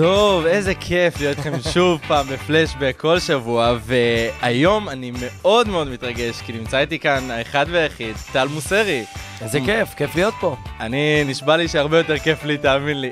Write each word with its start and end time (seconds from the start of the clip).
טוב, 0.00 0.46
איזה 0.46 0.74
כיף 0.74 1.20
להיות 1.20 1.36
איתכם 1.38 1.52
שוב 1.72 2.00
פעם 2.08 2.26
בפלשבק 2.26 2.94
כל 3.00 3.18
שבוע, 3.18 3.76
והיום 3.80 4.88
אני 4.88 5.12
מאוד 5.20 5.68
מאוד 5.68 5.88
מתרגש, 5.88 6.40
כי 6.46 6.52
נמצא 6.52 6.78
איתי 6.78 6.98
כאן 6.98 7.30
האחד 7.30 7.66
והיחיד, 7.70 8.16
טל 8.32 8.48
מוסרי. 8.48 9.04
איזה 9.42 9.58
כיף, 9.64 9.94
כיף 9.96 10.14
להיות 10.14 10.34
פה. 10.40 10.56
אני, 10.80 11.24
נשבע 11.26 11.56
לי 11.56 11.68
שהרבה 11.68 11.98
יותר 11.98 12.18
כיף 12.18 12.44
לי, 12.44 12.58
תאמין 12.58 13.00
לי. 13.00 13.10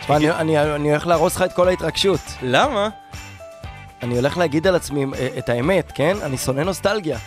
תשמע, 0.00 0.16
אני- 0.16 0.30
אני 0.30 0.58
אני 0.74 0.90
הולך 0.90 1.06
להרוס 1.06 1.36
לך 1.36 1.42
את 1.42 1.52
כל 1.52 1.68
ההתרגשות. 1.68 2.20
למה? 2.42 2.88
אני 4.02 4.16
הולך 4.16 4.38
להגיד 4.38 4.66
על 4.66 4.74
עצמי 4.74 5.04
אה, 5.18 5.28
את 5.38 5.48
האמת, 5.48 5.92
כן? 5.94 6.16
אני 6.22 6.38
שונא 6.38 6.60
נוסטלגיה. 6.60 7.18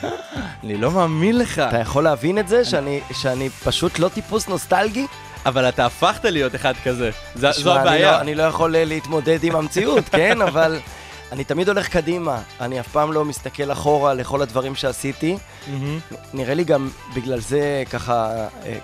אני 0.63 0.77
לא 0.77 0.91
מאמין 0.91 1.37
לך. 1.37 1.59
אתה 1.59 1.77
יכול 1.79 2.03
להבין 2.03 2.37
את 2.37 2.47
זה 2.47 2.65
שאני- 2.65 3.01
שאני 3.13 3.49
פשוט 3.49 3.99
לא 3.99 4.09
טיפוס 4.09 4.47
נוסטלגי? 4.47 5.07
אבל 5.45 5.69
אתה 5.69 5.85
הפכת 5.85 6.25
להיות 6.25 6.55
אחד 6.55 6.73
כזה. 6.83 7.11
ז- 7.35 7.39
זו 7.41 7.51
תשמע, 7.51 7.71
אני 7.73 7.81
הבעיה. 7.81 8.11
לא- 8.11 8.21
אני 8.21 8.35
לא 8.35 8.43
יכול 8.43 8.75
אה, 8.75 8.85
להתמודד 8.85 9.43
עם 9.43 9.55
המציאות, 9.55 10.09
כן? 10.17 10.41
אבל 10.41 10.79
אני 11.31 11.43
תמיד 11.43 11.67
הולך 11.69 11.87
קדימה. 11.89 12.41
אני 12.61 12.79
אף 12.79 12.87
פעם 12.87 13.11
לא 13.13 13.25
מסתכל 13.25 13.71
אחורה 13.71 14.13
לכל 14.13 14.41
הדברים 14.41 14.75
שעשיתי. 14.75 15.37
מהמם. 15.67 15.99
נראה 16.33 16.53
לי 16.53 16.63
גם 16.63 16.89
בגלל 17.15 17.39
זה 17.39 17.83
ככה... 17.91 18.31
אה, 18.65 18.77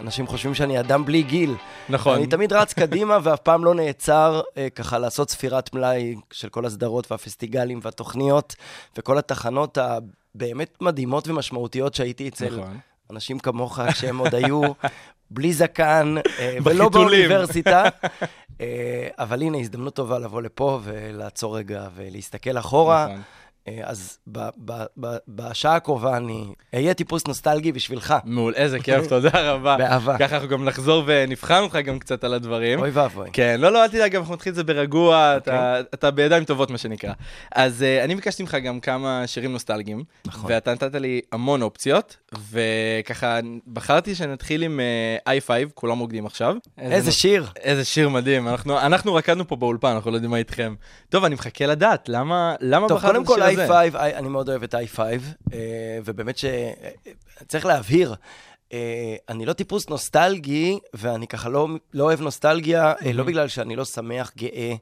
אנשים 0.00 0.26
חושבים 0.26 0.54
שאני 0.54 0.80
אדם 0.80 1.04
בלי 1.04 1.22
גיל. 1.22 1.54
נכון. 1.88 2.14
אני 2.14 2.26
תמיד 2.26 2.52
רץ 2.52 2.72
קדימה 2.72 3.18
ואף 3.22 3.38
פעם 3.40 3.64
לא 3.64 3.74
נעצר 3.74 4.40
אה, 4.56 4.68
ככה 4.74 4.98
לעשות 4.98 5.30
ספירת 5.30 5.74
מלאי 5.74 6.14
של 6.32 6.48
כל 6.48 6.66
הסדרות 6.66 7.10
והפסטיגלים 7.12 7.80
והתוכניות 7.82 8.54
וכל 8.98 9.18
התחנות 9.18 9.78
הבאמת 9.78 10.76
מדהימות 10.80 11.28
ומשמעותיות 11.28 11.94
שהייתי 11.94 12.28
אצל 12.28 12.56
נכון. 12.60 12.78
אנשים 13.10 13.38
כמוך 13.38 13.80
כשהם 13.92 14.18
עוד 14.18 14.34
היו 14.34 14.62
בלי 15.30 15.52
זקן 15.52 16.14
אה, 16.38 16.58
ולא. 16.64 16.88
באוניברסיטה. 16.88 17.84
אה, 18.60 19.08
אבל 19.18 19.42
הנה, 19.42 19.58
הזדמנות 19.58 19.94
טובה 19.94 20.18
לבוא 20.18 20.42
לפה 20.42 20.80
ולעצור 20.82 21.58
רגע 21.58 21.88
ולהסתכל 21.94 22.58
אחורה. 22.58 23.06
אה, 23.68 23.80
אז 23.82 24.18
ב- 24.32 24.48
ב- 24.64 24.84
ב- 25.00 25.16
בשעה 25.28 25.76
הקרובה 25.76 26.16
אני 26.16 26.44
אהיה 26.74 26.94
טיפוס 26.94 27.26
נוסטלגי 27.28 27.72
בשבילך. 27.72 28.14
מעול, 28.24 28.54
איזה 28.54 28.78
כיף, 28.80 29.06
תודה 29.08 29.52
רבה. 29.52 29.76
באהבה. 29.76 30.18
ככה 30.18 30.34
אנחנו 30.34 30.48
גם 30.48 30.64
נחזור 30.64 31.02
ונבחן 31.06 31.62
אותך 31.62 31.76
גם 31.76 31.98
קצת 31.98 32.24
על 32.24 32.34
הדברים. 32.34 32.78
אוי 32.80 32.90
ואבוי. 32.90 33.30
כן, 33.32 33.56
לא, 33.60 33.72
לא, 33.72 33.82
אל 33.82 33.88
תדאג, 33.88 34.16
אנחנו 34.16 34.34
נתחיל 34.34 34.50
את 34.50 34.56
זה 34.56 34.64
ברגוע, 34.64 35.34
אתה, 35.36 35.50
אוקיי. 35.78 35.84
אתה 35.94 36.10
בידיים 36.10 36.44
טובות, 36.44 36.70
מה 36.70 36.78
שנקרא. 36.78 37.12
אז 37.54 37.82
uh, 38.00 38.04
אני 38.04 38.14
ביקשתי 38.14 38.42
ממך 38.42 38.54
גם 38.64 38.80
כמה 38.80 39.22
שירים 39.26 39.52
נוסטלגיים, 39.52 40.02
נכון. 40.26 40.50
ואתה 40.52 40.72
נתת 40.72 40.94
לי 40.94 41.20
המון 41.32 41.62
אופציות, 41.62 42.16
וככה 42.50 43.38
בחרתי 43.72 44.14
שנתחיל 44.14 44.62
עם 44.62 44.80
uh, 45.26 45.28
i5, 45.28 45.50
כולם 45.74 45.98
רוקדים 45.98 46.26
עכשיו. 46.26 46.54
איזה 46.78 47.06
נוס- 47.10 47.14
שיר. 47.16 47.46
איזה 47.56 47.84
שיר 47.84 48.08
מדהים, 48.08 48.48
אנחנו, 48.48 48.78
אנחנו 48.80 49.14
רקדנו 49.14 49.48
פה 49.48 49.56
באולפן, 49.56 49.88
אנחנו 49.88 50.10
לא 50.10 50.16
יודעים 50.16 50.30
מה 50.30 50.36
איתכם. 50.36 50.74
טוב, 51.08 51.24
אני 51.24 51.34
מחכה 51.34 51.66
לדעת, 51.66 52.08
למה, 52.08 52.54
למה 52.60 52.88
קודם 52.88 53.22
את 53.22 53.28
השיר 53.30 53.44
הזה? 53.44 53.57
I5, 53.58 53.96
אני 53.96 54.28
מאוד 54.28 54.48
אוהב 54.48 54.62
את 54.62 54.74
i5, 54.74 54.98
אה, 54.98 55.98
ובאמת 56.04 56.38
שצריך 56.38 57.66
להבהיר, 57.66 58.14
אה, 58.72 59.16
אני 59.28 59.46
לא 59.46 59.52
טיפוס 59.52 59.88
נוסטלגי, 59.88 60.78
ואני 60.94 61.26
ככה 61.26 61.48
לא, 61.48 61.68
לא 61.94 62.04
אוהב 62.04 62.20
נוסטלגיה, 62.20 62.92
אה, 63.04 63.12
לא 63.12 63.24
בגלל 63.24 63.48
שאני 63.48 63.76
לא 63.76 63.84
שמח, 63.84 64.32
גאה, 64.36 64.74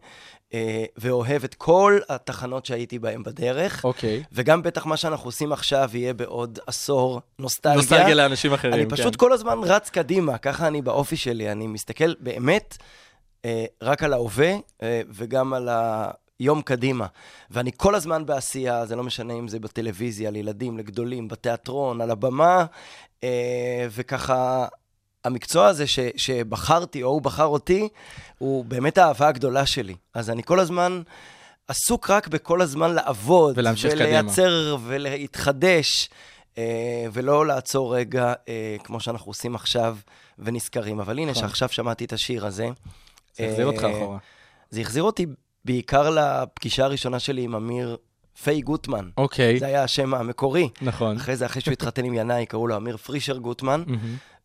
אה, 0.54 0.84
ואוהב 0.96 1.44
את 1.44 1.54
כל 1.54 1.98
התחנות 2.08 2.66
שהייתי 2.66 2.98
בהן 2.98 3.22
בדרך, 3.22 3.84
אוקיי. 3.84 4.22
וגם 4.32 4.62
בטח 4.62 4.86
מה 4.86 4.96
שאנחנו 4.96 5.28
עושים 5.28 5.52
עכשיו 5.52 5.90
יהיה 5.94 6.14
בעוד 6.14 6.58
עשור 6.66 7.20
נוסטלגיה. 7.38 7.76
נוסטלגיה 7.76 8.14
לאנשים 8.14 8.52
אחרים, 8.52 8.74
אני 8.74 8.84
כן. 8.84 8.96
פשוט 8.96 9.16
כל 9.16 9.32
הזמן 9.32 9.58
רץ 9.64 9.90
קדימה, 9.90 10.38
ככה 10.38 10.66
אני 10.66 10.82
באופי 10.82 11.16
שלי, 11.16 11.52
אני 11.52 11.66
מסתכל 11.66 12.14
באמת 12.20 12.76
אה, 13.44 13.64
רק 13.82 14.02
על 14.02 14.12
ההווה 14.12 14.54
אה, 14.82 15.00
וגם 15.08 15.54
על 15.54 15.68
היום 16.38 16.62
קדימה. 16.62 17.06
ואני 17.50 17.70
כל 17.76 17.94
הזמן 17.94 18.26
בעשייה, 18.26 18.86
זה 18.86 18.96
לא 18.96 19.02
משנה 19.02 19.34
אם 19.34 19.48
זה 19.48 19.58
בטלוויזיה, 19.58 20.30
לילדים, 20.30 20.78
לגדולים, 20.78 21.28
בתיאטרון, 21.28 22.00
על 22.00 22.10
הבמה, 22.10 22.64
אה, 23.24 23.86
וככה... 23.90 24.66
המקצוע 25.26 25.66
הזה 25.66 25.86
ש, 25.86 25.98
שבחרתי, 26.16 27.02
או 27.02 27.08
הוא 27.08 27.22
בחר 27.22 27.44
אותי, 27.44 27.88
הוא 28.38 28.64
באמת 28.64 28.98
האהבה 28.98 29.28
הגדולה 29.28 29.66
שלי. 29.66 29.94
אז 30.14 30.30
אני 30.30 30.42
כל 30.42 30.60
הזמן 30.60 31.02
עסוק 31.68 32.10
רק 32.10 32.28
בכל 32.28 32.60
הזמן 32.60 32.94
לעבוד, 32.94 33.58
ולהמשיך 33.58 33.92
קדימה. 33.92 34.08
ולייצר 34.08 34.76
ולהתחדש, 34.84 36.08
אה, 36.58 37.06
ולא 37.12 37.46
לעצור 37.46 37.96
רגע, 37.96 38.32
אה, 38.48 38.76
כמו 38.84 39.00
שאנחנו 39.00 39.30
עושים 39.30 39.54
עכשיו, 39.54 39.96
ונזכרים. 40.38 41.00
אבל 41.00 41.18
הנה, 41.18 41.30
נכון. 41.30 41.42
שעכשיו 41.42 41.68
שמעתי 41.68 42.04
את 42.04 42.12
השיר 42.12 42.46
הזה. 42.46 42.68
זה 43.36 43.44
יחזיר 43.44 43.66
אותך 43.66 43.84
אחורה. 43.84 44.18
זה 44.70 44.80
החזיר 44.80 45.02
אותי 45.02 45.26
בעיקר 45.66 46.10
לפגישה 46.10 46.84
הראשונה 46.84 47.18
שלי 47.18 47.42
עם 47.42 47.54
אמיר 47.54 47.96
פיי 48.42 48.60
גוטמן. 48.60 49.08
אוקיי, 49.16 49.58
זה 49.58 49.66
היה 49.66 49.82
השם 49.82 50.14
המקורי. 50.14 50.68
נכון. 50.82 51.16
אחרי 51.16 51.36
זה, 51.36 51.46
אחרי 51.46 51.62
שהוא 51.62 51.72
התחתן 51.72 52.04
עם 52.04 52.14
ינאי, 52.14 52.46
קראו 52.46 52.66
לו 52.66 52.76
אמיר 52.76 52.96
פרישר 52.96 53.36
גוטמן. 53.36 53.82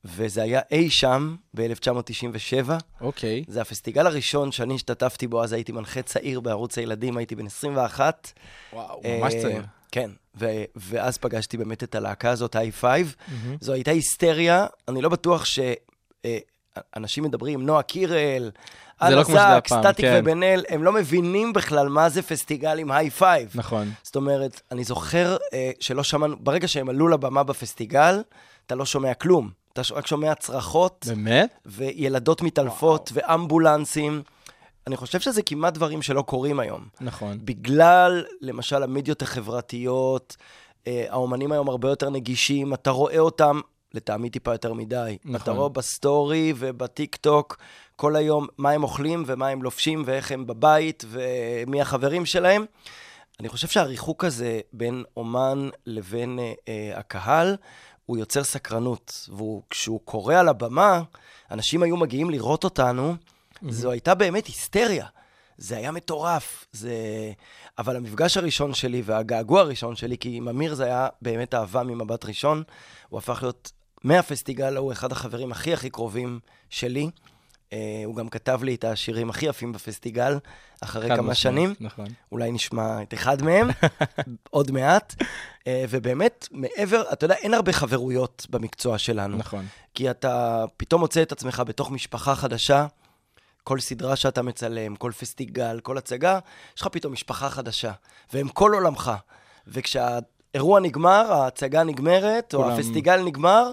וזה 0.05 0.43
היה 0.43 0.61
אי 0.71 0.89
שם 0.89 1.35
ב-1997. 1.53 2.69
אוקיי. 3.01 3.43
זה 3.47 3.61
הפסטיגל 3.61 4.07
הראשון 4.07 4.51
שאני 4.51 4.75
השתתפתי 4.75 5.27
בו, 5.27 5.43
אז 5.43 5.53
הייתי 5.53 5.71
מנחה 5.71 6.01
צעיר 6.01 6.39
בערוץ 6.39 6.77
הילדים, 6.77 7.17
הייתי 7.17 7.35
בן 7.35 7.45
21. 7.45 8.31
וואו, 8.73 9.01
ממש 9.19 9.33
אה, 9.33 9.41
צעיר. 9.41 9.63
כן, 9.91 10.11
ו- 10.39 10.63
ואז 10.75 11.17
פגשתי 11.17 11.57
באמת 11.57 11.83
את 11.83 11.95
הלהקה 11.95 12.29
הזאת, 12.29 12.55
i5. 12.55 12.83
זו 13.61 13.73
הייתה 13.73 13.91
היסטריה, 13.91 14.65
אני 14.87 15.01
לא 15.01 15.09
בטוח 15.09 15.45
שאנשים 15.45 17.23
מדברים, 17.23 17.65
נועה 17.65 17.81
קירל, 17.83 18.51
זה 19.09 19.15
לא 19.15 19.23
כמו 19.23 19.33
שזה 19.33 19.47
היה 19.47 19.61
פעם, 19.61 19.83
סטטיק 19.83 20.05
כן. 20.05 20.19
ובן 20.21 20.43
אל, 20.43 20.63
הם 20.69 20.83
לא 20.83 20.91
מבינים 20.91 21.53
בכלל 21.53 21.89
מה 21.89 22.09
זה 22.09 22.21
פסטיגל 22.21 22.79
עם 22.79 22.91
i5. 22.91 23.21
נכון. 23.55 23.91
זאת 24.03 24.15
אומרת, 24.15 24.61
אני 24.71 24.83
זוכר 24.83 25.37
אה, 25.53 25.71
שלא 25.79 26.03
שמענו, 26.03 26.35
ברגע 26.39 26.67
שהם 26.67 26.89
עלו 26.89 27.07
לבמה 27.07 27.43
בפסטיגל, 27.43 28.21
אתה 28.65 28.75
לא 28.75 28.85
שומע 28.85 29.13
כלום. 29.13 29.49
אתה 29.73 29.81
רק 29.93 30.07
שומע 30.07 30.35
צרחות, 30.35 31.05
באמת? 31.07 31.53
וילדות 31.65 32.41
מתעלפות, 32.41 33.11
ואמבולנסים. 33.13 34.21
אני 34.87 34.97
חושב 34.97 35.19
שזה 35.19 35.41
כמעט 35.41 35.73
דברים 35.73 36.01
שלא 36.01 36.21
קורים 36.21 36.59
היום. 36.59 36.85
נכון. 37.01 37.37
בגלל, 37.43 38.23
למשל, 38.41 38.83
המדיות 38.83 39.21
החברתיות, 39.21 40.37
אה, 40.87 41.05
האומנים 41.09 41.51
היום 41.51 41.69
הרבה 41.69 41.89
יותר 41.89 42.09
נגישים, 42.09 42.73
אתה 42.73 42.89
רואה 42.89 43.19
אותם, 43.19 43.59
לטעמי 43.93 44.29
טיפה 44.29 44.51
יותר 44.51 44.73
מדי. 44.73 45.17
נכון. 45.25 45.35
אתה 45.35 45.51
רואה 45.51 45.69
בסטורי 45.69 46.53
ובטיק 46.57 47.15
טוק 47.15 47.57
כל 48.01 48.15
היום 48.15 48.47
מה 48.57 48.71
הם 48.71 48.83
אוכלים 48.83 49.23
ומה 49.25 49.47
הם 49.47 49.63
לובשים 49.63 50.03
ואיך 50.05 50.31
הם 50.31 50.47
בבית 50.47 51.05
ומי 51.07 51.81
החברים 51.81 52.25
שלהם. 52.25 52.65
אני 53.39 53.49
חושב 53.49 53.67
שהריחוק 53.67 54.23
הזה 54.25 54.59
בין 54.73 55.03
אומן 55.17 55.69
לבין 55.85 56.39
אה, 56.39 56.53
אה, 56.67 56.99
הקהל, 56.99 57.55
הוא 58.05 58.17
יוצר 58.17 58.43
סקרנות. 58.43 59.29
וכשהוא 59.37 59.99
קורא 60.05 60.35
על 60.35 60.47
הבמה, 60.47 61.01
אנשים 61.51 61.83
היו 61.83 61.97
מגיעים 61.97 62.29
לראות 62.29 62.63
אותנו, 62.63 63.15
זו 63.69 63.91
הייתה 63.91 64.15
באמת 64.15 64.47
היסטריה. 64.47 65.05
זה 65.57 65.77
היה 65.77 65.91
מטורף. 65.91 66.65
זה... 66.71 66.93
אבל 67.77 67.95
המפגש 67.95 68.37
הראשון 68.37 68.73
שלי 68.73 69.01
והגעגוע 69.05 69.61
הראשון 69.61 69.95
שלי, 69.95 70.17
כי 70.17 70.35
עם 70.35 70.47
אמיר 70.47 70.75
זה 70.75 70.85
היה 70.85 71.07
באמת 71.21 71.53
אהבה 71.53 71.83
ממבט 71.83 72.25
ראשון, 72.25 72.63
הוא 73.09 73.17
הפך 73.17 73.39
להיות, 73.41 73.71
מהפסטיגל 74.03 74.75
ההוא, 74.75 74.91
אחד 74.91 75.11
החברים 75.11 75.51
הכי 75.51 75.73
הכי 75.73 75.89
קרובים 75.89 76.39
שלי. 76.69 77.09
Uh, 77.71 77.73
הוא 78.05 78.15
גם 78.15 78.29
כתב 78.29 78.59
לי 78.63 78.75
את 78.75 78.83
השירים 78.83 79.29
הכי 79.29 79.45
יפים 79.45 79.71
בפסטיגל, 79.73 80.37
אחרי 80.81 81.07
כמה 81.07 81.15
משמעית, 81.17 81.37
שנים. 81.37 81.73
נכון. 81.79 82.05
אולי 82.31 82.51
נשמע 82.51 83.01
את 83.01 83.13
אחד 83.13 83.41
מהם, 83.41 83.67
עוד 84.49 84.71
מעט. 84.71 85.15
Uh, 85.19 85.63
ובאמת, 85.89 86.47
מעבר, 86.51 87.03
אתה 87.13 87.25
יודע, 87.25 87.35
אין 87.35 87.53
הרבה 87.53 87.71
חברויות 87.73 88.47
במקצוע 88.49 88.97
שלנו. 88.97 89.37
נכון. 89.37 89.65
כי 89.93 90.11
אתה 90.11 90.65
פתאום 90.77 91.01
מוצא 91.01 91.21
את 91.21 91.31
עצמך 91.31 91.63
בתוך 91.65 91.91
משפחה 91.91 92.35
חדשה, 92.35 92.85
כל 93.63 93.79
סדרה 93.79 94.15
שאתה 94.15 94.41
מצלם, 94.41 94.95
כל 94.95 95.11
פסטיגל, 95.11 95.79
כל 95.79 95.97
הצגה, 95.97 96.39
יש 96.75 96.81
לך 96.81 96.87
פתאום 96.87 97.13
משפחה 97.13 97.49
חדשה, 97.49 97.91
והם 98.33 98.47
כל 98.47 98.73
עולמך. 98.73 99.11
וכשהאירוע 99.67 100.79
נגמר, 100.79 101.33
ההצגה 101.33 101.83
נגמרת, 101.83 102.53
או 102.53 102.63
כולם- 102.63 102.73
הפסטיגל 102.75 103.21
נגמר, 103.23 103.71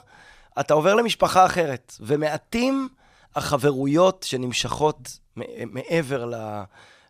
אתה 0.61 0.75
עובר 0.75 0.95
למשפחה 0.95 1.47
אחרת. 1.47 1.95
ומעטים 2.00 2.89
החברויות 3.34 4.22
שנמשכות 4.22 5.19
מעבר 5.66 6.25
ל... 6.25 6.62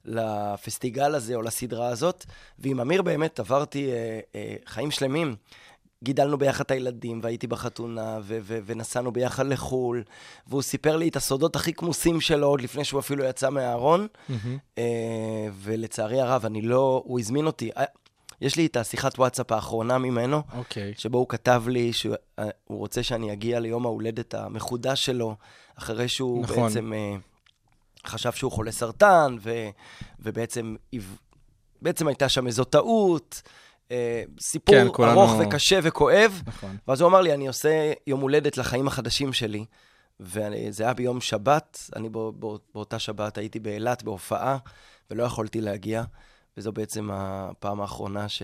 לפסטיגל 0.05 1.15
הזה 1.15 1.35
או 1.35 1.43
לסדרה 1.43 1.89
הזאת, 1.89 2.25
ועם 2.59 2.81
אמיר 2.81 3.03
באמת 3.03 3.41
עברתי 3.41 3.93
אה, 3.93 4.21
אה, 4.35 4.55
חיים 4.67 4.91
שלמים. 4.91 5.37
גידלנו 6.05 6.39
ביחד 6.39 6.65
את 6.65 6.71
הילדים, 6.71 7.21
והייתי 7.23 7.47
בחתונה, 7.47 8.19
ו- 8.23 8.39
ו- 8.43 8.59
ונסענו 8.67 9.13
ביחד 9.13 9.47
לחו"ל, 9.47 10.03
והוא 10.47 10.63
סיפר 10.63 10.97
לי 10.97 11.09
את 11.09 11.17
הסודות 11.17 11.57
הכי 11.57 11.73
כמוסים 11.73 12.21
שלו 12.21 12.47
עוד 12.47 12.61
לפני 12.61 12.85
שהוא 12.85 13.01
אפילו 13.01 13.25
יצא 13.25 13.51
מהארון, 13.51 14.07
אה, 14.79 15.49
ולצערי 15.53 16.21
הרב, 16.21 16.45
אני 16.45 16.63
לא... 16.63 17.03
הוא 17.07 17.21
הזמין 17.21 17.47
אותי. 17.47 17.71
יש 18.41 18.57
לי 18.57 18.67
את 18.67 18.77
השיחת 18.77 19.19
וואטסאפ 19.19 19.53
האחרונה 19.53 19.99
ממנו, 19.99 20.43
אוקיי. 20.59 20.95
שבו 20.97 21.19
הוא 21.19 21.29
כתב 21.29 21.63
לי 21.69 21.93
שהוא 21.93 22.15
אה, 22.39 22.49
רוצה 22.67 23.03
שאני 23.03 23.33
אגיע 23.33 23.61
ליום 23.61 23.87
ההולדת 23.87 24.35
המחודש 24.35 25.05
שלו, 25.07 25.37
אחרי 25.79 26.09
שהוא 26.09 26.43
נכון. 26.43 26.63
בעצם 26.69 26.93
אה, 26.93 27.17
חשב 28.07 28.33
שהוא 28.33 28.53
חולה 28.53 28.73
סרטן, 28.73 29.37
ו, 29.41 29.69
ובעצם 30.21 30.77
בעצם 31.83 32.09
הייתה 32.09 32.29
שם 32.29 32.47
איזו 32.47 32.65
טעות, 32.65 33.43
אה, 33.91 34.23
סיפור 34.41 34.75
כן, 34.75 34.87
כולנו- 34.93 35.21
ארוך 35.21 35.33
וקשה 35.41 35.79
וכואב. 35.83 36.43
נכון. 36.47 36.77
ואז 36.89 37.01
הוא 37.01 37.09
אמר 37.09 37.21
לי, 37.21 37.35
אני 37.35 37.49
עושה 37.49 37.93
יום 38.07 38.21
הולדת 38.21 38.57
לחיים 38.57 38.87
החדשים 38.87 39.33
שלי, 39.33 39.65
וזה 40.21 40.85
היה 40.85 40.95
ביום 40.95 41.21
שבת, 41.21 41.91
אני 41.97 42.09
בא, 42.09 42.21
בא, 42.35 42.49
באותה 42.75 42.99
שבת 42.99 43.39
הייתי 43.39 43.59
באילת 43.59 44.03
בהופעה, 44.03 44.59
ולא 45.11 45.23
יכולתי 45.23 45.61
להגיע, 45.61 46.03
וזו 46.59 46.73
בעצם 46.73 47.11
הפעם 47.13 47.81
האחרונה 47.81 48.29
ש, 48.29 48.43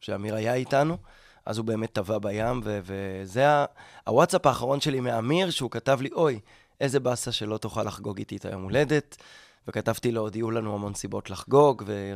שאמיר 0.00 0.34
היה 0.34 0.54
איתנו. 0.54 0.96
אז 1.46 1.58
הוא 1.58 1.66
באמת 1.66 1.92
טבע 1.92 2.18
בים, 2.18 2.60
ו- 2.64 2.80
וזה 2.82 3.48
ה- 3.48 3.64
הוואטסאפ 4.06 4.46
האחרון 4.46 4.80
שלי 4.80 5.00
מאמיר, 5.00 5.50
שהוא 5.50 5.70
כתב 5.70 5.98
לי, 6.02 6.08
אוי, 6.12 6.40
איזה 6.80 7.00
באסה 7.00 7.32
שלא 7.32 7.58
תוכל 7.58 7.82
לחגוג 7.82 8.18
איתי 8.18 8.36
את 8.36 8.44
היום 8.44 8.62
הולדת. 8.62 9.16
וכתבתי 9.68 10.12
לו, 10.12 10.20
עוד 10.20 10.36
יהיו 10.36 10.50
לנו 10.50 10.74
המון 10.74 10.94
סיבות 10.94 11.30
לחגוג, 11.30 11.82
ו... 11.86 12.14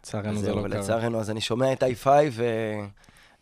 לצערנו 0.00 0.40
זה 0.40 0.48
לא 0.48 0.54
קרה. 0.54 0.62
ולצערנו, 0.62 1.20
אז 1.20 1.30
אני 1.30 1.40
שומע 1.40 1.72
את 1.72 1.82
i5 1.82 2.06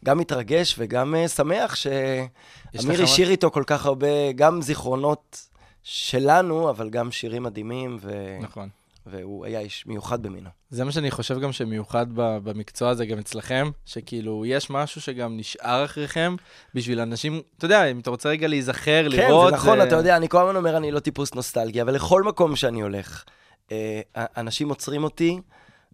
וגם 0.03 0.19
מתרגש 0.19 0.75
וגם 0.79 1.15
אה, 1.15 1.29
שמח 1.29 1.75
שאמיר 1.75 3.03
השאיר 3.03 3.31
איתו 3.31 3.50
כל 3.50 3.65
כך 3.67 3.87
הרבה, 3.87 4.32
גם 4.35 4.62
זיכרונות 4.62 5.47
שלנו, 5.82 6.71
אבל 6.71 6.91
גם 6.91 7.11
שירים 7.11 7.43
מדהימים, 7.43 7.99
ו... 8.00 8.39
נכון. 8.41 8.69
והוא 9.06 9.47
היה 9.47 9.61
איש 9.61 9.87
מיוחד 9.87 10.23
במינו. 10.23 10.50
זה 10.70 10.85
מה 10.85 10.93
שאני 10.93 11.11
חושב 11.11 11.41
גם 11.41 11.53
שמיוחד 11.53 12.06
במקצוע 12.14 12.91
הזה, 12.91 13.06
גם 13.06 13.19
אצלכם, 13.19 13.70
שכאילו, 13.85 14.47
יש 14.47 14.70
משהו 14.70 15.00
שגם 15.00 15.37
נשאר 15.37 15.85
אחריכם, 15.85 16.37
בשביל 16.75 17.00
אנשים, 17.00 17.41
אתה 17.58 17.64
יודע, 17.64 17.85
אם 17.85 18.00
אתה 18.00 18.11
רוצה 18.11 18.29
רגע 18.29 18.49
להיזכר, 18.49 19.06
כן, 19.11 19.17
לראות... 19.17 19.50
זה 19.50 19.56
נכון, 19.56 19.81
אה, 19.81 19.85
אתה 19.85 19.97
יודע, 19.97 20.17
אני 20.17 20.29
כל 20.29 20.41
הזמן 20.41 20.56
אומר, 20.56 20.76
אני 20.76 20.91
לא 20.91 21.00
טיפוס 21.00 21.35
נוסטלגי, 21.35 21.82
אבל 21.82 21.94
לכל 21.94 22.23
מקום 22.23 22.56
שאני 22.56 22.81
הולך, 22.81 23.25
אה, 23.73 24.00
אנשים 24.17 24.69
עוצרים 24.69 25.05
אותי 25.05 25.41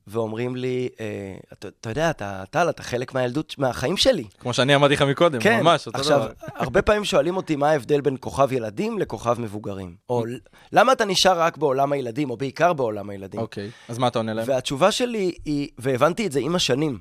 ואומרים 0.07 0.57
לי, 0.57 0.89
אה, 1.01 1.35
אתה 1.53 1.69
אתה 1.69 1.91
יודע, 1.91 2.11
אתה, 2.11 2.45
טל, 2.51 2.71
אתה 2.71 2.83
חלק 2.83 3.15
מהילדות, 3.15 3.55
מהחיים 3.59 3.97
שלי. 3.97 4.25
כמו 4.39 4.53
שאני 4.53 4.75
אמרתי 4.75 4.95
לך 4.95 5.03
מקודם, 5.03 5.41
כן, 5.41 5.61
ממש, 5.61 5.87
אותו 5.87 5.99
עכשיו, 5.99 6.19
דבר. 6.19 6.33
הרבה 6.65 6.83
פעמים 6.83 7.05
שואלים 7.05 7.37
אותי 7.37 7.57
מה 7.57 7.71
ההבדל 7.71 8.01
בין 8.01 8.17
כוכב 8.21 8.53
ילדים 8.53 8.99
לכוכב 8.99 9.41
מבוגרים. 9.41 9.97
או 10.09 10.25
למה 10.73 10.93
אתה 10.93 11.05
נשאר 11.05 11.41
רק 11.41 11.57
בעולם 11.57 11.93
הילדים, 11.93 12.31
או 12.31 12.37
בעיקר 12.37 12.73
בעולם 12.73 13.11
הילדים. 13.11 13.41
אוקיי, 13.41 13.71
אז 13.89 13.99
מה 13.99 14.09
אתה 14.09 14.19
עונה 14.19 14.35
להם? 14.35 14.49
והתשובה 14.49 14.93
שלי 14.93 15.33
היא, 15.45 15.69
והבנתי 15.79 16.27
את 16.27 16.33
זה 16.33 16.41
עם 16.41 16.55
השנים, 16.55 16.99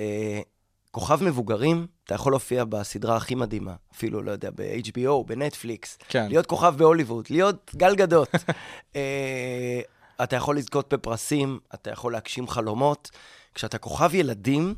אה, 0.00 0.40
כוכב 0.90 1.24
מבוגרים, 1.24 1.86
אתה 2.04 2.14
יכול 2.14 2.32
להופיע 2.32 2.64
בסדרה 2.64 3.16
הכי 3.16 3.34
מדהימה, 3.34 3.74
אפילו, 3.94 4.22
לא 4.22 4.30
יודע, 4.30 4.50
ב-HBO, 4.54 5.26
בנטפליקס, 5.26 5.98
כן. 6.08 6.28
להיות 6.28 6.46
כוכב 6.46 6.74
בהוליווד, 6.76 7.26
להיות 7.30 7.70
גל 7.76 7.94
גדות. 7.94 8.28
אתה 10.22 10.36
יכול 10.36 10.58
לזכות 10.58 10.94
בפרסים, 10.94 11.58
אתה 11.74 11.90
יכול 11.90 12.12
להגשים 12.12 12.48
חלומות. 12.48 13.10
כשאתה 13.54 13.78
כוכב 13.78 14.14
ילדים, 14.14 14.74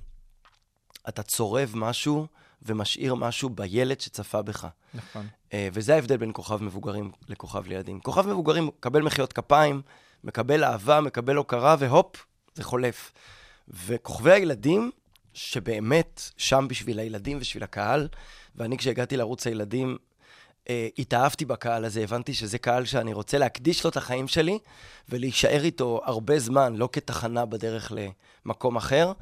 אתה 1.09 1.23
צורב 1.23 1.73
משהו 1.75 2.27
ומשאיר 2.63 3.15
משהו 3.15 3.49
בילד 3.49 4.01
שצפה 4.01 4.43
בך. 4.43 4.67
נכון. 4.95 5.27
אה, 5.53 5.69
וזה 5.73 5.95
ההבדל 5.95 6.17
בין 6.17 6.31
כוכב 6.35 6.63
מבוגרים 6.63 7.13
לכוכב 7.29 7.71
ילדים. 7.73 8.01
כוכב 8.01 8.27
מבוגרים 8.27 8.67
מקבל 8.67 9.03
מחיאות 9.03 9.33
כפיים, 9.33 9.83
מקבל 10.25 10.65
אהבה, 10.65 11.01
מקבל 11.01 11.37
הוקרה, 11.37 11.77
והופ, 11.79 12.27
זה 12.55 12.65
חולף. 12.65 13.13
וכוכבי 13.69 14.33
הילדים, 14.33 14.91
שבאמת 15.35 16.31
שם 16.37 16.67
בשביל 16.69 16.99
הילדים 16.99 17.37
ובשביל 17.37 17.63
הקהל, 17.63 18.09
ואני 18.57 18.79
כשהגעתי 18.79 19.17
לערוץ 19.17 19.47
הילדים, 19.47 19.97
אה, 20.71 20.89
התאהבתי 20.99 21.45
בקהל 21.45 21.85
הזה, 21.85 22.01
הבנתי 22.01 22.35
שזה 22.35 22.59
קהל 22.59 22.85
שאני 22.85 23.13
רוצה 23.13 23.39
להקדיש 23.39 23.85
לו 23.85 23.91
את 23.91 23.97
החיים 23.97 24.29
שלי, 24.29 24.59
ולהישאר 25.09 25.65
איתו 25.65 26.01
הרבה 26.05 26.39
זמן, 26.39 26.75
לא 26.77 26.89
כתחנה 26.93 27.45
בדרך 27.45 27.93
למקום 28.47 28.77
אחר. 28.77 29.13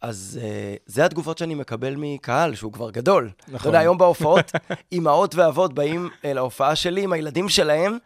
אז 0.00 0.40
uh, 0.42 0.82
זה 0.86 1.04
התגובות 1.04 1.38
שאני 1.38 1.54
מקבל 1.54 1.94
מקהל, 1.98 2.54
שהוא 2.54 2.72
כבר 2.72 2.90
גדול. 2.90 3.30
נכון. 3.42 3.56
אתה 3.56 3.68
יודע, 3.68 3.78
היום 3.78 3.98
בהופעות, 3.98 4.52
אימהות 4.92 5.34
ואבות 5.34 5.74
באים 5.74 6.08
uh, 6.12 6.26
להופעה 6.26 6.76
שלי 6.76 7.02
עם 7.02 7.12
הילדים 7.12 7.48
שלהם. 7.48 7.98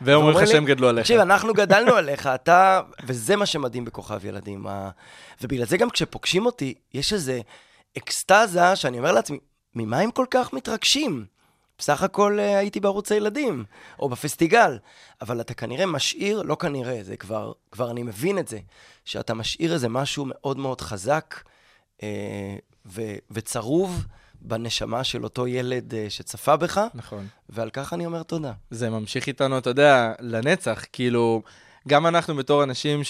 ואומרים 0.00 0.30
לך 0.30 0.36
ואומרים 0.36 0.46
לי, 0.46 0.52
שהם 0.52 0.64
גדלו 0.64 0.88
עליך. 0.88 1.04
תקשיב, 1.04 1.20
אנחנו 1.20 1.54
גדלנו 1.54 1.94
עליך, 1.94 2.26
אתה... 2.26 2.80
וזה 3.06 3.36
מה 3.36 3.46
שמדהים 3.46 3.84
בכוכב 3.84 4.24
ילדים. 4.24 4.66
ה... 4.66 4.90
ובגלל 5.42 5.66
זה 5.66 5.76
גם 5.76 5.90
כשפוגשים 5.90 6.46
אותי, 6.46 6.74
יש 6.94 7.12
איזו 7.12 7.32
אקסטזה 7.98 8.76
שאני 8.76 8.98
אומר 8.98 9.12
לעצמי, 9.12 9.38
ממה 9.74 9.98
הם 9.98 10.10
כל 10.10 10.26
כך 10.30 10.52
מתרגשים? 10.52 11.24
בסך 11.82 12.02
הכל 12.02 12.38
אה, 12.40 12.58
הייתי 12.58 12.80
בערוץ 12.80 13.12
הילדים, 13.12 13.64
או 13.98 14.08
בפסטיגל. 14.08 14.78
אבל 15.20 15.40
אתה 15.40 15.54
כנראה 15.54 15.86
משאיר, 15.86 16.42
לא 16.42 16.54
כנראה, 16.54 17.02
זה 17.02 17.16
כבר, 17.16 17.52
כבר 17.70 17.90
אני 17.90 18.02
מבין 18.02 18.38
את 18.38 18.48
זה, 18.48 18.58
שאתה 19.04 19.34
משאיר 19.34 19.74
איזה 19.74 19.88
משהו 19.88 20.24
מאוד 20.28 20.58
מאוד 20.58 20.80
חזק 20.80 21.34
אה, 22.02 22.56
ו, 22.86 23.02
וצרוב 23.30 24.04
בנשמה 24.40 25.04
של 25.04 25.24
אותו 25.24 25.46
ילד 25.46 25.94
אה, 25.94 26.06
שצפה 26.08 26.56
בך, 26.56 26.80
נכון. 26.94 27.26
ועל 27.48 27.70
כך 27.70 27.92
אני 27.92 28.06
אומר 28.06 28.22
תודה. 28.22 28.52
זה 28.70 28.90
ממשיך 28.90 29.26
איתנו, 29.26 29.58
אתה 29.58 29.70
יודע, 29.70 30.12
לנצח. 30.20 30.84
כאילו, 30.92 31.42
גם 31.88 32.06
אנחנו 32.06 32.34
בתור 32.36 32.62
אנשים 32.62 33.04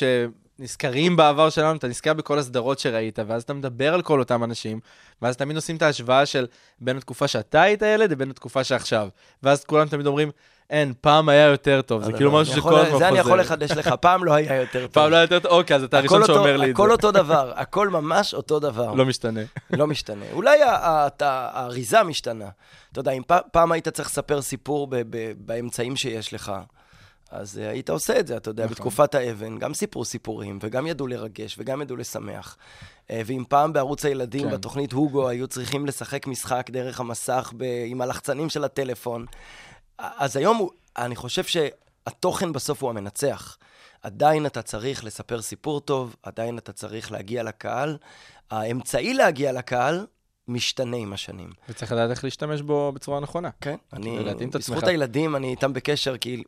שנזכרים 0.58 1.16
בעבר 1.16 1.50
שלנו, 1.50 1.76
אתה 1.76 1.88
נזכר 1.88 2.12
בכל 2.14 2.38
הסדרות 2.38 2.78
שראית, 2.78 3.18
ואז 3.26 3.42
אתה 3.42 3.54
מדבר 3.54 3.94
על 3.94 4.02
כל 4.02 4.18
אותם 4.18 4.44
אנשים, 4.44 4.80
ואז 5.22 5.36
תמיד 5.36 5.56
עושים 5.56 5.76
את 5.76 5.82
ההשוואה 5.82 6.26
של 6.26 6.46
בין 6.80 6.96
התקופה 6.96 7.28
שאתה 7.28 7.62
היית 7.62 7.82
ילד 7.82 8.10
לבין 8.10 8.30
התקופה 8.30 8.64
שעכשיו. 8.64 9.08
ואז 9.42 9.64
כולם 9.64 9.88
תמיד 9.88 10.06
אומרים, 10.06 10.30
אין, 10.70 10.92
פעם 11.00 11.28
היה 11.28 11.46
יותר 11.46 11.82
טוב. 11.82 12.04
זה 12.04 12.10
לא, 12.10 12.16
כאילו 12.16 12.32
לא, 12.32 12.40
משהו 12.40 12.54
שכל 12.54 12.74
הזמן 12.74 12.84
חוזר. 12.84 12.98
זה 12.98 13.08
אני 13.08 13.18
יכול 13.18 13.40
לחדש 13.40 13.70
לך, 13.70 13.94
פעם 14.00 14.24
לא 14.24 14.32
היה 14.32 14.56
יותר 14.56 14.80
טוב. 14.86 14.92
פעם 14.92 15.10
לא 15.10 15.16
היה 15.16 15.24
יותר 15.24 15.38
טוב, 15.38 15.52
אוקיי, 15.52 15.76
אז 15.76 15.82
אתה 15.82 15.98
הראשון 15.98 16.26
שאומר 16.26 16.56
לי 16.56 16.70
את 16.70 16.76
זה. 16.76 16.82
הכל 16.82 16.92
אותו 16.92 17.12
דבר, 17.12 17.52
הכל 17.56 17.88
ממש 17.88 18.34
אותו 18.34 18.58
דבר. 18.58 18.94
לא 18.94 19.04
משתנה. 19.06 19.40
לא 19.78 19.86
משתנה. 19.86 20.24
אולי 20.32 20.58
האריזה 21.20 22.02
משתנה. 22.02 22.48
אתה 22.92 23.00
יודע, 23.00 23.10
אם 23.10 23.22
פעם 23.52 23.72
היית 23.72 23.88
צריך 23.88 24.08
לספר 24.08 24.42
סיפור 24.42 24.88
באמצעים 25.36 25.96
שיש 25.96 26.34
לך, 26.34 26.52
אז 27.32 27.58
אה, 27.58 27.70
היית 27.70 27.90
עושה 27.90 28.20
את 28.20 28.26
זה, 28.26 28.36
אתה 28.36 28.50
יודע, 28.50 28.64
נכון. 28.64 28.74
בתקופת 28.74 29.14
האבן, 29.14 29.58
גם 29.58 29.74
סיפרו 29.74 30.04
סיפורים, 30.04 30.58
וגם 30.62 30.86
ידעו 30.86 31.06
לרגש, 31.06 31.56
וגם 31.58 31.82
ידעו 31.82 31.96
לשמח. 31.96 32.56
אה, 33.10 33.22
ואם 33.26 33.44
פעם 33.48 33.72
בערוץ 33.72 34.04
הילדים, 34.04 34.48
כן. 34.48 34.54
בתוכנית 34.54 34.92
הוגו, 34.92 35.28
היו 35.28 35.46
צריכים 35.48 35.86
לשחק 35.86 36.26
משחק 36.26 36.70
דרך 36.70 37.00
המסך 37.00 37.52
ב- 37.56 37.84
עם 37.86 38.00
הלחצנים 38.00 38.50
של 38.50 38.64
הטלפון, 38.64 39.26
אז 39.98 40.36
היום 40.36 40.56
הוא- 40.56 40.70
אני 40.96 41.16
חושב 41.16 41.44
שהתוכן 41.44 42.52
בסוף 42.52 42.82
הוא 42.82 42.90
המנצח. 42.90 43.58
עדיין 44.02 44.46
אתה 44.46 44.62
צריך 44.62 45.04
לספר 45.04 45.42
סיפור 45.42 45.80
טוב, 45.80 46.16
עדיין 46.22 46.58
אתה 46.58 46.72
צריך 46.72 47.12
להגיע 47.12 47.42
לקהל. 47.42 47.96
האמצעי 48.50 49.14
להגיע 49.14 49.52
לקהל 49.52 50.06
משתנה 50.48 50.96
עם 50.96 51.12
השנים. 51.12 51.50
וצריך 51.68 51.92
לדעת 51.92 52.10
איך 52.10 52.24
להשתמש 52.24 52.60
בו 52.60 52.92
בצורה 52.92 53.20
נכונה. 53.20 53.50
כן, 53.60 53.76
אני, 53.92 54.18
בזכות. 54.54 54.84
הילדים, 54.84 55.36
אני 55.36 55.50
איתם 55.50 55.72
בקשר, 55.72 56.16
כי 56.16 56.42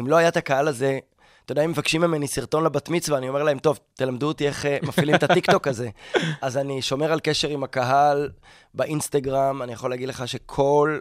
אם 0.00 0.06
לא 0.06 0.16
היה 0.16 0.28
את 0.28 0.36
הקהל 0.36 0.68
הזה, 0.68 0.98
אתה 1.44 1.52
יודע, 1.52 1.64
אם 1.64 1.70
מבקשים 1.70 2.00
ממני 2.00 2.28
סרטון 2.28 2.64
לבת 2.64 2.88
מצווה, 2.88 3.18
אני 3.18 3.28
אומר 3.28 3.42
להם, 3.42 3.58
טוב, 3.58 3.78
תלמדו 3.94 4.28
אותי 4.28 4.46
איך 4.46 4.66
אה, 4.66 4.78
מפעילים 4.82 5.14
את 5.14 5.22
הטיקטוק 5.22 5.68
הזה. 5.68 5.90
אז 6.42 6.56
אני 6.56 6.82
שומר 6.82 7.12
על 7.12 7.20
קשר 7.20 7.48
עם 7.48 7.64
הקהל 7.64 8.30
באינסטגרם, 8.74 9.62
אני 9.62 9.72
יכול 9.72 9.90
להגיד 9.90 10.08
לך 10.08 10.28
שכל 10.28 10.98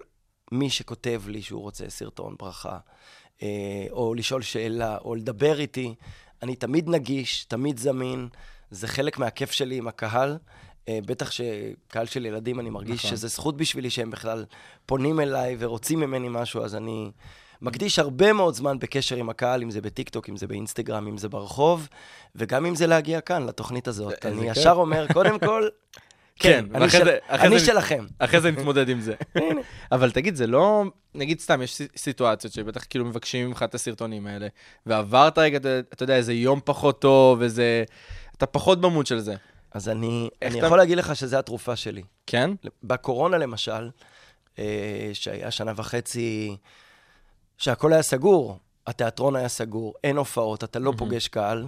מי 0.51 0.69
שכותב 0.69 1.21
לי 1.27 1.41
שהוא 1.41 1.61
רוצה 1.61 1.85
סרטון 1.89 2.35
ברכה, 2.39 2.77
אה, 3.43 3.47
או 3.91 4.13
לשאול 4.13 4.41
שאלה, 4.41 4.97
או 5.05 5.15
לדבר 5.15 5.59
איתי, 5.59 5.95
אני 6.43 6.55
תמיד 6.55 6.89
נגיש, 6.89 7.45
תמיד 7.45 7.77
זמין, 7.77 8.27
זה 8.71 8.87
חלק 8.87 9.19
מהכיף 9.19 9.51
שלי 9.51 9.77
עם 9.77 9.87
הקהל. 9.87 10.37
אה, 10.89 10.99
בטח 11.05 11.31
שקהל 11.31 12.05
של 12.05 12.25
ילדים, 12.25 12.59
אני 12.59 12.69
מרגיש 12.69 13.05
נכון. 13.05 13.11
שזה 13.17 13.27
זכות 13.27 13.57
בשבילי 13.57 13.89
שהם 13.89 14.11
בכלל 14.11 14.45
פונים 14.85 15.19
אליי 15.19 15.55
ורוצים 15.59 15.99
ממני 15.99 16.27
משהו, 16.29 16.63
אז 16.63 16.75
אני 16.75 17.11
מקדיש 17.61 17.99
הרבה 17.99 18.33
מאוד 18.33 18.53
זמן 18.53 18.79
בקשר 18.79 19.15
עם 19.15 19.29
הקהל, 19.29 19.61
אם 19.61 19.71
זה 19.71 19.81
בטיקטוק, 19.81 20.29
אם 20.29 20.37
זה 20.37 20.47
באינסטגרם, 20.47 21.07
אם 21.07 21.17
זה 21.17 21.29
ברחוב, 21.29 21.87
וגם 22.35 22.65
אם 22.65 22.75
זה 22.75 22.87
להגיע 22.87 23.21
כאן, 23.21 23.45
לתוכנית 23.45 23.87
הזאת. 23.87 24.25
אני 24.25 24.35
כיף. 24.47 24.57
ישר 24.57 24.71
אומר, 24.71 25.05
קודם 25.13 25.39
כל, 25.39 25.67
כן, 26.39 26.65
אני 26.73 26.83
ואחרי 26.83 26.99
של- 26.99 27.05
זה- 27.05 27.17
אני 27.29 27.59
זה- 27.59 27.65
שלכם. 27.65 28.05
אחרי 28.19 28.41
זה 28.41 28.51
נתמודד 28.51 28.89
עם 28.89 28.99
זה. 29.01 29.13
אבל 29.91 30.11
תגיד, 30.11 30.35
זה 30.35 30.47
לא... 30.47 30.83
נגיד 31.15 31.39
סתם, 31.39 31.61
יש 31.61 31.81
סיטואציות 31.97 32.53
שבטח 32.53 32.83
כאילו 32.89 33.05
מבקשים 33.05 33.47
ממך 33.47 33.63
את 33.63 33.75
הסרטונים 33.75 34.27
האלה, 34.27 34.47
ועברת 34.85 35.37
רגע, 35.37 35.57
אתה- 35.57 35.79
אתה 35.79 36.03
יודע, 36.03 36.15
איזה 36.15 36.33
יום 36.33 36.59
פחות 36.65 37.01
טוב, 37.01 37.41
איזה... 37.41 37.83
אתה 38.37 38.45
פחות 38.45 38.81
במוד 38.81 39.05
של 39.07 39.19
זה. 39.19 39.35
אז 39.73 39.89
אני, 39.89 40.29
אני 40.41 40.57
אתה- 40.59 40.65
יכול 40.65 40.77
להגיד 40.77 40.97
לך 40.97 41.15
שזו 41.15 41.37
התרופה 41.37 41.75
שלי. 41.75 42.03
כן? 42.27 42.51
בקורונה 42.83 43.37
למשל, 43.37 43.89
אה, 44.59 45.09
שהיה 45.13 45.51
שנה 45.51 45.71
וחצי 45.75 46.57
שהכל 47.57 47.93
היה 47.93 48.01
סגור, 48.01 48.57
התיאטרון 48.87 49.35
היה 49.35 49.49
סגור, 49.49 49.93
אין 50.03 50.17
הופעות, 50.17 50.63
אתה 50.63 50.79
לא 50.79 50.93
פוגש 50.97 51.27
קהל. 51.27 51.67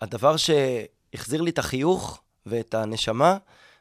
הדבר 0.00 0.36
שהחזיר 0.36 1.40
לי 1.42 1.50
את 1.50 1.58
החיוך 1.58 2.22
ואת 2.46 2.74
הנשמה, 2.74 3.36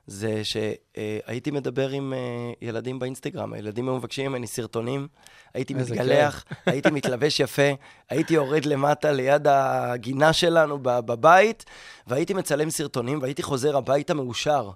זה 0.07 0.41
שהייתי 0.43 1.51
מדבר 1.51 1.89
עם 1.89 2.13
אה, 2.13 2.51
ילדים 2.61 2.99
באינסטגרם, 2.99 3.53
הילדים 3.53 3.89
היו 3.89 3.95
מבקשים 3.97 4.31
ממני 4.31 4.47
סרטונים, 4.47 5.07
הייתי 5.53 5.73
מתגלח, 5.73 6.45
הייתי 6.65 6.89
מתלבש 6.89 7.39
יפה, 7.39 7.71
הייתי 8.09 8.33
יורד 8.33 8.65
למטה 8.65 9.11
ליד 9.11 9.47
הגינה 9.47 10.33
שלנו 10.33 10.79
בבית, 10.81 11.65
והייתי 12.07 12.33
מצלם 12.33 12.69
סרטונים, 12.69 13.21
והייתי 13.21 13.43
חוזר 13.43 13.77
הביתה 13.77 14.13
מאושר. 14.13 14.71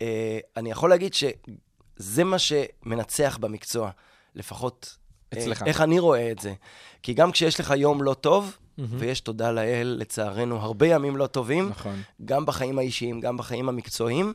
אה, 0.00 0.38
אני 0.56 0.70
יכול 0.70 0.90
להגיד 0.90 1.14
שזה 1.14 2.24
מה 2.24 2.36
שמנצח 2.38 3.38
במקצוע, 3.40 3.90
לפחות 4.34 4.96
אה, 5.32 5.38
אצלך. 5.38 5.62
איך 5.66 5.80
אני 5.80 5.98
רואה 5.98 6.30
את 6.30 6.38
זה. 6.38 6.54
כי 7.02 7.14
גם 7.14 7.32
כשיש 7.32 7.60
לך 7.60 7.74
יום 7.76 8.02
לא 8.02 8.14
טוב, 8.14 8.56
ויש 8.78 9.20
תודה 9.20 9.52
לאל, 9.52 9.96
לצערנו, 10.00 10.56
הרבה 10.56 10.86
ימים 10.86 11.16
לא 11.16 11.26
טובים, 11.26 11.68
נכון. 11.68 12.02
גם 12.24 12.46
בחיים 12.46 12.78
האישיים, 12.78 13.20
גם 13.20 13.36
בחיים 13.36 13.68
המקצועיים, 13.68 14.32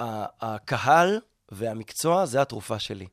הקהל 0.00 1.20
והמקצוע 1.52 2.26
זה 2.26 2.42
התרופה 2.42 2.78
שלי. 2.78 3.06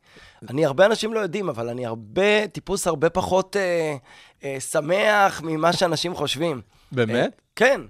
אני, 0.50 0.66
הרבה 0.66 0.86
אנשים 0.86 1.14
לא 1.14 1.20
יודעים, 1.20 1.50
אבל 1.50 1.70
אני 1.70 1.86
הרבה, 1.86 2.48
טיפוס 2.48 2.88
הרבה 2.88 3.10
פחות 3.10 3.56
אה, 3.56 3.96
אה, 4.44 4.60
שמח 4.60 5.42
ממה 5.42 5.74
שאנשים 5.74 6.16
חושבים. 6.16 6.62
באמת? 6.92 7.34
אה, 7.34 7.40
כן, 7.56 7.82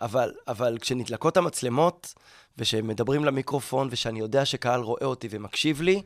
אבל, 0.00 0.32
אבל 0.48 0.78
כשנדלקות 0.80 1.36
המצלמות, 1.36 2.14
ושמדברים 2.58 3.24
למיקרופון, 3.24 3.88
ושאני 3.90 4.20
יודע 4.20 4.44
שקהל 4.44 4.80
רואה 4.80 5.04
אותי 5.04 5.28
ומקשיב 5.30 5.82
לי, 5.82 6.02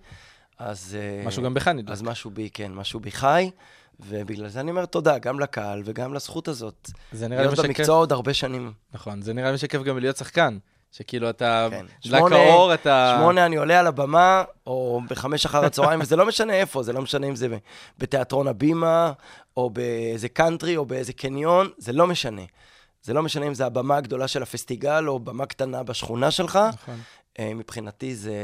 אז... 0.58 0.96
אה, 1.00 1.26
משהו 1.26 1.42
גם 1.42 1.54
בך 1.54 1.68
נדלק. 1.68 1.92
אז 1.92 2.02
משהו 2.02 2.30
בי, 2.30 2.50
כן, 2.54 2.72
משהו 2.72 3.00
בי 3.00 3.10
חי, 3.10 3.50
ובגלל 4.00 4.48
זה 4.48 4.60
אני 4.60 4.70
אומר 4.70 4.86
תודה, 4.86 5.18
גם 5.18 5.40
לקהל 5.40 5.82
וגם 5.84 6.14
לזכות 6.14 6.48
הזאת. 6.48 6.90
זה 7.12 7.28
נראה 7.28 7.40
לי 7.40 7.46
להיות 7.46 7.58
משקף... 7.58 7.78
במקצוע 7.78 7.96
עוד 7.96 8.12
הרבה 8.12 8.34
שנים. 8.34 8.72
נכון, 8.94 9.22
זה 9.22 9.32
נראה 9.32 9.48
לי 9.48 9.54
משקף 9.54 9.82
גם 9.82 9.98
להיות 9.98 10.16
שחקן. 10.16 10.58
שכאילו 10.92 11.30
אתה... 11.30 11.68
כן. 11.70 11.86
דלק 12.06 12.32
האור, 12.32 12.74
אתה... 12.74 13.16
שמונה 13.18 13.46
אני 13.46 13.56
עולה 13.56 13.80
על 13.80 13.86
הבמה, 13.86 14.44
או 14.66 15.00
בחמש 15.08 15.46
אחר 15.46 15.64
הצהריים, 15.64 16.00
וזה 16.02 16.16
לא 16.16 16.26
משנה 16.26 16.52
איפה, 16.52 16.82
זה 16.82 16.92
לא 16.92 17.02
משנה 17.02 17.26
אם 17.26 17.36
זה 17.36 17.48
בתיאטרון 17.98 18.48
הבימה, 18.48 19.12
או 19.56 19.70
באיזה 19.70 20.28
קאנטרי, 20.28 20.76
או 20.76 20.86
באיזה 20.86 21.12
קניון, 21.12 21.68
זה 21.78 21.92
לא 21.92 22.06
משנה. 22.06 22.42
זה 23.02 23.12
לא 23.12 23.22
משנה 23.22 23.46
אם 23.46 23.54
זה 23.54 23.66
הבמה 23.66 23.96
הגדולה 23.96 24.28
של 24.28 24.42
הפסטיגל, 24.42 25.08
או 25.08 25.18
במה 25.18 25.46
קטנה 25.46 25.82
בשכונה 25.82 26.30
שלך. 26.30 26.58
נכון. 26.72 27.00
אה, 27.38 27.54
מבחינתי 27.54 28.14
זה, 28.14 28.34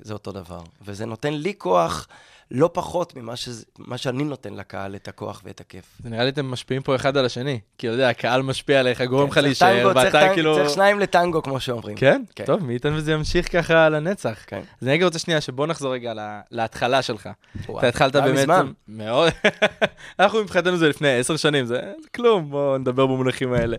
זה 0.00 0.12
אותו 0.12 0.32
דבר. 0.32 0.60
וזה 0.82 1.06
נותן 1.06 1.32
לי 1.32 1.54
כוח 1.58 2.08
לא 2.50 2.70
פחות 2.72 3.16
ממה 3.16 3.36
שזה, 3.36 3.64
שאני 3.96 4.24
נותן 4.24 4.54
לקהל, 4.54 4.94
את 4.94 5.08
הכוח 5.08 5.42
ואת 5.44 5.60
הכיף. 5.60 5.84
זה 6.02 6.10
נראה 6.10 6.24
לי 6.24 6.30
אתם 6.30 6.46
משפיעים 6.46 6.82
פה 6.82 6.96
אחד 6.96 7.16
על 7.16 7.24
השני. 7.24 7.60
כי 7.78 7.86
אתה 7.86 7.94
יודע, 7.94 8.08
הקהל 8.08 8.42
משפיע 8.42 8.80
עליך, 8.80 9.00
גורם 9.00 9.28
לך 9.28 9.34
צריך 9.34 9.44
להישאר, 9.44 9.92
ואתה 9.94 10.28
כאילו... 10.34 10.54
צריך 10.54 10.70
שניים 10.70 11.00
לטנגו, 11.00 11.42
כמו 11.42 11.60
שאומרים. 11.60 11.96
כן? 11.96 12.22
כן. 12.34 12.44
טוב, 12.44 12.64
מי 12.64 12.72
ייתן 12.72 12.92
וזה 12.94 13.12
ימשיך 13.12 13.52
ככה 13.52 13.88
לנצח. 13.88 14.44
כן. 14.46 14.56
אז 14.80 14.86
אני 14.86 14.92
רגע 14.92 15.04
רוצה 15.04 15.18
שנייה 15.18 15.40
שבוא 15.40 15.66
נחזור 15.66 15.92
רגע 15.92 16.14
לה- 16.14 16.40
להתחלה 16.50 17.02
שלך. 17.02 17.28
וואו, 17.66 17.78
אתה 17.78 17.88
התחלת 17.88 18.14
היה 18.14 18.24
באמת... 18.24 18.38
מזמן. 18.38 18.72
מאוד. 18.88 19.32
אנחנו 20.20 20.42
מבחינתנו 20.42 20.76
זה 20.76 20.88
לפני 20.88 21.18
עשר 21.18 21.36
שנים, 21.36 21.64
זה 21.66 21.80
כלום, 22.14 22.50
בואו 22.50 22.78
נדבר 22.78 23.06
במונחים 23.06 23.52
האלה. 23.52 23.76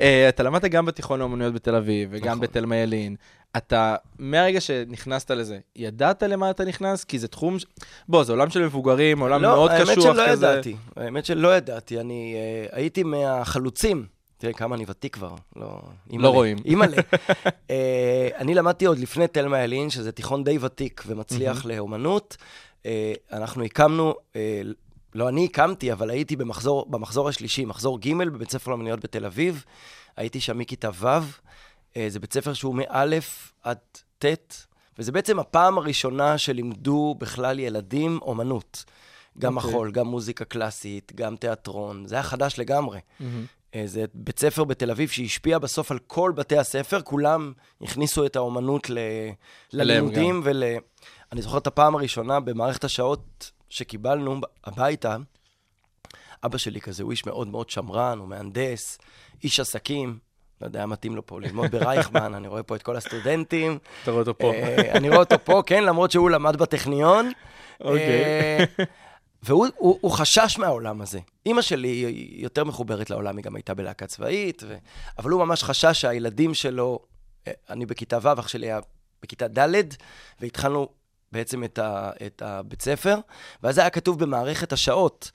אה, 0.00 0.28
אתה 0.28 0.42
למדת 0.42 0.64
גם 0.64 0.86
בתיכון 0.86 1.18
לאומנויות 1.18 1.54
בתל 1.54 1.74
אביב, 1.74 2.08
וגם 2.12 2.26
נכון. 2.28 2.40
בתלמה 2.40 2.76
ילין. 2.76 3.16
אתה, 3.56 3.96
מהרגע 4.18 4.60
שנכנסת 4.60 5.30
לזה, 5.30 5.58
ידעת 5.76 6.22
למה 6.22 6.50
אתה 6.50 6.64
נכנס? 6.64 7.04
כי 7.04 7.18
זה 7.18 7.28
תחום... 7.28 7.58
ש- 7.58 7.66
בוא, 8.08 8.24
זה 8.24 8.32
עולם 8.32 8.50
של 8.50 8.64
מבוגרים, 8.64 9.20
עולם 9.20 9.42
מאוד 9.42 9.70
קשוח 9.70 10.16
כזה. 10.16 10.16
לא, 10.16 10.22
האמת 10.22 10.34
שלא 10.34 10.48
ידעתי. 10.48 10.76
האמת 10.96 11.24
שלא 11.24 11.56
ידעתי. 11.56 12.00
אני 12.00 12.34
uh, 12.34 12.76
הייתי 12.76 13.02
מהחלוצים. 13.02 14.06
תראה 14.38 14.52
כמה 14.52 14.74
אני 14.74 14.84
ותיק 14.88 15.14
כבר. 15.14 15.34
לא, 15.56 15.80
אימא'לה. 16.10 16.28
רואים. 16.28 16.58
אימא'לה. 16.70 16.96
uh, 17.52 17.70
אני 18.40 18.54
למדתי 18.54 18.84
עוד 18.84 18.98
לפני 18.98 19.28
תלמה 19.28 19.62
ילין, 19.64 19.90
שזה 19.90 20.12
תיכון 20.12 20.44
די 20.44 20.58
ותיק 20.60 21.02
ומצליח 21.06 21.64
לאומנות. 21.64 22.36
Uh, 22.82 22.86
אנחנו 23.32 23.64
הקמנו, 23.64 24.14
uh, 24.32 24.36
לא 25.14 25.28
אני 25.28 25.44
הקמתי, 25.44 25.92
אבל 25.92 26.10
הייתי 26.10 26.36
במחזור, 26.36 26.86
במחזור 26.90 27.28
השלישי, 27.28 27.64
מחזור 27.64 27.98
ג' 27.98 28.14
בבית 28.14 28.50
ספר 28.50 28.70
לאומנויות 28.70 29.00
בתל 29.00 29.26
אביב. 29.26 29.64
הייתי 30.16 30.40
שם 30.40 30.58
מכיתה 30.58 30.90
ו'. 31.00 31.06
Uh, 31.92 31.94
זה 32.08 32.20
בית 32.20 32.32
ספר 32.32 32.52
שהוא 32.52 32.74
מא' 32.74 33.04
עד 33.62 33.78
ט', 34.18 34.26
וזה 34.98 35.12
בעצם 35.12 35.38
הפעם 35.38 35.78
הראשונה 35.78 36.38
שלימדו 36.38 37.14
בכלל 37.18 37.58
ילדים 37.58 38.18
אומנות. 38.22 38.84
גם 39.38 39.56
אוקיי. 39.56 39.70
מחול, 39.70 39.90
גם 39.90 40.06
מוזיקה 40.06 40.44
קלאסית, 40.44 41.12
גם 41.14 41.36
תיאטרון. 41.36 42.06
זה 42.06 42.14
היה 42.14 42.22
חדש 42.22 42.58
לגמרי. 42.58 43.00
אה, 43.74 43.82
זה 43.86 44.04
בית 44.14 44.38
ספר 44.38 44.64
בתל 44.64 44.90
אביב 44.90 45.08
שהשפיע 45.08 45.58
בסוף 45.58 45.90
על 45.90 45.98
כל 45.98 46.32
בתי 46.36 46.58
הספר, 46.58 47.02
כולם 47.02 47.52
הכניסו 47.82 48.26
את 48.26 48.36
האומנות 48.36 48.90
ל... 48.90 48.98
ללימודים 49.72 50.40
ול... 50.44 50.62
אני 51.32 51.42
זוכר 51.42 51.58
את 51.58 51.66
הפעם 51.66 51.94
הראשונה 51.94 52.40
במערכת 52.40 52.84
השעות 52.84 53.50
שקיבלנו 53.68 54.40
הביתה, 54.64 55.16
אבא 56.44 56.58
שלי 56.58 56.80
כזה, 56.80 57.02
הוא 57.02 57.10
איש 57.10 57.26
מאוד 57.26 57.48
מאוד 57.48 57.70
שמרן, 57.70 58.18
הוא 58.18 58.28
מהנדס, 58.28 58.98
איש 59.44 59.60
עסקים, 59.60 60.18
לא 60.62 60.66
יודע, 60.66 60.86
מתאים 60.86 61.16
לו 61.16 61.26
פה 61.26 61.40
ללמוד 61.40 61.70
ברייכמן, 61.70 62.34
אני 62.34 62.48
רואה 62.48 62.62
פה 62.62 62.76
את 62.76 62.82
כל 62.82 62.96
הסטודנטים. 62.96 63.78
אתה 64.02 64.10
רואה 64.10 64.20
אותו 64.20 64.38
פה. 64.38 64.52
אה, 64.54 64.92
אני 64.92 65.08
רואה 65.08 65.20
אותו 65.20 65.36
פה, 65.44 65.62
כן, 65.66 65.84
למרות 65.84 66.10
שהוא 66.10 66.30
למד 66.30 66.56
בטכניון. 66.56 67.30
אוקיי. 67.80 67.98
אה, 67.98 68.64
והוא 69.42 69.66
הוא, 69.76 69.98
הוא 70.00 70.10
חשש 70.10 70.58
מהעולם 70.58 71.00
הזה. 71.00 71.20
אימא 71.46 71.62
שלי 71.62 71.88
היא 71.88 72.42
יותר 72.42 72.64
מחוברת 72.64 73.10
לעולם, 73.10 73.36
היא 73.36 73.44
גם 73.44 73.56
הייתה 73.56 73.74
בלהקה 73.74 74.06
צבאית, 74.06 74.62
ו... 74.66 74.76
אבל 75.18 75.30
הוא 75.30 75.44
ממש 75.44 75.62
חשש 75.62 76.00
שהילדים 76.00 76.54
שלו, 76.54 76.98
אה, 77.46 77.52
אני 77.70 77.86
בכיתה 77.86 78.18
ו', 78.22 78.40
אח 78.40 78.48
שלי 78.48 78.66
היה 78.66 78.80
בכיתה 79.22 79.48
ד', 79.48 79.82
והתחלנו 80.40 80.88
בעצם 81.32 81.64
את, 81.64 81.78
ה, 81.78 82.10
את 82.26 82.42
הבית 82.42 82.82
ספר, 82.82 83.16
ואז 83.62 83.78
היה 83.78 83.90
כתוב 83.90 84.18
במערכת 84.18 84.72
השעות, 84.72 85.30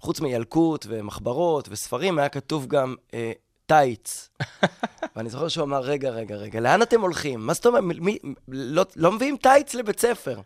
חוץ 0.00 0.20
מילקוט 0.20 0.86
ומחברות 0.88 1.68
וספרים, 1.70 2.18
היה 2.18 2.28
כתוב 2.28 2.66
גם 2.66 2.94
אה, 3.14 3.32
טייץ. 3.70 4.30
ואני 5.16 5.30
זוכר 5.30 5.48
שהוא 5.48 5.64
אמר, 5.64 5.80
רגע, 5.80 6.10
רגע, 6.10 6.36
רגע, 6.36 6.60
לאן 6.60 6.82
אתם 6.82 7.00
הולכים? 7.00 7.46
מה 7.46 7.54
זאת 7.54 7.66
אומרת, 7.66 7.84
מי, 7.84 8.18
לא, 8.48 8.84
לא 8.96 9.12
מביאים 9.12 9.36
טייץ 9.36 9.74
לבית 9.74 10.00
ספר. 10.00 10.40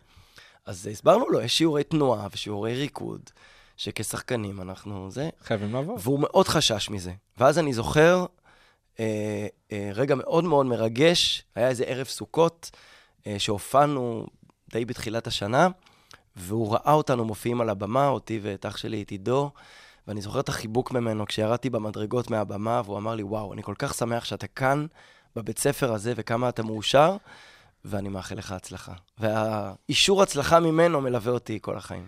אז 0.65 0.87
הסברנו 0.91 1.29
לו, 1.29 1.41
יש 1.41 1.57
שיעורי 1.57 1.83
תנועה 1.83 2.27
ושיעורי 2.31 2.73
ריקוד, 2.73 3.21
שכשחקנים 3.77 4.61
אנחנו 4.61 5.11
זה, 5.11 5.29
חייבים 5.43 5.73
לעבור. 5.73 5.97
והוא 6.01 6.19
מאוד 6.19 6.47
חשש 6.47 6.89
מזה. 6.89 7.11
ואז 7.37 7.59
אני 7.59 7.73
זוכר 7.73 8.25
אה, 8.99 9.47
אה, 9.71 9.89
רגע 9.93 10.15
מאוד 10.15 10.43
מאוד 10.43 10.65
מרגש, 10.65 11.43
היה 11.55 11.67
איזה 11.67 11.83
ערב 11.83 12.07
סוכות, 12.07 12.71
אה, 13.27 13.35
שהופענו 13.39 14.27
די 14.69 14.85
בתחילת 14.85 15.27
השנה, 15.27 15.67
והוא 16.35 16.73
ראה 16.73 16.93
אותנו 16.93 17.25
מופיעים 17.25 17.61
על 17.61 17.69
הבמה, 17.69 18.07
אותי 18.07 18.39
ואת 18.41 18.65
אח 18.65 18.77
שלי, 18.77 19.01
את 19.01 19.09
עידו, 19.09 19.51
ואני 20.07 20.21
זוכר 20.21 20.39
את 20.39 20.49
החיבוק 20.49 20.91
ממנו 20.91 21.25
כשירדתי 21.25 21.69
במדרגות 21.69 22.29
מהבמה, 22.29 22.81
והוא 22.85 22.97
אמר 22.97 23.15
לי, 23.15 23.23
וואו, 23.23 23.53
אני 23.53 23.63
כל 23.63 23.73
כך 23.77 23.93
שמח 23.93 24.25
שאתה 24.25 24.47
כאן, 24.47 24.85
בבית 25.35 25.59
ספר 25.59 25.93
הזה, 25.93 26.13
וכמה 26.15 26.49
אתה 26.49 26.63
מאושר, 26.63 27.17
ואני 27.85 28.09
מאחל 28.09 28.35
לך 28.35 28.51
הצלחה. 28.51 28.93
והאישור 29.19 30.21
הצלחה 30.23 30.59
ממנו 30.59 31.01
מלווה 31.01 31.31
אותי 31.31 31.59
כל 31.61 31.77
החיים. 31.77 32.07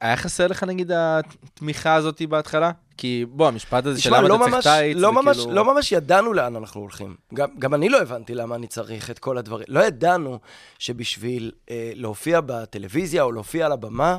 היה 0.00 0.16
חסר 0.16 0.46
לך 0.46 0.62
נגיד 0.62 0.90
התמיכה 0.94 1.94
הזאת 1.94 2.22
בהתחלה? 2.22 2.70
כי 2.96 3.24
בוא, 3.28 3.48
המשפט 3.48 3.86
הזה 3.86 4.00
של 4.00 4.10
למה 4.10 4.28
לא 4.28 4.34
אתה 4.34 4.44
צריך 4.44 4.54
ממש, 4.54 4.64
טייץ, 4.64 4.96
לא, 4.96 5.12
ממש, 5.12 5.36
כאילו- 5.36 5.52
לא 5.52 5.74
ממש 5.74 5.92
ידענו 5.92 6.32
לאן 6.32 6.56
אנחנו 6.56 6.80
הולכים. 6.80 7.16
גם, 7.34 7.48
גם 7.58 7.74
אני 7.74 7.88
לא 7.88 8.02
הבנתי 8.02 8.34
למה 8.34 8.54
אני 8.54 8.66
צריך 8.66 9.10
את 9.10 9.18
כל 9.18 9.38
הדברים. 9.38 9.66
לא 9.68 9.80
ידענו 9.80 10.38
שבשביל 10.78 11.52
אה, 11.70 11.92
להופיע 11.94 12.40
בטלוויזיה 12.46 13.22
או 13.22 13.32
להופיע 13.32 13.66
על 13.66 13.72
הבמה, 13.72 14.18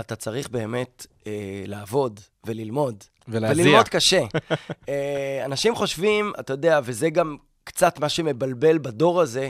אתה 0.00 0.16
צריך 0.16 0.48
באמת 0.48 1.06
אה, 1.26 1.62
לעבוד 1.66 2.20
וללמוד. 2.46 3.04
ולהזיע. 3.28 3.64
וללמוד 3.64 3.88
קשה. 3.88 4.22
אה, 4.88 5.42
אנשים 5.44 5.74
חושבים, 5.74 6.32
אתה 6.40 6.52
יודע, 6.52 6.80
וזה 6.84 7.10
גם 7.10 7.36
קצת 7.64 7.98
מה 7.98 8.08
שמבלבל 8.08 8.78
בדור 8.78 9.20
הזה, 9.20 9.48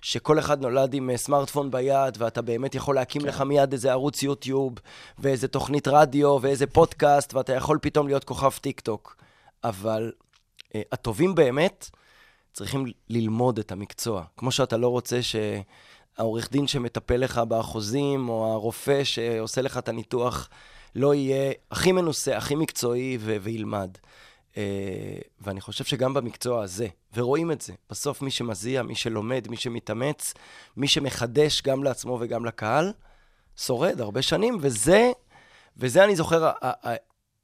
שכל 0.00 0.38
אחד 0.38 0.60
נולד 0.60 0.94
עם 0.94 1.10
אה, 1.10 1.16
סמארטפון 1.16 1.70
ביד, 1.70 2.16
ואתה 2.18 2.42
באמת 2.42 2.74
יכול 2.74 2.94
להקים 2.94 3.24
לך 3.24 3.40
מיד 3.40 3.72
איזה 3.72 3.90
ערוץ 3.90 4.22
יוטיוב, 4.22 4.72
ואיזה 5.18 5.48
תוכנית 5.48 5.88
רדיו, 5.88 6.38
ואיזה 6.40 6.66
פודקאסט, 6.66 7.34
ואתה 7.34 7.52
יכול 7.52 7.78
פתאום 7.82 8.08
להיות 8.08 8.24
כוכב 8.24 8.50
טיק 8.50 8.80
טוק. 8.80 9.16
אבל 9.64 10.12
אה, 10.74 10.82
הטובים 10.92 11.34
באמת 11.34 11.90
צריכים 12.52 12.86
ללמוד 13.08 13.58
את 13.58 13.72
המקצוע. 13.72 14.24
כמו 14.36 14.52
שאתה 14.52 14.76
לא 14.76 14.88
רוצה 14.88 15.22
שהעורך 16.20 16.50
דין 16.50 16.66
שמטפל 16.66 17.16
לך 17.16 17.38
באחוזים, 17.38 18.28
או 18.28 18.52
הרופא 18.52 19.04
שעושה 19.04 19.62
לך 19.62 19.78
את 19.78 19.88
הניתוח, 19.88 20.48
לא 20.94 21.14
יהיה 21.14 21.52
הכי 21.70 21.92
מנוסה, 21.92 22.36
הכי 22.36 22.54
מקצועי 22.54 23.18
ו- 23.20 23.36
וילמד. 23.42 23.90
אה, 24.56 24.62
ואני 25.40 25.60
חושב 25.60 25.84
שגם 25.84 26.14
במקצוע 26.14 26.62
הזה, 26.62 26.86
ורואים 27.14 27.52
את 27.52 27.60
זה, 27.60 27.72
בסוף 27.90 28.22
מי 28.22 28.30
שמזיע, 28.30 28.82
מי 28.82 28.94
שלומד, 28.94 29.48
מי 29.48 29.56
שמתאמץ, 29.56 30.34
מי 30.76 30.88
שמחדש 30.88 31.62
גם 31.62 31.84
לעצמו 31.84 32.18
וגם 32.20 32.44
לקהל, 32.44 32.92
שורד 33.56 34.00
הרבה 34.00 34.22
שנים, 34.22 34.58
וזה, 34.60 35.10
וזה 35.76 36.04
אני 36.04 36.16
זוכר, 36.16 36.50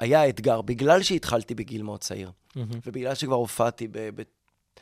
היה 0.00 0.20
האתגר, 0.20 0.62
בגלל 0.62 1.02
שהתחלתי 1.02 1.54
בגיל 1.54 1.82
מאוד 1.82 2.00
צעיר, 2.00 2.30
ובגלל 2.56 3.14
שכבר 3.14 3.34
הופעתי 3.34 3.88
ב... 3.88 3.98
ב 4.14 4.22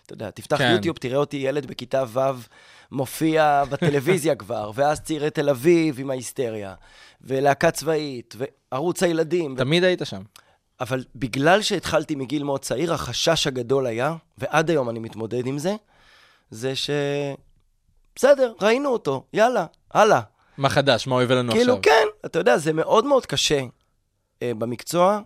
אתה 0.07 0.13
יודע, 0.13 0.31
תפתח 0.31 0.59
כן. 0.59 0.73
יוטיוב, 0.73 0.97
תראה 0.97 1.17
אותי 1.17 1.37
ילד 1.37 1.67
בכיתה 1.67 2.05
ו' 2.09 2.21
מופיע 2.95 3.65
בטלוויזיה 3.71 4.35
כבר, 4.43 4.71
ואז 4.75 5.01
צעירי 5.01 5.31
תל 5.31 5.49
אביב 5.49 6.01
עם 6.01 6.11
ההיסטריה, 6.11 6.75
ולהקה 7.21 7.71
צבאית, 7.71 8.35
וערוץ 8.39 9.03
הילדים. 9.03 9.57
תמיד 9.57 9.85
היית 9.85 10.01
שם. 10.05 10.23
אבל 10.81 11.05
בגלל 11.17 11.63
שהתחלתי 11.63 12.15
מגיל 12.15 12.45
מאוד 12.45 12.61
צעיר, 12.61 12.95
החשש 12.95 13.47
הגדול 13.47 13.87
היה, 13.87 14.17
ועד 14.39 14.71
היום 14.71 14.91
אני 14.91 14.99
מתמודד 14.99 15.47
עם 15.47 15.59
זה, 15.59 15.75
זה 16.51 16.77
ש... 16.77 16.91
בסדר, 18.17 18.53
ראינו 18.61 18.89
אותו, 18.89 19.25
יאללה, 19.33 19.67
הלאה. 19.91 20.21
מה 20.59 20.69
חדש? 20.69 21.07
מה 21.07 21.15
הוא 21.15 21.23
הביא 21.23 21.37
לנו 21.37 21.53
כאילו, 21.53 21.73
עכשיו? 21.73 21.83
כן, 21.83 22.27
אתה 22.27 22.39
יודע, 22.39 22.59
זה 22.59 22.73
מאוד 22.73 23.05
מאוד 23.05 23.27
קשה 23.27 23.61
אה, 24.43 24.53
במקצוע 24.59 25.21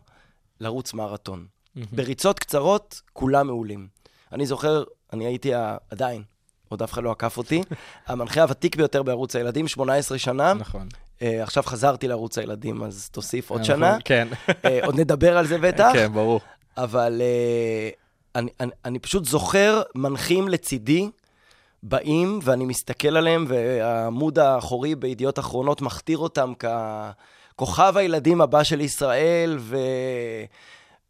לרוץ 0.61 0.95
מרתון. 0.95 1.47
בריצות 1.93 2.39
קצרות, 2.39 3.01
כולם 3.13 3.47
מעולים. 3.47 3.89
אני 4.33 4.47
זוכר, 4.47 4.85
אני 5.13 5.27
הייתי 5.27 5.55
ה... 5.55 5.77
עדיין, 5.91 6.23
עוד 6.69 6.83
אף 6.83 6.93
אחד 6.93 7.03
לא 7.03 7.11
עקף 7.11 7.37
אותי, 7.37 7.63
המנחה 8.07 8.43
הוותיק 8.43 8.77
ביותר 8.77 9.03
בערוץ 9.03 9.37
הילדים, 9.37 9.69
18 9.69 10.19
שנה. 10.19 10.55
נכון. 10.55 10.89
אה, 11.23 11.43
עכשיו 11.43 11.63
חזרתי 11.63 12.09
לערוץ 12.09 12.39
הילדים, 12.39 12.83
אז 12.83 13.09
תוסיף 13.13 13.51
עוד 13.51 13.65
שנה. 13.65 13.97
כן. 14.05 14.29
אה, 14.65 14.81
עוד 14.85 15.01
נדבר 15.01 15.39
על 15.39 15.47
זה 15.47 15.59
בטח. 15.59 15.91
כן, 15.93 16.13
ברור. 16.13 16.41
אבל 16.77 17.23
אה, 17.25 17.91
אני, 18.35 18.51
אני, 18.61 18.71
אני 18.85 18.99
פשוט 18.99 19.25
זוכר 19.25 19.83
מנחים 19.95 20.49
לצידי, 20.49 21.11
באים, 21.83 22.39
ואני 22.43 22.65
מסתכל 22.65 23.17
עליהם, 23.17 23.45
והעמוד 23.49 24.39
האחורי 24.39 24.95
בידיעות 24.95 25.39
אחרונות 25.39 25.83
מכתיר 25.83 26.19
אותם 26.19 26.53
ככוכב 27.55 27.97
הילדים 27.97 28.41
הבא 28.41 28.63
של 28.63 28.81
ישראל, 28.81 29.57
ו... 29.61 29.77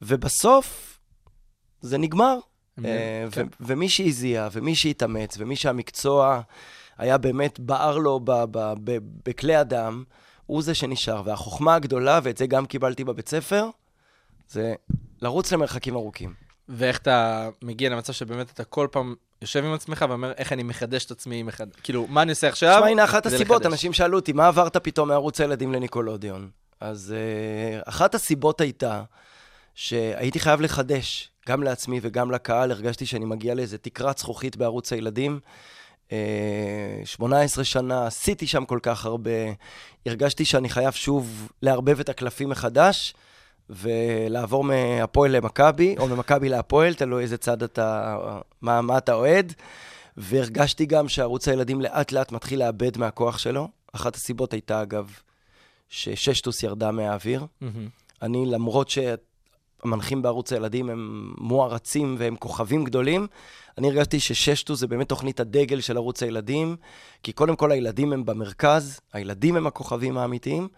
ובסוף 0.02 0.98
זה 1.80 1.98
נגמר. 1.98 2.38
אה, 2.84 3.26
כן. 3.32 3.46
ומי 3.60 3.88
שהזיע, 3.88 4.48
ומי 4.52 4.74
שהתאמץ, 4.74 5.36
ומי 5.38 5.56
שהמקצוע 5.56 6.40
היה 6.98 7.18
באמת 7.18 7.60
בער 7.60 7.98
לו 7.98 8.20
בכלי 9.24 9.60
אדם, 9.60 10.04
הוא 10.46 10.62
זה 10.62 10.74
שנשאר. 10.74 11.22
והחוכמה 11.24 11.74
הגדולה, 11.74 12.20
ואת 12.22 12.38
זה 12.38 12.46
גם 12.46 12.66
קיבלתי 12.66 13.04
בבית 13.04 13.28
ספר, 13.28 13.68
זה 14.48 14.74
לרוץ 15.22 15.52
למרחקים 15.52 15.94
ארוכים. 15.94 16.34
ואיך 16.68 16.98
אתה 16.98 17.48
מגיע 17.62 17.90
למצב 17.90 18.12
שבאמת 18.12 18.50
אתה 18.50 18.64
כל 18.64 18.88
פעם 18.90 19.14
יושב 19.42 19.64
עם 19.64 19.72
עצמך 19.72 20.04
ואומר, 20.08 20.32
איך 20.32 20.52
אני 20.52 20.62
מחדש 20.62 21.04
את 21.04 21.10
עצמי, 21.10 21.42
מחד... 21.42 21.66
כאילו, 21.82 22.06
מה 22.08 22.22
אני 22.22 22.30
עושה 22.30 22.48
עכשיו? 22.48 22.74
תשמע, 22.76 22.88
הנה 22.88 23.04
אחת 23.04 23.26
הסיבות, 23.26 23.60
לחדש. 23.60 23.72
אנשים 23.72 23.92
שאלו 23.92 24.18
אותי, 24.18 24.32
מה 24.32 24.48
עברת 24.48 24.76
פתאום 24.76 25.08
מערוץ 25.08 25.40
הילדים 25.40 25.72
לניקולודיון? 25.72 26.50
אז 26.80 27.14
uh, 27.14 27.88
אחת 27.88 28.14
הסיבות 28.14 28.60
הייתה 28.60 29.02
שהייתי 29.74 30.40
חייב 30.40 30.60
לחדש, 30.60 31.30
גם 31.48 31.62
לעצמי 31.62 32.00
וגם 32.02 32.30
לקהל, 32.30 32.70
הרגשתי 32.70 33.06
שאני 33.06 33.24
מגיע 33.24 33.54
לאיזה 33.54 33.78
תקרת 33.78 34.18
זכוכית 34.18 34.56
בערוץ 34.56 34.92
הילדים. 34.92 35.40
Uh, 36.08 36.12
18 37.04 37.64
שנה, 37.64 38.06
עשיתי 38.06 38.46
שם 38.46 38.64
כל 38.64 38.78
כך 38.82 39.06
הרבה, 39.06 39.30
הרגשתי 40.06 40.44
שאני 40.44 40.68
חייב 40.68 40.92
שוב 40.92 41.52
לערבב 41.62 42.00
את 42.00 42.08
הקלפים 42.08 42.48
מחדש. 42.48 43.14
ולעבור 43.70 44.64
מהפועל 44.64 45.30
למכבי, 45.30 45.94
או 45.98 46.06
ממכבי 46.08 46.48
להפועל, 46.48 46.94
תלוי 46.94 47.22
איזה 47.22 47.36
צד 47.36 47.62
אתה, 47.62 48.16
מה, 48.62 48.80
מה 48.82 48.98
אתה 48.98 49.14
אוהד. 49.14 49.52
והרגשתי 50.16 50.86
גם 50.86 51.08
שערוץ 51.08 51.48
הילדים 51.48 51.80
לאט 51.80 52.12
לאט 52.12 52.32
מתחיל 52.32 52.58
לאבד 52.58 52.98
מהכוח 52.98 53.38
שלו. 53.38 53.68
אחת 53.92 54.16
הסיבות 54.16 54.52
הייתה, 54.52 54.82
אגב, 54.82 55.12
שששטוס 55.88 56.62
ירדה 56.62 56.90
מהאוויר. 56.90 57.46
מהמם. 57.60 57.88
אני, 58.22 58.46
למרות 58.46 58.88
שהמנחים 59.82 60.22
בערוץ 60.22 60.52
הילדים 60.52 60.90
הם 60.90 61.32
מוערצים 61.38 62.16
והם 62.18 62.36
כוכבים 62.36 62.84
גדולים, 62.84 63.26
אני 63.78 63.88
הרגשתי 63.88 64.20
שששטוס 64.20 64.80
זה 64.80 64.86
באמת 64.86 65.08
תוכנית 65.08 65.40
הדגל 65.40 65.80
של 65.80 65.96
ערוץ 65.96 66.22
הילדים, 66.22 66.76
כי 67.22 67.32
קודם 67.32 67.56
כל 67.56 67.72
הילדים 67.72 68.12
הם 68.12 68.24
במרכז, 68.24 69.00
הילדים 69.12 69.56
הם 69.56 69.66
הכוכבים 69.66 70.18
האמיתיים, 70.18 70.68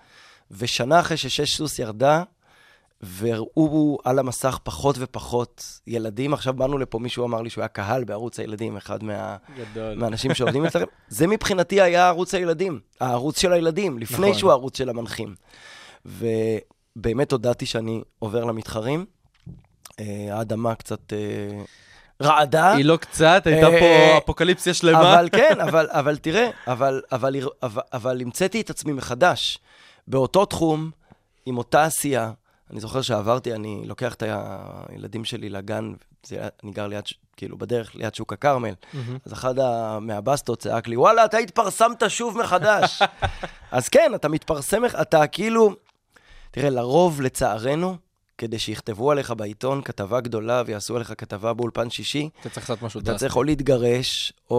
ושנה 0.50 1.00
אחרי 1.00 1.16
שששטוס 1.16 1.78
ירדה, 1.78 2.22
והראו 3.02 3.98
על 4.04 4.18
המסך 4.18 4.58
פחות 4.62 4.96
ופחות 4.98 5.80
ילדים. 5.86 6.34
עכשיו 6.34 6.54
באנו 6.54 6.78
לפה, 6.78 6.98
מישהו 6.98 7.26
אמר 7.26 7.42
לי 7.42 7.50
שהוא 7.50 7.62
היה 7.62 7.68
קהל 7.68 8.04
בערוץ 8.04 8.40
הילדים, 8.40 8.76
אחד 8.76 9.04
מה... 9.04 9.36
גדול. 9.56 9.94
מהאנשים 9.94 10.34
שעובדים 10.34 10.64
אצלכם. 10.64 10.84
זה 11.08 11.26
מבחינתי 11.26 11.80
היה 11.80 12.08
ערוץ 12.08 12.34
הילדים, 12.34 12.80
הערוץ 13.00 13.40
של 13.40 13.52
הילדים, 13.52 13.98
לפני 13.98 14.26
נכון. 14.26 14.38
שהוא 14.38 14.50
הערוץ 14.50 14.78
של 14.78 14.88
המנחים. 14.88 15.34
ובאמת 17.00 17.32
הודעתי 17.32 17.66
שאני 17.66 18.02
עובר 18.18 18.44
למתחרים. 18.44 19.04
אה, 20.00 20.28
האדמה 20.30 20.74
קצת 20.74 21.12
אה, 21.12 21.62
רעדה. 22.22 22.72
היא 22.72 22.84
לא 22.84 22.96
קצת, 22.96 23.42
הייתה 23.46 23.68
אה, 23.68 23.80
פה 23.80 24.18
אפוקליפסיה 24.18 24.74
שלמה. 24.74 25.14
אבל 25.14 25.28
כן, 25.32 25.60
אבל, 25.60 25.86
אבל 25.90 26.16
תראה, 26.16 26.50
אבל, 26.66 27.02
אבל, 27.12 27.36
אבל, 27.62 27.82
אבל 27.92 28.20
המצאתי 28.20 28.60
את 28.60 28.70
עצמי 28.70 28.92
מחדש. 28.92 29.58
באותו 30.08 30.44
תחום, 30.44 30.90
עם 31.46 31.58
אותה 31.58 31.84
עשייה. 31.84 32.32
אני 32.70 32.80
זוכר 32.80 33.02
שעברתי, 33.02 33.54
אני 33.54 33.82
לוקח 33.86 34.14
את 34.14 34.22
הילדים 34.88 35.24
שלי 35.24 35.48
לגן, 35.48 35.92
זה, 36.26 36.48
אני 36.64 36.72
גר 36.72 36.86
ליד, 36.86 37.04
כאילו, 37.36 37.58
בדרך 37.58 37.94
ליד 37.94 38.14
שוק 38.14 38.32
הכרמל. 38.32 38.74
מהמם. 38.92 39.18
אז 39.26 39.32
אחד 39.32 39.58
ה- 39.58 39.98
מהבסטות 40.00 40.58
צעק 40.58 40.88
לי, 40.88 40.96
וואלה, 40.96 41.24
אתה 41.24 41.38
התפרסמת 41.38 42.02
שוב 42.08 42.38
מחדש. 42.38 43.02
אז 43.72 43.88
כן, 43.88 44.12
אתה 44.14 44.28
מתפרסם, 44.28 44.82
אתה 45.00 45.26
כאילו... 45.26 45.74
תראה, 46.50 46.70
לרוב, 46.70 47.20
לצערנו, 47.20 47.96
כדי 48.38 48.58
שיכתבו 48.58 49.10
עליך 49.10 49.30
בעיתון 49.30 49.82
כתבה 49.82 50.20
גדולה 50.20 50.62
ויעשו 50.66 50.96
עליך 50.96 51.12
כתבה 51.18 51.54
באולפן 51.54 51.90
שישי, 51.90 52.28
אתה 52.40 52.48
צריך 52.50 52.70
לעשות 52.70 52.82
משהו 52.82 53.00
אתה 53.00 53.06
דרסטי. 53.06 53.20
צריך 53.20 53.36
או 53.36 53.42
להתגרש, 53.42 54.32
או, 54.50 54.56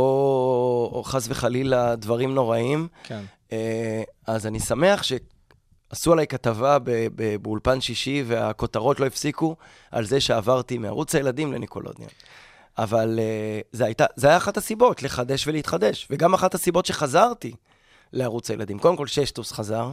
או 0.94 1.04
חס 1.04 1.26
וחלילה 1.30 1.96
דברים 1.96 2.36
נוראים. 2.36 2.88
כן. 3.04 3.24
אה, 3.52 4.04
אז 4.28 4.48
אני 4.48 4.60
שמח 4.60 5.04
שעשו 5.04 6.14
עליי 6.14 6.28
כתבה 6.28 6.80
ב- 6.80 7.08
ב- 7.16 7.36
באולפן 7.36 7.82
שישי, 7.82 8.24
והכותרות 8.28 9.00
לא 9.00 9.06
הפסיקו 9.06 9.56
על 9.92 10.06
זה 10.06 10.22
שעברתי 10.22 10.78
מערוץ 10.78 11.16
הילדים 11.16 11.54
לניקולודיאן. 11.54 12.10
אבל 12.78 13.20
אה, 13.20 13.60
זה, 13.72 13.86
הייתה, 13.86 14.06
זה 14.16 14.28
היה 14.28 14.38
אחת 14.38 14.58
הסיבות, 14.58 15.04
לחדש 15.04 15.48
ולהתחדש. 15.48 16.08
וגם 16.10 16.34
אחת 16.34 16.54
הסיבות 16.54 16.86
שחזרתי 16.86 17.54
לערוץ 18.14 18.52
הילדים. 18.52 18.80
קודם 18.80 18.96
כל, 18.96 19.08
ששטוס 19.08 19.52
חזר, 19.52 19.92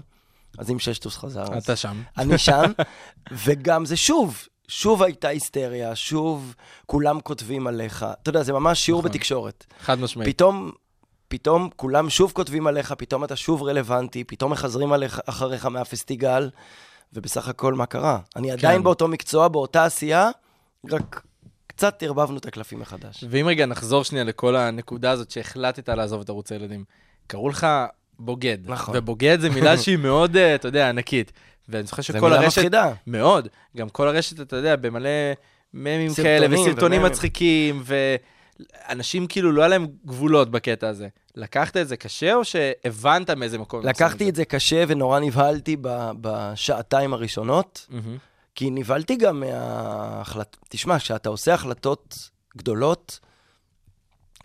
אז 0.58 0.70
אם 0.70 0.78
ששטוס 0.78 1.16
חזר, 1.16 1.54
אז 1.54 1.62
אתה 1.62 1.76
שם. 1.76 2.02
אני 2.18 2.38
שם, 2.38 2.62
וגם 3.44 3.84
זה 3.84 3.96
שוב, 3.96 4.46
שוב 4.68 5.02
הייתה 5.02 5.28
היסטריה, 5.28 5.96
שוב 5.96 6.54
כולם 6.86 7.20
כותבים 7.20 7.66
עליך. 7.66 8.06
אתה 8.22 8.28
יודע, 8.28 8.42
זה 8.42 8.52
ממש 8.52 8.84
שיעור 8.84 9.00
נכון. 9.00 9.12
בתקשורת. 9.12 9.66
חד 9.80 10.00
משמעית. 10.00 10.28
פתאום, 10.28 10.70
פתאום 11.28 11.68
כולם 11.76 12.10
שוב 12.10 12.32
כותבים 12.32 12.66
עליך, 12.66 12.92
פתאום 12.92 13.24
אתה 13.24 13.36
שוב 13.36 13.62
רלוונטי, 13.62 14.24
פתאום 14.24 14.52
מחזרים 14.52 14.92
עליך, 14.92 15.20
אחריך 15.26 15.66
מהפסטיגל, 15.66 16.50
ובסך 17.12 17.48
הכל 17.48 17.74
מה 17.74 17.86
קרה? 17.86 18.18
אני 18.36 18.50
עדיין 18.50 18.82
באותו 18.82 19.08
מקצוע, 19.08 19.48
באותה 19.48 19.84
עשייה, 19.84 20.30
רק 20.90 21.22
קצת 21.66 22.02
ערבבנו 22.02 22.38
את 22.38 22.46
הקלפים 22.46 22.80
מחדש. 22.80 23.24
ואם 23.30 23.46
רגע 23.48 23.66
נחזור 23.66 24.04
שנייה 24.04 24.24
לכל 24.24 24.56
הנקודה 24.56 25.10
הזאת 25.10 25.30
שהחלטת 25.30 25.88
לעזוב 25.88 26.20
את 26.20 26.28
ערוץ 26.28 26.52
הילדים, 26.52 26.84
קראו 27.26 27.48
לך 27.48 27.66
בוגד. 28.18 28.58
נכון. 28.64 28.96
ובוגד 28.96 29.40
זה 29.40 29.50
מילה 29.50 29.78
שהיא 29.82 29.96
מאוד, 29.96 30.36
אה, 30.36 30.54
אתה 30.54 30.68
יודע, 30.68 30.88
ענקית. 30.88 31.32
ואני 31.68 31.86
זוכר 31.86 32.02
זו 32.02 32.06
שכל 32.08 32.20
מילה 32.20 32.36
הרשת... 32.36 32.58
מפחידה. 32.58 32.92
מאוד. 33.06 33.48
גם 33.76 33.88
כל 33.88 34.08
הרשת, 34.08 34.40
אתה 34.40 34.56
יודע, 34.56 34.76
במלא 34.76 35.10
ממים 35.74 36.14
כאלה, 36.14 36.46
וסרטונים. 36.50 37.02
מצחיקים, 37.02 37.82
ואנשים 37.84 39.26
כאילו 39.26 39.52
לא 39.52 39.60
היה 39.60 39.68
להם 39.68 39.86
גבולות 40.06 40.50
בקטע 40.50 40.88
הזה. 40.88 41.08
לקחת 41.34 41.76
את 41.76 41.88
זה 41.88 41.96
קשה, 41.96 42.34
או 42.34 42.44
שהבנת 42.44 43.30
מאיזה 43.30 43.58
מקום? 43.58 43.86
לקחתי 43.86 44.28
את 44.28 44.34
זה 44.34 44.44
קשה 44.44 44.84
ונורא 44.88 45.20
נבהלתי 45.20 45.76
בשעתיים 46.20 47.12
הראשונות. 47.12 47.86
כי 48.54 48.70
נבהלתי 48.70 49.16
גם 49.16 49.40
מההחלט... 49.40 50.56
תשמע, 50.68 50.98
כשאתה 50.98 51.28
עושה 51.28 51.54
החלטות 51.54 52.14
גדולות, 52.56 53.20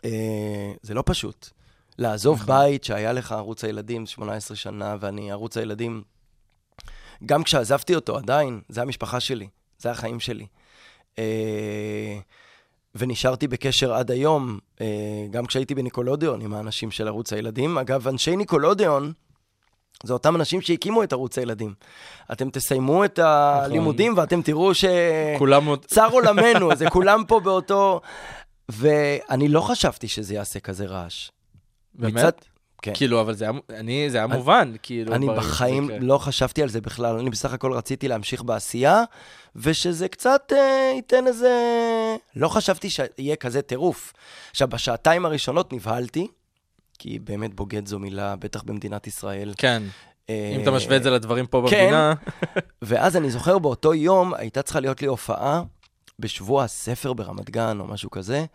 אה, 0.05 0.71
זה 0.81 0.93
לא 0.93 1.03
פשוט. 1.05 1.49
לעזוב 1.99 2.41
נכון. 2.41 2.55
בית 2.55 2.83
שהיה 2.83 3.13
לך 3.13 3.31
ערוץ 3.31 3.63
הילדים 3.63 4.05
18 4.05 4.57
שנה, 4.57 4.95
ואני 4.99 5.31
ערוץ 5.31 5.57
הילדים, 5.57 6.03
גם 7.25 7.43
כשעזבתי 7.43 7.95
אותו 7.95 8.17
עדיין, 8.17 8.61
זה 8.69 8.81
המשפחה 8.81 9.19
שלי, 9.19 9.47
זה 9.79 9.91
החיים 9.91 10.19
שלי. 10.19 10.45
אה, 11.19 12.17
ונשארתי 12.95 13.47
בקשר 13.47 13.93
עד 13.93 14.11
היום, 14.11 14.59
אה, 14.81 14.87
גם 15.31 15.45
כשהייתי 15.45 15.75
בניקולודיון 15.75 16.41
עם 16.41 16.53
האנשים 16.53 16.91
של 16.91 17.07
ערוץ 17.07 17.33
הילדים. 17.33 17.77
אגב, 17.77 18.07
אנשי 18.07 18.35
ניקולודיון, 18.35 19.13
זה 20.03 20.13
אותם 20.13 20.35
אנשים 20.35 20.61
שהקימו 20.61 21.03
את 21.03 21.13
ערוץ 21.13 21.37
הילדים. 21.37 21.73
אתם 22.31 22.49
תסיימו 22.49 23.05
את 23.05 23.19
הלימודים 23.19 24.13
ואתם 24.17 24.41
תראו 24.41 24.73
ש... 24.73 24.85
כולם... 25.37 25.65
עוד- 25.65 25.85
צר 25.85 26.07
עולמנו, 26.11 26.75
זה 26.75 26.89
כולם 26.89 27.23
פה 27.27 27.39
באותו... 27.39 28.01
ואני 28.69 29.47
לא 29.47 29.61
חשבתי 29.61 30.07
שזה 30.07 30.33
יעשה 30.33 30.59
כזה 30.59 30.85
רעש. 30.85 31.29
באמת? 31.95 32.13
מצד- 32.13 32.31
כן. 32.81 32.91
כאילו, 32.95 33.21
אבל 33.21 33.33
זה 33.33 33.45
היה, 33.45 33.53
אני, 33.69 34.09
זה 34.09 34.17
היה 34.17 34.27
מובן, 34.27 34.73
כאילו. 34.83 35.15
אני 35.15 35.27
בחיים 35.37 35.83
יקרה. 35.83 35.97
לא 36.01 36.17
חשבתי 36.17 36.63
על 36.63 36.69
זה 36.69 36.81
בכלל, 36.81 37.17
אני 37.17 37.29
בסך 37.29 37.53
הכל 37.53 37.73
רציתי 37.73 38.07
להמשיך 38.07 38.43
בעשייה, 38.43 39.03
ושזה 39.55 40.07
קצת 40.07 40.53
אה, 40.55 40.91
ייתן 40.95 41.27
איזה... 41.27 41.51
לא 42.35 42.47
חשבתי 42.47 42.89
שיהיה 42.89 43.35
כזה 43.35 43.61
טירוף. 43.61 44.13
עכשיו, 44.51 44.67
בשעתיים 44.67 45.25
הראשונות 45.25 45.73
נבהלתי, 45.73 46.27
כי 46.99 47.19
באמת 47.19 47.53
בוגד 47.53 47.87
זו 47.87 47.99
מילה, 47.99 48.35
בטח 48.35 48.63
במדינת 48.63 49.07
ישראל. 49.07 49.53
כן, 49.57 49.83
אה, 50.29 50.53
אם 50.55 50.61
אתה 50.61 50.71
משווה 50.71 50.97
את 50.97 51.03
זה 51.03 51.09
לדברים 51.09 51.45
פה 51.45 51.65
כן. 51.69 51.77
במדינה, 51.81 52.13
ואז 52.81 53.17
אני 53.17 53.29
זוכר 53.29 53.59
באותו 53.59 53.93
יום, 53.93 54.33
הייתה 54.33 54.61
צריכה 54.61 54.79
להיות 54.79 55.01
לי 55.01 55.07
הופעה 55.07 55.63
בשבוע 56.19 56.63
הספר 56.63 57.13
ברמת 57.13 57.49
גן 57.49 57.79
או 57.79 57.87
משהו 57.87 58.11
כזה. 58.11 58.45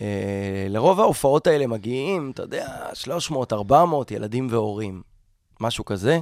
אה, 0.00 0.66
לרוב 0.68 1.00
ההופעות 1.00 1.46
האלה 1.46 1.66
מגיעים, 1.66 2.30
אתה 2.30 2.42
יודע, 2.42 2.88
300, 2.94 3.52
400 3.52 4.10
ילדים 4.10 4.46
והורים, 4.50 5.02
משהו 5.60 5.84
כזה. 5.84 6.20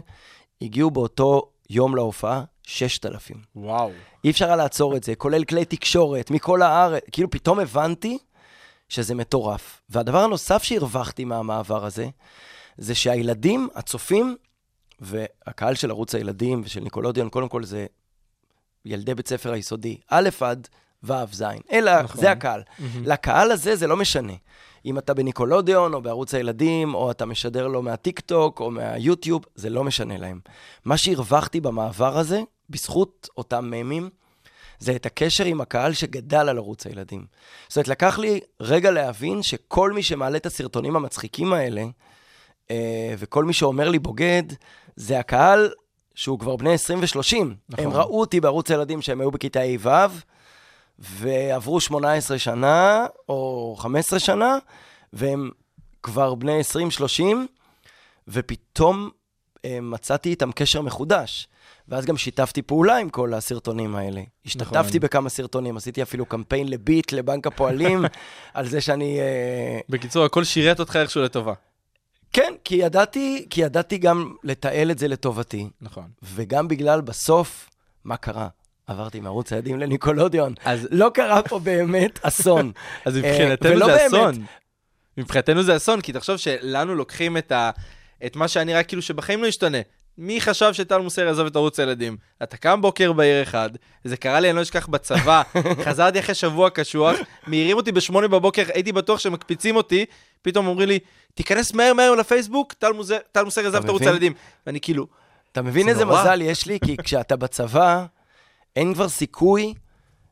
הגיעו 0.62 0.90
באותו 0.90 1.50
יום 1.70 1.96
להופעה 1.96 2.44
6,000. 2.62 3.36
וואו. 3.56 3.90
אי 4.24 4.30
אפשר 4.30 4.46
היה 4.46 4.56
לעצור 4.56 4.96
את 4.96 5.04
זה, 5.04 5.14
כולל 5.14 5.44
כלי 5.44 5.64
תקשורת 5.64 6.30
מכל 6.30 6.62
הארץ. 6.62 7.02
כאילו, 7.12 7.30
פתאום 7.30 7.60
הבנתי 7.60 8.18
שזה 8.88 9.14
מטורף. 9.14 9.82
והדבר 9.90 10.18
הנוסף 10.18 10.62
שהרווחתי 10.62 11.24
מהמעבר 11.24 11.84
הזה, 11.84 12.08
זה 12.78 12.94
שהילדים, 12.94 13.68
הצופים, 13.74 14.36
והקהל 15.00 15.74
של 15.74 15.90
ערוץ 15.90 16.14
הילדים 16.14 16.60
ושל 16.64 16.80
ניקולודיון, 16.80 17.28
קודם 17.28 17.48
כל 17.48 17.64
זה 17.64 17.86
ילדי 18.84 19.14
בית 19.14 19.28
ספר 19.28 19.52
היסודי, 19.52 19.96
א' 20.08 20.28
עד 20.40 20.68
ו' 21.02 21.12
ז', 21.32 21.44
אלא 21.72 22.02
נכון. 22.02 22.20
זה 22.20 22.30
הקהל. 22.30 22.62
לקהל 23.04 23.50
הזה 23.50 23.76
זה 23.76 23.86
לא 23.86 23.96
משנה. 23.96 24.32
אם 24.84 24.98
אתה 24.98 25.14
בניקולודיון 25.14 25.94
או 25.94 26.02
בערוץ 26.02 26.34
הילדים, 26.34 26.94
או 26.94 27.10
אתה 27.10 27.26
משדר 27.26 27.66
לו 27.66 27.82
מהטיק-טוק 27.82 28.60
או 28.60 28.70
מהיוטיוב, 28.70 29.44
זה 29.54 29.70
לא 29.70 29.84
משנה 29.84 30.16
להם. 30.16 30.40
מה 30.84 30.96
שהרווחתי 30.96 31.60
במעבר 31.60 32.18
הזה, 32.18 32.40
בזכות 32.70 33.28
אותם 33.36 33.64
ממים, 33.70 34.10
זה 34.78 34.96
את 34.96 35.06
הקשר 35.06 35.44
עם 35.44 35.60
הקהל 35.60 35.92
שגדל 35.92 36.48
על 36.48 36.58
ערוץ 36.58 36.86
הילדים. 36.86 37.26
זאת 37.68 37.76
אומרת, 37.76 37.88
לקח 37.88 38.18
לי 38.18 38.40
רגע 38.60 38.90
להבין 38.90 39.42
שכל 39.42 39.92
מי 39.92 40.02
שמעלה 40.02 40.36
את 40.36 40.46
הסרטונים 40.46 40.96
המצחיקים 40.96 41.52
האלה, 41.52 41.84
אה, 42.70 43.14
וכל 43.18 43.44
מי 43.44 43.52
שאומר 43.52 43.88
לי 43.88 43.98
בוגד, 43.98 44.42
זה 44.96 45.18
הקהל 45.18 45.70
שהוא 46.14 46.38
כבר 46.38 46.56
בני 46.56 46.72
20 46.72 46.98
ו-30. 47.00 47.36
נכון. 47.68 47.84
הם 47.84 47.92
ראו 47.92 48.20
אותי 48.20 48.40
בערוץ 48.40 48.70
הילדים 48.70 49.02
שהם 49.02 49.20
היו 49.20 49.30
בכיתה 49.30 49.60
ה'-ו', 49.60 50.20
ועברו 50.98 51.80
18 51.80 52.38
שנה, 52.38 53.06
או 53.28 53.74
15 53.78 54.18
שנה, 54.18 54.58
והם 55.12 55.50
כבר 56.02 56.34
בני 56.34 56.60
20-30, 57.20 57.22
ופתאום 58.28 59.10
אה, 59.64 59.78
מצאתי 59.82 60.28
איתם 60.28 60.52
קשר 60.52 60.82
מחודש. 60.82 61.48
ואז 61.88 62.06
גם 62.06 62.16
שיתפתי 62.16 62.62
פעולה 62.62 62.96
עם 62.96 63.10
כל 63.10 63.34
הסרטונים 63.34 63.96
האלה. 63.96 64.22
השתתפתי 64.46 64.78
נכון. 64.78 65.00
בכמה 65.00 65.28
סרטונים, 65.28 65.76
עשיתי 65.76 66.02
אפילו 66.02 66.26
קמפיין 66.26 66.68
לביט, 66.68 67.12
לבנק 67.12 67.46
הפועלים, 67.46 68.04
על 68.54 68.68
זה 68.68 68.80
שאני... 68.80 69.20
אה, 69.20 69.80
בקיצור, 69.88 70.24
הכל 70.24 70.44
שירת 70.44 70.80
אותך 70.80 70.96
איכשהו 70.96 71.22
לטובה. 71.22 71.52
כן, 72.32 72.52
כי 72.64 72.74
ידעתי, 72.74 73.46
כי 73.50 73.60
ידעתי 73.60 73.98
גם 73.98 74.32
לתעל 74.44 74.90
את 74.90 74.98
זה 74.98 75.08
לטובתי, 75.08 75.68
נכון. 75.80 76.04
וגם 76.22 76.68
בגלל 76.68 77.00
בסוף, 77.00 77.70
מה 78.04 78.16
קרה? 78.16 78.48
עברתי 78.86 79.20
מערוץ 79.20 79.52
הילדים 79.52 79.78
לניקולודיון. 79.80 80.54
אז- 80.64 80.88
לא 80.90 81.10
קרה 81.14 81.42
פה 81.42 81.58
באמת 81.58 82.18
אסון. 82.22 82.72
אז 83.06 83.16
אה, 83.16 83.22
מבחינתנו 83.22 83.86
זה. 83.86 84.06
אסון. 84.06 84.44
מבחינתנו 85.16 85.62
זה 85.62 85.76
אסון, 85.76 86.00
כי 86.00 86.12
תחשוב 86.12 86.36
שלנו 86.36 86.94
לוקחים 86.94 87.36
את, 87.36 87.52
ה... 87.52 87.70
את 88.26 88.36
מה 88.36 88.48
שהיה 88.48 88.64
נראה 88.64 88.82
כאילו 88.82 89.02
שבחיים 89.02 89.42
לא 89.42 89.46
ישתנה. 89.46 89.78
מי 90.18 90.40
חשב 90.40 90.72
שטל 90.72 90.98
מוסר 90.98 91.24
יעזוב 91.24 91.46
את 91.46 91.56
ערוץ 91.56 91.80
הילדים? 91.80 92.16
אתה 92.42 92.56
קם 92.56 92.82
בוקר 92.82 93.12
בעיר 93.12 93.42
אחד, 93.42 93.70
זה 94.04 94.16
קרה 94.16 94.40
לי, 94.40 94.50
אני 94.50 94.56
לא 94.56 94.62
אשכח, 94.62 94.86
בצבא, 94.86 95.42
חזרתי 95.84 96.18
אחרי 96.20 96.34
שבוע 96.34 96.70
קשוח, 96.70 97.16
מעירים 97.46 97.76
אותי 97.76 97.92
בשמונה 97.92 98.28
בבוקר, 98.28 98.62
הייתי 98.74 98.92
בטוח 98.92 99.18
שמקפיצים 99.18 99.76
אותי, 99.76 100.04
פתאום 100.42 100.66
אומרים 100.66 100.88
לי, 100.88 100.98
תיכנס 101.34 101.72
מהר 101.72 101.92
מהר 101.94 102.14
לפייסבוק, 102.14 102.72
טל 102.72 102.92
מוסר, 102.92 103.60
יעזב 103.62 103.82
את 103.82 103.88
ערוץ? 103.88 104.02
הילדים. 104.02 104.32
ואני 104.66 104.80
כאילו, 104.80 105.06
אתה 105.52 105.62
מבין 105.62 105.84
זה 105.84 105.90
איזה 105.90 106.04
נורא. 106.04 106.20
מזל 106.20 106.42
יש 106.42 106.66
לי? 106.66 106.78
כי 106.84 106.96
כשאתה 106.96 107.36
בצבא, 107.36 108.04
אין 108.76 108.94
כבר 108.94 109.08
סיכוי 109.08 109.74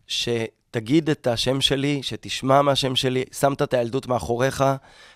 שתגיד 0.06 1.10
את 1.10 1.26
השם 1.26 1.60
שלי, 1.60 2.02
שתשמע 2.02 2.62
מהשם 2.62 2.96
שלי, 2.96 3.24
שמת 3.32 3.62
את 3.62 3.74
הילדות 3.74 4.06
מאחוריך, 4.06 4.64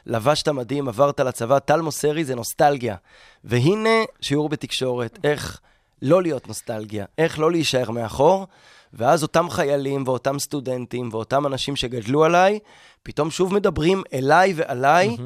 לבשת 0.07 0.49
מדים, 0.49 0.88
עברת 0.88 1.20
לצבא, 1.20 1.59
טל 1.59 1.81
מוסרי 1.81 2.25
זה 2.25 2.35
נוסטלגיה. 2.35 2.97
והנה 3.44 4.05
שיעור 4.20 4.49
בתקשורת, 4.49 5.18
איך 5.25 5.61
לא 6.03 6.23
להיות 6.23 6.49
נוסטלגיה, 6.49 7.05
איך 7.18 7.38
לא 7.38 7.51
להישאר 7.51 7.90
מאחור, 7.90 8.47
ואז 8.94 9.22
אותם 9.22 9.50
חיילים 9.50 10.02
ואותם 10.07 10.38
סטודנטים 10.38 11.09
ואותם 11.12 11.46
אנשים 11.46 11.76
שגדלו 11.76 12.24
עליי, 12.24 12.59
פתאום 13.02 13.30
שוב 13.30 13.54
מדברים 13.54 14.02
אליי 14.12 14.52
ועליי, 14.57 15.16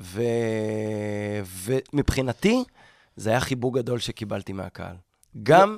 ו... 0.00 0.22
ומבחינתי, 1.44 2.64
זה 3.16 3.30
היה 3.30 3.40
חיבוק 3.40 3.74
גדול 3.74 3.98
שקיבלתי 3.98 4.52
מהקהל. 4.52 4.96
גם, 5.42 5.76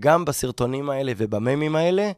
גם 0.00 0.24
בסרטונים 0.24 0.90
האלה 0.90 1.12
ובממים 1.16 1.76
האלה, 1.76 2.10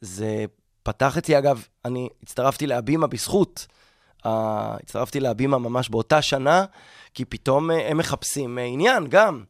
זה 0.00 0.44
פתח 0.82 1.18
אצלי, 1.18 1.38
אגב, 1.38 1.66
אני 1.84 2.08
הצטרפתי 2.22 2.66
להבימה 2.66 3.06
בזכות. 3.06 3.66
Uh, 4.18 4.28
הצטרפתי 4.82 5.20
להבימה 5.20 5.58
ממש 5.58 5.88
באותה 5.88 6.22
שנה, 6.22 6.64
כי 7.14 7.24
פתאום 7.24 7.70
uh, 7.70 7.74
הם 7.74 7.98
מחפשים 7.98 8.58
uh, 8.58 8.60
עניין 8.60 9.06
גם. 9.06 9.44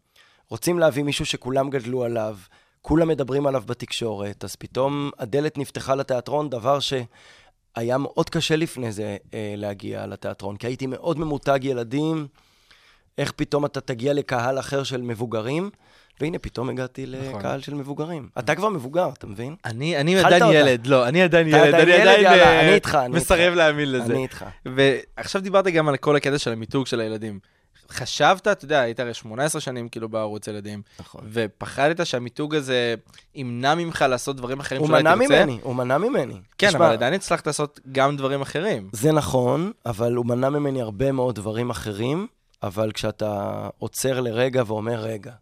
רוצים 0.49 0.79
להביא 0.79 1.03
מישהו 1.03 1.27
שכולם 1.27 1.71
גדלו 1.71 2.05
עליו, 2.05 2.37
כולם 2.83 3.09
מדברים 3.09 3.47
עליו 3.47 3.63
בתקשורת, 3.67 4.45
אז 4.45 4.57
פתאום 4.57 5.11
הדלת 5.19 5.59
נפתחה 5.59 5.95
לתיאטרון, 5.95 6.51
דבר 6.51 6.79
שהיה 6.81 7.99
מאוד 7.99 8.31
קשה 8.31 8.57
לפני 8.57 8.93
זה 8.93 9.17
uh, 9.23 9.33
להגיע 9.57 10.07
לתיאטרון, 10.07 10.57
כי 10.57 10.67
הייתי 10.67 10.87
מאוד 10.87 11.19
ממותג 11.19 11.59
ילדים, 11.63 12.27
איך 13.19 13.33
פתאום 13.33 13.65
אתה 13.65 13.81
תגיע 13.81 14.13
לקהל 14.13 14.59
אחר 14.59 14.83
של 14.83 15.03
מבוגרים, 15.03 15.71
והנה 16.21 16.39
פתאום 16.39 16.69
הגעתי 16.69 17.07
נכון. 17.07 17.41
לקהל 17.41 17.61
של 17.61 17.75
מבוגרים. 17.75 18.29
אתה 18.39 18.55
כבר 18.55 18.69
מבוגר, 18.69 19.09
אתה 19.19 19.27
מבין? 19.27 19.57
אני, 19.65 19.97
אני 19.97 20.19
עדיין 20.19 20.43
אותה. 20.43 20.55
ילד, 20.55 20.87
לא, 20.87 21.09
אני 21.09 21.23
עדיין 21.23 21.49
אתה 21.49 21.57
ילד, 21.57 21.75
עדיין 21.75 21.89
אני 21.89 21.95
ילד? 21.95 22.09
עדיין 22.09 22.25
יאללה, 22.25 22.45
אה, 22.45 22.61
אני 22.61 22.75
איתך, 22.75 22.99
אני 23.05 23.17
מסרב 23.17 23.41
איתך. 23.41 23.57
להאמין 23.57 23.93
לזה. 23.93 24.13
אני 24.13 24.23
איתך. 24.23 24.45
ועכשיו 24.67 25.43
דיברת 25.43 25.67
גם 25.67 25.89
על 25.89 25.97
כל 25.97 26.17
הקטע 26.17 26.39
של 26.39 26.53
המיתוג 26.53 26.87
של 26.87 27.01
הילדים. 27.01 27.39
חשבת, 27.91 28.49
אתה 28.49 28.65
יודע, 28.65 28.81
היית 28.81 29.01
הרי 29.01 29.15
18 29.15 29.61
שנים 29.61 29.89
כאילו 29.89 30.09
בערוץ 30.09 30.47
ילדים, 30.47 30.83
נכון. 31.01 31.21
ופחדת 31.33 32.07
שהמיתוג 32.07 32.55
הזה 32.55 32.95
ימנע 33.35 33.75
ממך 33.75 34.05
לעשות 34.09 34.37
דברים 34.37 34.61
אחרים 34.61 34.81
הוא 34.81 34.89
שאולי 34.89 35.03
מנע 35.03 35.15
תרצה? 35.15 35.45
ממני, 35.45 35.59
הוא 35.63 35.75
מנע 35.75 35.99
ממני. 35.99 36.35
כן, 36.59 36.69
תשמע, 36.69 36.87
אבל 36.87 36.93
עדיין 36.93 37.15
הצלחת 37.15 37.47
לעשות 37.47 37.81
גם 37.93 38.17
דברים 38.17 38.41
אחרים. 38.41 38.89
זה 38.93 39.13
נכון, 39.13 39.73
אבל 39.87 40.15
הוא 40.15 40.27
מנע 40.27 40.49
ממני 40.49 40.83
הרבה 40.83 41.13
מאוד 41.13 41.35
דברים 41.35 41.71
אחרים, 41.71 42.27
אבל 42.63 42.93
כשאתה 42.93 43.69
עוצר 43.79 44.21
לרגע 44.21 44.63
ואומר, 44.67 45.01
רגע, 45.01 45.33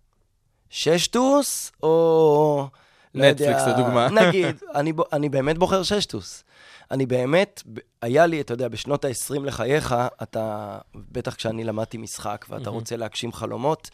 ששטוס 0.70 1.72
או... 1.82 2.68
לא 3.14 3.30
נטפליקס, 3.30 3.62
לדוגמה. 3.66 4.08
נגיד, 4.08 4.56
אני, 4.74 4.92
אני 5.12 5.28
באמת 5.28 5.58
בוחר 5.58 5.82
ששטוס. 5.82 6.44
אני 6.90 7.06
באמת, 7.06 7.62
היה 8.02 8.26
לי, 8.26 8.40
אתה 8.40 8.54
יודע, 8.54 8.68
בשנות 8.68 9.04
ה-20 9.04 9.40
לחייך, 9.44 9.94
אתה, 10.22 10.78
בטח 10.94 11.34
כשאני 11.34 11.64
למדתי 11.64 11.98
משחק 11.98 12.46
ואתה 12.48 12.70
רוצה 12.70 12.96
להגשים 12.96 13.32
חלומות, 13.32 13.90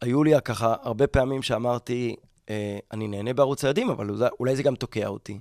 היו 0.00 0.24
לי 0.24 0.32
ככה 0.44 0.74
הרבה 0.82 1.06
פעמים 1.06 1.42
שאמרתי, 1.42 2.16
אה, 2.50 2.78
אני 2.92 3.08
נהנה 3.08 3.34
בערוץ 3.34 3.64
הילדים, 3.64 3.90
אבל 3.90 4.10
אולי, 4.10 4.28
אולי 4.40 4.56
זה 4.56 4.62
גם 4.62 4.74
תוקע 4.74 5.06
אותי 5.06 5.40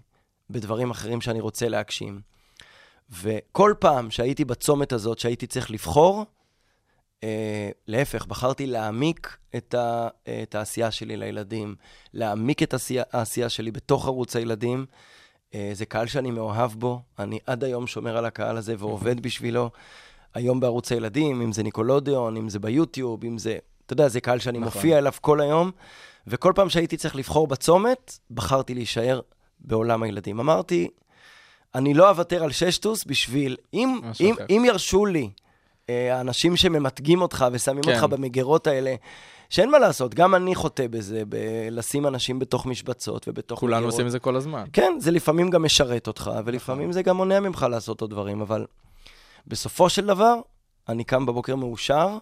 בדברים 0.50 0.92
אחרים 0.92 1.22
שאני 1.22 1.40
רוצה 1.40 1.68
להגשים. 1.70 2.22
וכל 3.10 3.74
פעם 3.80 4.12
שהייתי 4.12 4.46
בצומת 4.46 4.92
הזאת, 4.92 5.20
שהייתי 5.20 5.48
צריך 5.48 5.72
לבחור, 5.72 6.26
אה, 7.24 7.70
להפך, 7.88 8.26
בחרתי 8.26 8.68
להעמיק 8.68 9.38
את, 9.56 9.74
ה, 9.74 10.08
את 10.44 10.56
העשייה 10.56 10.92
שלי 10.92 11.18
לילדים, 11.18 11.76
להעמיק 12.14 12.64
את 12.64 12.74
העשייה, 12.74 13.04
העשייה 13.12 13.50
שלי 13.50 13.72
בתוך 13.72 14.06
ערוץ 14.06 14.36
הילדים. 14.36 14.86
אה, 15.56 15.70
זה 15.74 15.86
קהל 15.86 16.08
שאני 16.08 16.32
מאוהב 16.32 16.72
בו, 16.72 17.02
אני 17.20 17.40
עד 17.46 17.64
היום 17.64 17.88
שומר 17.88 18.18
על 18.18 18.26
הקהל 18.26 18.58
הזה 18.58 18.76
ועובד 18.78 19.20
בשבילו. 19.20 19.70
היום 20.34 20.60
בערוץ 20.60 20.92
הילדים, 20.92 21.42
אם 21.42 21.52
זה 21.52 21.64
ניקולודיון, 21.64 22.38
אם 22.38 22.50
זה 22.50 22.60
ביוטיוב, 22.60 23.24
אם 23.24 23.38
זה... 23.38 23.58
אתה 23.86 23.94
יודע, 23.94 24.08
זה 24.08 24.22
קהל 24.22 24.40
שאני 24.40 24.60
נכון. 24.60 24.74
מופיע 24.74 24.98
אליו 24.98 25.14
כל 25.22 25.42
היום, 25.42 25.72
וכל 26.28 26.54
פעם 26.56 26.70
שהייתי 26.70 26.98
צריך 26.98 27.16
לבחור 27.16 27.48
בצומת, 27.48 28.20
בחרתי 28.32 28.74
להישאר 28.74 29.20
בעולם 29.60 30.04
הילדים. 30.04 30.40
אמרתי, 30.40 30.88
אני 31.76 31.94
לא 31.94 32.10
אוותר 32.10 32.44
על 32.44 32.52
ששטוס 32.52 33.06
בשביל, 33.06 33.58
אם, 33.74 34.00
אם, 34.22 34.34
אחר. 34.34 34.46
אם 34.50 34.64
ירשו 34.68 35.06
לי, 35.06 35.30
אה, 35.90 36.18
האנשים 36.18 36.56
שממתגים 36.56 37.22
אותך 37.22 37.46
ושמים 37.52 37.84
כן. 37.84 37.92
אותך 37.94 38.04
במגירות 38.04 38.68
האלה, 38.68 38.96
שאין 39.50 39.72
מה 39.72 39.80
לעשות, 39.80 40.14
גם 40.16 40.36
אני 40.36 40.56
חוטא 40.56 40.88
בזה, 40.88 41.24
בלשים 41.26 42.08
אנשים 42.08 42.40
בתוך 42.40 42.66
משבצות 42.66 43.28
ובתוך 43.28 43.60
כולנו 43.60 43.78
מגירות. 43.78 43.94
עושים 43.94 44.06
את 44.06 44.12
זה 44.12 44.20
כל 44.20 44.36
הזמן. 44.36 44.66
כן, 44.74 44.94
זה 45.00 45.12
לפעמים 45.12 45.50
גם 45.50 45.64
משרת 45.64 46.08
אותך, 46.08 46.28
נכון. 46.28 46.44
ולפעמים 46.46 46.92
זה 46.92 47.02
גם 47.02 47.18
מונע 47.18 47.40
ממך 47.40 47.66
לעשות 47.70 48.02
עוד 48.02 48.10
דברים, 48.10 48.42
אבל 48.42 48.66
בסופו 49.48 49.90
של 49.90 50.06
דבר, 50.06 50.36
אני 50.90 51.04
קם 51.04 51.26
בבוקר 51.26 51.56
מאושר 51.56 52.18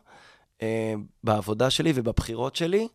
אה, 0.62 0.94
בעבודה 1.24 1.70
שלי 1.70 1.92
ובבחירות 1.96 2.56
שלי, 2.56 2.88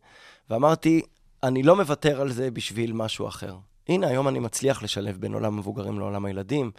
ואמרתי, 0.50 1.02
אני 1.42 1.62
לא 1.62 1.76
מוותר 1.76 2.20
על 2.20 2.32
זה 2.32 2.50
בשביל 2.50 2.92
משהו 2.92 3.28
אחר. 3.28 3.56
הנה, 3.88 4.06
היום 4.06 4.28
אני 4.28 4.38
מצליח 4.38 4.82
לשלב 4.82 5.16
בין 5.20 5.34
עולם 5.34 5.54
המבוגרים 5.54 5.98
לעולם 5.98 6.24
הילדים, 6.24 6.70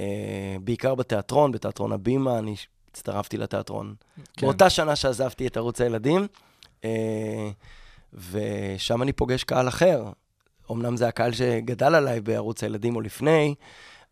אה, 0.00 0.56
בעיקר 0.60 0.94
בתיאטרון, 0.94 1.52
בתיאטרון 1.52 1.92
הבימה, 1.92 2.38
אני 2.38 2.54
הצטרפתי 2.90 3.36
לתיאטרון. 3.36 3.94
כן. 4.36 4.46
באותה 4.46 4.70
שנה 4.70 4.96
שעזבתי 4.96 5.46
את 5.46 5.56
ערוץ 5.56 5.80
הילדים, 5.80 6.26
ושם 8.30 9.02
אני 9.02 9.12
פוגש 9.12 9.44
קהל 9.44 9.68
אחר. 9.68 10.04
אמנם 10.72 10.96
זה 10.96 11.08
הקהל 11.08 11.32
שגדל 11.32 11.94
עליי 11.94 12.20
בערוץ 12.20 12.62
הילדים 12.62 12.96
או 12.96 13.00
לפני, 13.00 13.54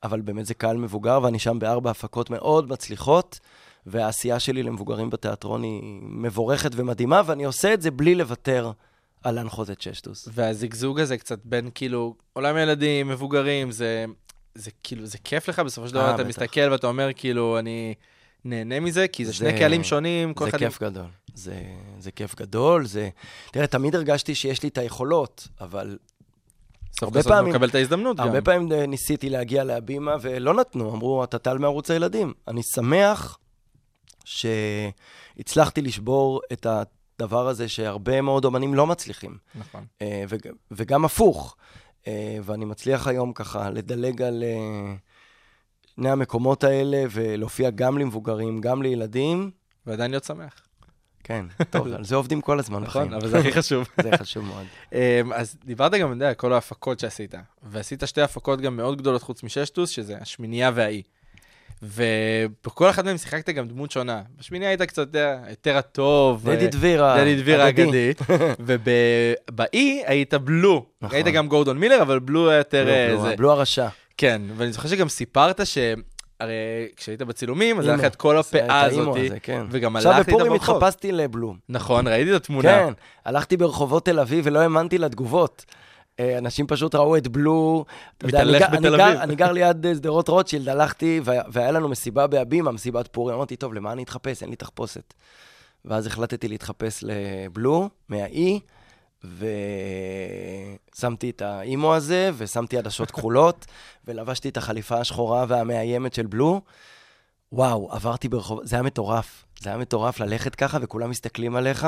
אבל 0.03 0.21
באמת 0.21 0.47
זה 0.47 0.55
קהל 0.55 0.77
מבוגר, 0.77 1.21
ואני 1.23 1.39
שם 1.39 1.59
בארבע 1.59 1.91
הפקות 1.91 2.31
מאוד 2.31 2.69
מצליחות, 2.73 3.41
והעשייה 3.87 4.39
שלי 4.41 4.63
למבוגרים 4.63 5.11
בתיאטרון 5.11 5.63
היא 5.63 5.81
מבורכת 6.03 6.71
ומדהימה, 6.75 7.23
ואני 7.27 7.45
עושה 7.45 7.75
את 7.75 7.83
זה 7.83 7.91
בלי 7.91 8.15
לוותר 8.15 8.71
על 9.25 9.35
להנחות 9.35 9.71
את 9.71 9.81
ששטוס. 9.81 10.29
והזיגזוג 10.33 11.01
הזה 11.01 11.19
קצת 11.19 11.39
בין 11.45 11.71
כאילו 11.75 12.15
עולם 12.33 12.57
ילדים, 12.57 13.09
מבוגרים, 13.09 13.71
זה, 13.71 14.05
זה 14.55 14.71
כאילו, 14.83 15.07
זה 15.07 15.19
כיף 15.19 15.49
לך 15.49 15.59
בסופו 15.59 15.89
של 15.89 15.95
דבר, 15.95 16.05
אה, 16.05 16.15
אתה 16.15 16.19
בטח. 16.25 16.29
מסתכל 16.29 16.69
ואתה 16.73 16.87
אומר 16.87 17.09
כאילו, 17.17 17.59
אני 17.59 17.95
נהנה 18.45 18.81
מזה, 18.81 19.09
כי 19.09 19.25
זה 19.25 19.33
שני 19.33 19.51
זה- 19.51 19.59
קהלים 19.59 19.85
שונים, 19.85 20.35
כל 20.35 20.45
זה 20.45 20.51
אחד... 20.51 20.59
כיף 20.59 20.83
גדול. 20.83 21.07
זה, 21.35 21.63
זה 21.99 22.11
כיף 22.11 22.35
גדול, 22.35 22.87
זה... 22.87 23.09
תראה, 23.51 23.67
תמיד 23.67 23.95
הרגשתי 23.95 24.35
שיש 24.35 24.63
לי 24.63 24.69
את 24.69 24.79
היכולות, 24.79 25.49
אבל 25.61 25.99
הרבה 27.03 27.23
פעמים- 27.23 27.53
מקבל 27.55 27.69
את 27.69 27.75
ההזדמנות 27.75 28.17
גם. 28.17 28.27
הרבה 28.27 28.43
פעמים 28.43 28.73
אה, 28.73 28.87
ניסיתי 28.87 29.31
להגיע 29.31 29.65
להבימה 29.65 30.17
ולא 30.21 30.55
נתנו, 30.55 30.95
אמרו, 30.95 31.25
אתה 31.25 31.39
טל 31.39 31.59
מערוץ 31.59 31.91
הילדים. 31.91 32.33
אני 32.49 32.61
שמח 32.63 33.39
שהצלחתי 34.25 35.83
לשבור 35.83 36.41
את 36.53 36.67
הדבר 36.67 37.49
הזה 37.49 37.69
שהרבה 37.69 38.21
מאוד 38.21 38.45
אומנים 38.45 38.75
לא 38.75 38.87
מצליחים, 38.87 39.37
נכון. 39.55 39.85
אה, 40.03 40.25
וג- 40.29 40.53
וגם 40.71 41.05
הפוך. 41.05 41.57
אה, 42.07 42.39
ואני 42.43 42.65
מצליח 42.65 43.07
היום 43.07 43.33
ככה 43.33 43.71
לדלג 43.71 44.23
על 44.23 44.45
שני 45.95 46.11
המקומות 46.11 46.65
האלה 46.65 47.05
ולהופיע 47.11 47.71
גם 47.71 47.99
למבוגרים, 47.99 48.61
גם 48.61 48.83
לילדים. 48.83 49.51
ועדיין 49.87 50.11
להיות 50.11 50.25
שמח. 50.25 50.63
כן, 51.33 51.47
טוב, 51.71 51.93
על 51.93 52.05
זה 52.05 52.15
עובדים 52.17 52.41
כל 52.41 52.59
הזמן 52.59 52.85
בחיים. 52.85 53.07
נכון, 53.07 53.21
אבל 53.21 53.29
זה 53.29 53.39
הכי 53.39 53.53
חשוב. 53.63 53.89
זה 54.03 54.11
חשוב 54.17 54.45
מאוד. 54.45 54.65
אמ, 54.93 55.33
אז 55.33 55.57
דיברת 55.65 55.93
גם, 55.93 56.09
אתה 56.09 56.17
יודע, 56.17 56.35
כל 56.35 56.53
ההפקות 56.53 57.01
שעשית, 57.01 57.35
ועשית 57.63 58.03
שתי 58.07 58.23
הפקות 58.23 58.61
גם 58.61 58.77
מאוד 58.77 58.99
גדולות 58.99 59.23
חוץ 59.23 59.43
מששטוס, 59.43 59.91
שזה 59.91 60.17
השמינייה 60.21 60.71
והאי. 60.75 61.03
ובכל 61.83 62.91
אחת 62.91 63.05
מהן 63.05 63.19
שיחקת 63.19 63.49
גם 63.51 63.69
דמות 63.69 63.91
שונה. 63.91 64.23
בשמינייה 64.39 64.71
היית 64.71 64.83
קצת, 64.83 65.09
יותר 65.51 65.77
הטוב. 65.77 66.51
דדי 66.51 66.65
אה, 66.65 66.71
דבירה. 66.71 67.21
דדי 67.21 67.37
דביר 67.37 67.69
אגדי. 67.69 68.13
ובאי 68.67 70.03
היית 70.07 70.35
בלו. 70.35 70.87
נכון. 71.03 71.17
היית 71.17 71.27
גם 71.27 71.49
גורדון 71.49 71.79
מילר, 71.79 72.03
אבל 72.03 72.19
בלו 72.19 72.51
היה 72.51 72.59
יותר... 72.59 72.89
בלו, 73.37 73.51
אה, 73.51 73.55
הרשע. 73.55 73.89
כן, 74.17 74.43
ואני 74.57 74.73
זוכר 74.73 74.89
שגם 74.89 75.09
סיפרת. 75.09 75.61
הרי 76.43 76.55
כשהיית 76.97 77.23
בצילומים, 77.23 77.79
אז 77.79 77.87
היה 77.87 77.97
לך. 77.97 78.05
את 78.05 78.17
כל 78.17 78.39
הפאה 78.39 78.81
הזאת, 78.83 79.17
כן. 79.43 79.65
וגם 79.71 79.97
עכשיו 79.97 80.13
הלכת 80.13 80.29
בפורים 80.29 80.53
ברחוב. 80.53 80.77
התחפשתי 80.85 81.13
לבלו. 81.13 81.55
נכון, 81.69 82.09
ראיתי 82.09 82.31
את 82.31 82.37
התמונה. 82.37 82.69
כן, 82.69 82.93
הלכתי 83.25 83.57
ברחובות 83.57 84.05
תל 84.05 84.21
אביב 84.21 84.45
ולא 84.47 84.59
האמנתי 84.59 84.99
לתגובות. 84.99 85.65
אה, 86.21 86.39
אנשים 86.39 86.67
פשוט 86.67 86.95
ראו 86.95 87.17
את 87.17 87.29
בלו. 87.29 87.85
אני 88.23 88.29
מתהלך 88.29 88.63
אני 88.63 88.77
בתל 88.79 89.01
אביב. 89.01 89.21
אני 89.21 89.35
גר 89.35 89.53
ליד 89.53 89.87
אה, 89.87 89.95
שדרות 89.95 90.29
רוטשילד, 90.29 90.69
הלכתי, 90.69 91.21
וה- 91.25 91.43
והיה 91.53 91.71
לנו 91.71 91.89
מסיבה 91.89 92.27
בהבימה, 92.27 92.73
מסיבת 92.73 93.09
פורים. 93.13 93.37
אמרתי, 93.37 93.57
טוב, 93.57 93.75
למה 93.75 93.93
אני 93.93 94.03
אתחפש? 94.03 94.43
אין 94.43 94.51
לי 94.51 94.57
תחפושת. 94.57 95.15
ואז 95.85 96.07
החלטתי 96.07 96.49
להתחפש 96.49 97.05
לבלו, 97.07 97.89
מהאי, 98.09 98.61
ושמתי 100.95 101.31
את 101.31 101.43
האימו 101.43 101.95
הזה, 101.95 102.31
ושמתי 102.37 102.79
עדשות 102.79 103.11
כחולות, 103.11 103.67
ולבשתי 104.07 104.49
את 104.49 104.57
החליפה 104.57 105.01
השחורה 105.01 105.45
והמאיימת 105.49 106.15
של 106.15 106.27
בלו. 106.27 106.61
וואו, 107.53 107.93
עברתי 107.93 108.29
ברחוב, 108.29 108.61
זה 108.65 108.77
היה 108.77 108.83
מטורף. 108.83 109.45
זה 109.61 109.69
היה 109.69 109.79
מטורף 109.79 110.21
ללכת 110.21 110.55
ככה, 110.55 110.79
וכולם 110.81 111.11
מסתכלים 111.11 111.57
עליך. 111.57 111.87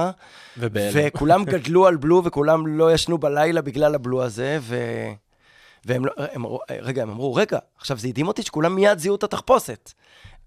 ובהלם. 0.59 0.93
וכולם 0.95 1.45
גדלו 1.55 1.87
על 1.87 1.97
בלו, 1.97 2.23
וכולם 2.25 2.67
לא 2.67 2.93
ישנו 2.93 3.19
בלילה 3.19 3.63
בגלל 3.63 3.95
הבלו 3.95 4.23
הזה, 4.23 4.59
ו... 4.61 4.77
והם 5.85 6.07
לא, 6.07 6.13
הם, 6.17 6.45
רגע, 6.71 7.03
הם 7.03 7.11
אמרו, 7.11 7.35
רגע, 7.35 7.59
עכשיו 7.79 7.99
זה 7.99 8.09
הדהים 8.09 8.29
אותי 8.29 8.43
שכולם 8.43 8.75
מיד 8.75 8.99
זיהו 8.99 9.17
את 9.17 9.23
התחפושת. 9.23 9.93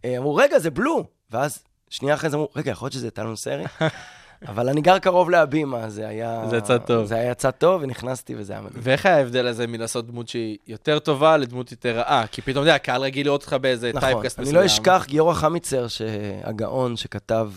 אה, 0.05 0.17
אמרו, 0.17 0.35
רגע, 0.35 0.59
זה 0.59 0.71
בלו. 0.71 1.03
ואז, 1.31 1.63
שנייה 1.89 2.15
אחרי 2.15 2.29
זה 2.29 2.35
אמרו, 2.35 2.49
רגע, 2.55 2.71
יכול 2.71 2.85
להיות 2.85 2.93
שזה 2.93 3.11
טל 3.11 3.35
סרי? 3.35 3.63
אבל 4.47 4.69
אני 4.69 4.81
גר 4.81 4.99
קרוב 4.99 5.29
להבימה, 5.29 5.89
זה 5.89 6.07
היה... 6.07 6.43
זה 6.49 6.57
יצא 6.57 6.77
טוב. 6.77 7.05
זה 7.05 7.15
היה 7.15 7.31
יצא 7.31 7.51
טוב, 7.51 7.81
ונכנסתי, 7.81 8.35
וזה 8.37 8.53
היה 8.53 8.61
מדהים. 8.61 8.79
ואיך 8.83 9.05
היה 9.05 9.17
ההבדל 9.17 9.47
הזה 9.47 9.67
מלעשות 9.67 10.07
דמות 10.07 10.27
שהיא 10.27 10.57
יותר 10.67 10.99
טובה 10.99 11.37
לדמות 11.37 11.71
יותר 11.71 11.97
רעה? 11.97 12.27
כי 12.27 12.41
פתאום, 12.41 12.53
אתה 12.53 12.59
יודע, 12.59 12.75
הקהל 12.75 13.01
רגיל 13.01 13.25
לראות 13.25 13.41
אותך 13.41 13.53
באיזה 13.53 13.91
נכון, 13.93 14.09
טייפקאסט 14.09 14.39
אני 14.39 14.47
מסוים. 14.47 14.61
לא 14.61 14.65
אשכח, 14.65 15.05
גיורא 15.07 15.33
חמיצר, 15.33 15.87
שהגאון 15.87 16.95
שכתב 16.95 17.51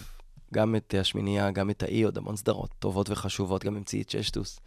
גם 0.55 0.77
את 0.77 0.95
השמינייה, 1.01 1.51
גם 1.51 1.71
את 1.71 1.83
האי, 1.83 2.03
עוד 2.03 2.19
המון 2.19 2.37
סדרות 2.37 2.71
טובות 2.79 3.11
וחשובות, 3.11 3.65
גם 3.65 3.77
המציא 3.77 4.03
את 4.03 4.11
ששטוס. 4.11 4.61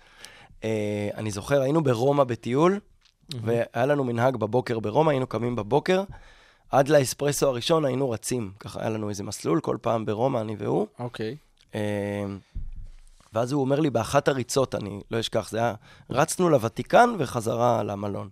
אה, 0.64 1.10
אני 1.18 1.32
זוכר, 1.32 1.62
היינו 1.62 1.84
ברומא 1.84 2.24
בטיול, 2.24 2.80
והיה 3.42 3.86
לנו 3.86 4.04
מנהג 4.04 4.38
בבוקר 4.38 4.80
ברומא, 4.80 5.10
היינו 5.10 5.28
קמים 5.28 5.56
בבוקר, 5.56 6.04
עד 6.72 6.90
לאספרסו 6.90 7.48
הראשון 7.48 7.86
היינו 7.86 8.10
רצים. 8.10 8.52
ככה 8.60 8.80
היה 8.82 8.90
לנו 8.90 9.10
איזה 9.10 9.24
מסלול 9.24 9.60
כל 9.60 9.78
פעם 9.82 10.06
ברומא, 10.06 10.38
אני 10.40 10.56
והוא. 10.60 10.88
אוקיי. 11.00 11.30
אה, 11.30 11.36
ואז 13.34 13.52
הוא 13.52 13.62
אומר 13.62 13.80
לי, 13.80 13.90
באחת 13.90 14.28
הריצות, 14.28 14.76
אני 14.76 15.02
לא 15.12 15.20
אשכח, 15.20 15.50
זה 15.50 15.58
היה, 15.58 15.74
רצנו 16.10 16.50
לוותיקן 16.50 17.10
וחזרה 17.18 17.84
למלון. 17.84 18.30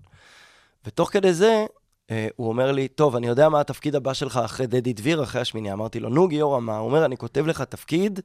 ותוך 0.85 1.09
כדי 1.09 1.33
זה, 1.33 1.65
אה, 2.11 2.27
הוא 2.35 2.47
אומר 2.47 2.71
לי, 2.71 2.87
טוב, 2.87 3.15
אני 3.15 3.27
יודע 3.27 3.49
מה 3.49 3.59
התפקיד 3.59 3.95
הבא 3.95 4.13
שלך 4.13 4.37
אחרי 4.37 4.67
דדי 4.67 4.93
דביר, 4.93 5.23
אחרי 5.23 5.41
השמיני. 5.41 5.73
אמרתי 5.73 5.99
לו, 5.99 6.09
נו, 6.09 6.27
גיורא, 6.27 6.59
מה? 6.59 6.77
הוא 6.77 6.87
אומר, 6.87 7.05
אני 7.05 7.17
כותב 7.17 7.47
לך 7.47 7.61
תפקיד, 7.61 8.19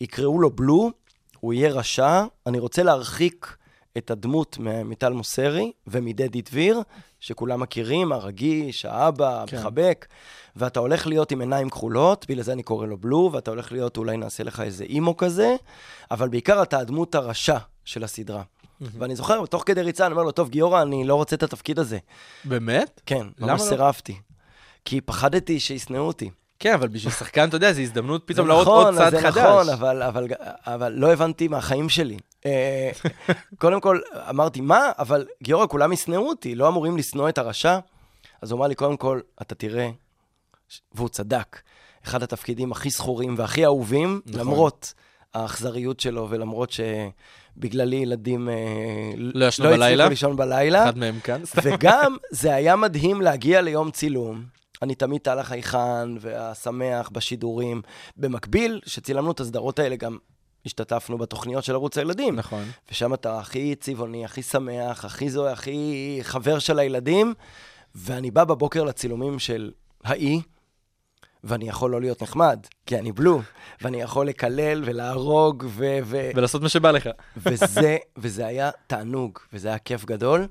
יקראו 0.00 0.40
לו 0.40 0.50
בלו, 0.50 0.90
הוא 1.40 1.52
יהיה 1.52 1.72
רשע, 1.72 2.24
אני 2.46 2.58
רוצה 2.58 2.82
להרחיק 2.82 3.56
את 3.98 4.10
הדמות 4.10 4.56
מטל 4.60 5.12
מוסרי 5.12 5.72
ומדדי 5.86 6.42
דביר, 6.42 6.80
שכולם 7.20 7.60
מכירים, 7.60 8.12
הרגיש, 8.12 8.84
האבא, 8.84 9.44
כן. 9.46 9.56
המחבק, 9.56 10.06
ואתה 10.56 10.80
הולך 10.80 11.06
להיות 11.06 11.32
עם 11.32 11.40
עיניים 11.40 11.70
כחולות, 11.70 12.26
בגלל 12.28 12.42
זה 12.42 12.52
אני 12.52 12.62
קורא 12.62 12.86
לו 12.86 12.96
בלו, 12.96 13.30
ואתה 13.32 13.50
הולך 13.50 13.72
להיות, 13.72 13.96
אולי 13.96 14.16
נעשה 14.16 14.44
לך 14.44 14.60
איזה 14.60 14.84
אימו 14.84 15.16
כזה, 15.16 15.56
אבל 16.10 16.28
בעיקר 16.28 16.62
אתה 16.62 16.78
הדמות 16.78 17.14
הרשע 17.14 17.58
של 17.84 18.04
הסדרה. 18.04 18.42
ואני 18.80 19.16
זוכר, 19.16 19.46
תוך 19.46 19.62
כדי 19.66 19.82
ריצה, 19.82 20.06
אני 20.06 20.12
אומר 20.12 20.22
לו, 20.22 20.30
טוב, 20.30 20.48
גיורא, 20.48 20.82
אני 20.82 21.04
לא 21.04 21.14
רוצה 21.14 21.36
את 21.36 21.42
התפקיד 21.42 21.78
הזה. 21.78 21.98
באמת? 22.44 23.00
כן, 23.06 23.26
ממש 23.38 23.60
לא? 23.60 23.66
סירבתי. 23.66 24.16
כי 24.84 25.00
פחדתי 25.00 25.60
שישנאו 25.60 26.00
אותי. 26.00 26.30
כן, 26.58 26.74
אבל 26.74 26.88
בשביל 26.88 27.12
שחקן, 27.12 27.48
אתה 27.48 27.56
יודע, 27.56 27.72
זו 27.72 27.80
הזדמנות 27.80 28.22
פתאום 28.26 28.46
זה 28.46 28.48
להראות 28.48 28.66
נכון, 28.66 28.98
עוד 28.98 29.10
זה 29.10 29.20
חדש. 29.20 29.36
נכון, 29.36 29.68
אבל, 29.68 30.02
אבל, 30.02 30.26
אבל 30.66 30.92
לא 30.92 31.12
הבנתי 31.12 31.48
מהחיים 31.48 31.88
שלי. 31.88 32.16
אה, 32.46 32.90
קודם 33.58 33.80
כל, 33.80 34.00
אמרתי, 34.30 34.60
מה? 34.60 34.90
אבל 34.98 35.26
גיורא, 35.42 35.66
כולם 35.66 35.92
ישנאו 35.92 36.28
אותי, 36.28 36.54
לא 36.54 36.68
אמורים 36.68 36.96
לשנוא 36.96 37.28
את 37.28 37.38
הרשע? 37.38 37.78
אז 38.42 38.50
הוא 38.50 38.58
אמר 38.58 38.66
לי, 38.66 38.74
קודם 38.74 38.96
כל, 38.96 39.20
אתה 39.42 39.54
תראה, 39.54 39.90
והוא 40.92 41.08
צדק, 41.08 41.60
אחד 42.04 42.22
התפקידים 42.22 42.72
הכי 42.72 42.90
זכורים 42.90 43.34
והכי 43.38 43.64
אהובים, 43.64 44.20
נכון. 44.26 44.40
למרות 44.40 44.94
האכזריות 45.34 46.00
שלו 46.00 46.26
ולמרות 46.30 46.70
שבגללי 46.70 47.96
ילדים 47.96 48.48
אה, 48.48 48.54
לא 49.16 49.40
לא? 49.40 49.46
הצליחו 49.46 50.08
לישון 50.08 50.36
בלילה. 50.36 50.84
אחד 50.84 50.98
מהם 50.98 51.20
כאן. 51.20 51.44
סתם. 51.44 51.60
וגם 51.64 52.16
זה 52.30 52.54
היה 52.54 52.76
מדהים 52.76 53.20
להגיע 53.20 53.60
ליום 53.60 53.90
צילום. 53.90 54.44
אני 54.82 54.94
תמיד 54.94 55.20
טל 55.20 55.38
החייכן 55.38 56.08
והשמח 56.20 57.08
בשידורים. 57.12 57.82
במקביל, 58.16 58.80
שצילמנו 58.86 59.32
את 59.32 59.40
הסדרות 59.40 59.78
האלה, 59.78 59.96
גם 59.96 60.18
השתתפנו 60.68 61.18
בתוכניות 61.18 61.64
של 61.64 61.74
ערוץ 61.74 61.98
הילדים. 61.98 62.36
נכון. 62.36 62.64
ושם 62.90 63.14
אתה 63.14 63.38
הכי 63.38 63.74
צבעוני, 63.74 64.24
הכי 64.24 64.42
שמח, 64.42 65.04
הכי 65.04 65.30
זוהה, 65.30 65.52
הכי 65.52 66.18
חבר 66.22 66.58
של 66.58 66.78
הילדים. 66.78 67.34
ואני 67.94 68.30
בא 68.30 68.44
בבוקר 68.44 68.84
לצילומים 68.84 69.38
של 69.38 69.70
האי, 70.04 70.40
ואני 71.44 71.68
יכול 71.68 71.90
לא 71.90 72.00
להיות 72.00 72.22
נחמד, 72.22 72.66
כי 72.86 72.98
אני 72.98 73.12
בלו, 73.12 73.40
ואני 73.80 74.00
יכול 74.00 74.28
לקלל 74.28 74.82
ולהרוג, 74.86 75.64
ו... 75.68 75.98
ו... 76.04 76.30
ולעשות 76.34 76.62
מה 76.62 76.68
שבא 76.68 76.90
לך. 76.90 77.08
וזה, 77.36 77.96
וזה 78.16 78.46
היה 78.46 78.70
תענוג, 78.86 79.38
וזה 79.52 79.68
היה 79.68 79.78
כיף 79.78 80.04
גדול, 80.04 80.46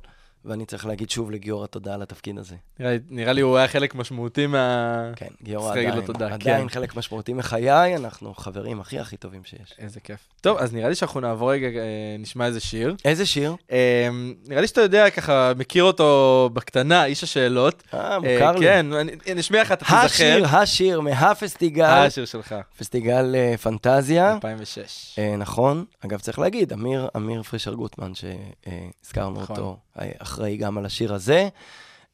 ואני 0.46 0.66
צריך 0.66 0.86
להגיד 0.86 1.10
שוב 1.10 1.32
לגיורא 1.32 1.68
תודה 1.68 1.94
על 1.94 2.02
התפקיד 2.02 2.38
הזה. 2.38 2.56
נראה 2.80 2.98
נראה 3.10 3.34
לי 3.34 3.42
הוא 3.42 3.58
היה 3.58 3.68
חלק 3.68 3.96
משמעותי 3.96 4.48
מה... 4.48 5.12
כן, 5.16 5.28
גיורא 5.44 5.70
להגיד 5.76 5.86
לו 5.90 5.92
עדיין, 5.94 6.06
תודה, 6.06 6.34
עדיין 6.34 6.62
כן. 6.68 6.70
חלק 6.70 6.96
משמעותי 6.96 7.34
מחיי, 7.34 7.96
אנחנו 7.96 8.34
חברים 8.34 8.80
הכי 8.80 9.00
הכי 9.00 9.18
טובים 9.18 9.42
שיש. 9.44 9.74
איזה 9.80 10.00
כיף. 10.00 10.20
טוב, 10.42 10.58
אז 10.58 10.74
נראה 10.74 10.90
לי 10.90 10.96
שאנחנו 10.96 11.20
נעבור 11.20 11.52
רגע, 11.52 11.68
אה, 11.68 11.84
נשמע 12.20 12.46
איזה 12.46 12.60
שיר. 12.60 12.96
איזה 13.06 13.26
שיר? 13.26 13.56
אה, 13.72 14.10
נראה 14.48 14.62
לי 14.62 14.68
שאתה 14.68 14.82
יודע, 14.82 15.10
ככה, 15.10 15.52
מכיר 15.58 15.84
אותו 15.84 16.50
בקטנה, 16.54 17.06
איש 17.06 17.24
השאלות. 17.24 17.84
אה, 17.94 18.00
אה, 18.12 18.20
מוכר 18.20 18.52
לי. 18.52 18.66
כן, 18.66 18.94
אני- 18.94 19.12
נשמיע 19.36 19.62
לך, 19.62 19.72
אתה 19.72 19.86
תיזכר. 19.86 19.98
השיר, 20.06 20.46
השיר 20.48 21.02
מהפסטיגל, 21.02 21.84
השיר 21.86 22.26
שלך, 22.26 22.56
פסטיגל 22.78 23.36
אה, 23.36 23.58
פנטזיה. 23.58 24.34
2006. 24.34 25.16
אה, 25.20 25.36
נכון. 25.38 25.86
אגב, 26.06 26.20
צריך 26.20 26.40
להגיד, 26.40 26.74
אמיר, 26.74 27.08
אמיר 27.16 27.44
פרישר 27.44 27.74
גוטמן, 27.74 28.12
שהזכרנו 28.16 29.42
נכון. 29.42 29.56
אותו, 29.56 29.70
אה, 29.70 29.76
אחראי 30.20 30.58
גם 30.58 30.78
על 30.78 30.86
השיר 30.86 31.14
הזה. 31.14 31.50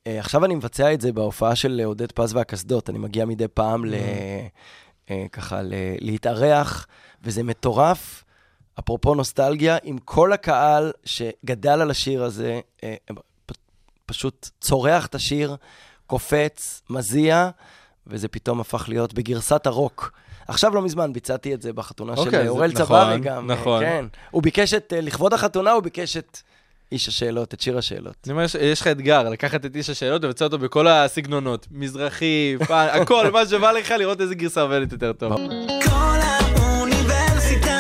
אה, 0.07 0.19
עכשיו 0.19 0.45
אני 0.45 0.55
מבצע 0.55 0.93
את 0.93 1.01
זה 1.01 1.11
בהופעה 1.13 1.55
של 1.55 1.81
עודד 1.85 2.11
פז 2.11 2.33
והקסדות. 2.33 2.89
אני 2.89 2.97
מגיע 2.97 3.25
מדי 3.25 3.47
פעם 3.47 3.85
ל... 3.85 3.93
אה, 5.09 5.25
ככה 5.31 5.61
ל... 5.61 5.73
להתארח, 5.99 6.87
וזה 7.23 7.43
מטורף. 7.43 8.23
אפרופו 8.79 9.15
נוסטלגיה, 9.15 9.77
עם 9.83 9.97
כל 9.97 10.33
הקהל 10.33 10.91
שגדל 11.05 11.81
על 11.81 11.91
השיר 11.91 12.23
הזה, 12.23 12.59
אה, 12.83 12.95
פשוט 14.05 14.49
צורח 14.61 15.05
את 15.05 15.15
השיר, 15.15 15.55
קופץ, 16.07 16.81
מזיע, 16.89 17.49
וזה 18.07 18.27
פתאום 18.27 18.59
הפך 18.59 18.85
להיות 18.89 19.13
בגרסת 19.13 19.67
הרוק. 19.67 20.11
עכשיו 20.47 20.75
לא 20.75 20.81
מזמן 20.81 21.13
ביצעתי 21.13 21.53
את 21.53 21.61
זה 21.61 21.73
בחתונה 21.73 22.13
אוקיי, 22.13 22.31
של 22.31 22.43
זה- 22.43 22.49
אוראל 22.49 22.71
נכון, 22.71 22.85
צברי 22.85 23.19
גם. 23.19 23.51
אה, 23.51 23.55
נכון. 23.57 23.83
כן. 23.83 24.05
הוא 24.31 24.43
ביקש 24.43 24.73
את, 24.73 24.93
לכבוד 24.97 25.33
החתונה 25.33 25.71
הוא 25.71 25.83
ביקש 25.83 26.17
את 26.17 26.37
איש 26.93 27.07
השאלות, 27.07 27.53
את 27.53 27.61
שיר 27.61 27.77
השאלות. 27.77 28.13
אני 28.25 28.31
אומר, 28.33 28.43
יש- 28.43 28.81
לך 28.81 28.87
אתגר, 28.87 29.29
לקחת 29.29 29.65
את 29.65 29.75
איש 29.75 29.89
השאלות 29.89 30.23
ולבצע 30.23 30.45
אותו 30.45 30.57
בכל 30.59 30.87
הסגנונות. 30.87 31.67
מזרחי, 31.71 32.55
פאנק, 32.67 32.87
הכל, 32.91 33.31
מה 33.31 33.45
שבא 33.45 33.71
לך, 33.71 33.91
לראות 33.91 34.21
איזה 34.21 34.35
גרסה 34.35 34.61
עובדת 34.61 34.91
יותר 34.91 35.13
טוב. 35.13 35.33
כל 35.83 36.19
האוניברסיטה. 36.21 37.79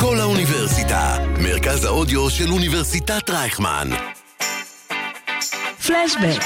כל 0.00 0.16
האוניברסיטה, 0.20 1.16
מרכז 1.42 1.84
האודיו 1.84 2.30
של 2.30 2.50
אוניברסיטת 2.50 3.30
רייכמן. 3.30 3.88
פלשבק, 5.86 6.42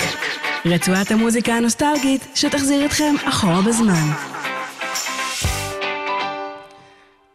רצועת 0.65 1.11
המוזיקה 1.11 1.53
הנוסטלגית 1.55 2.27
שתחזיר 2.35 2.87
אתכם 2.87 3.15
אחורה 3.29 3.61
בזמן. 3.63 4.11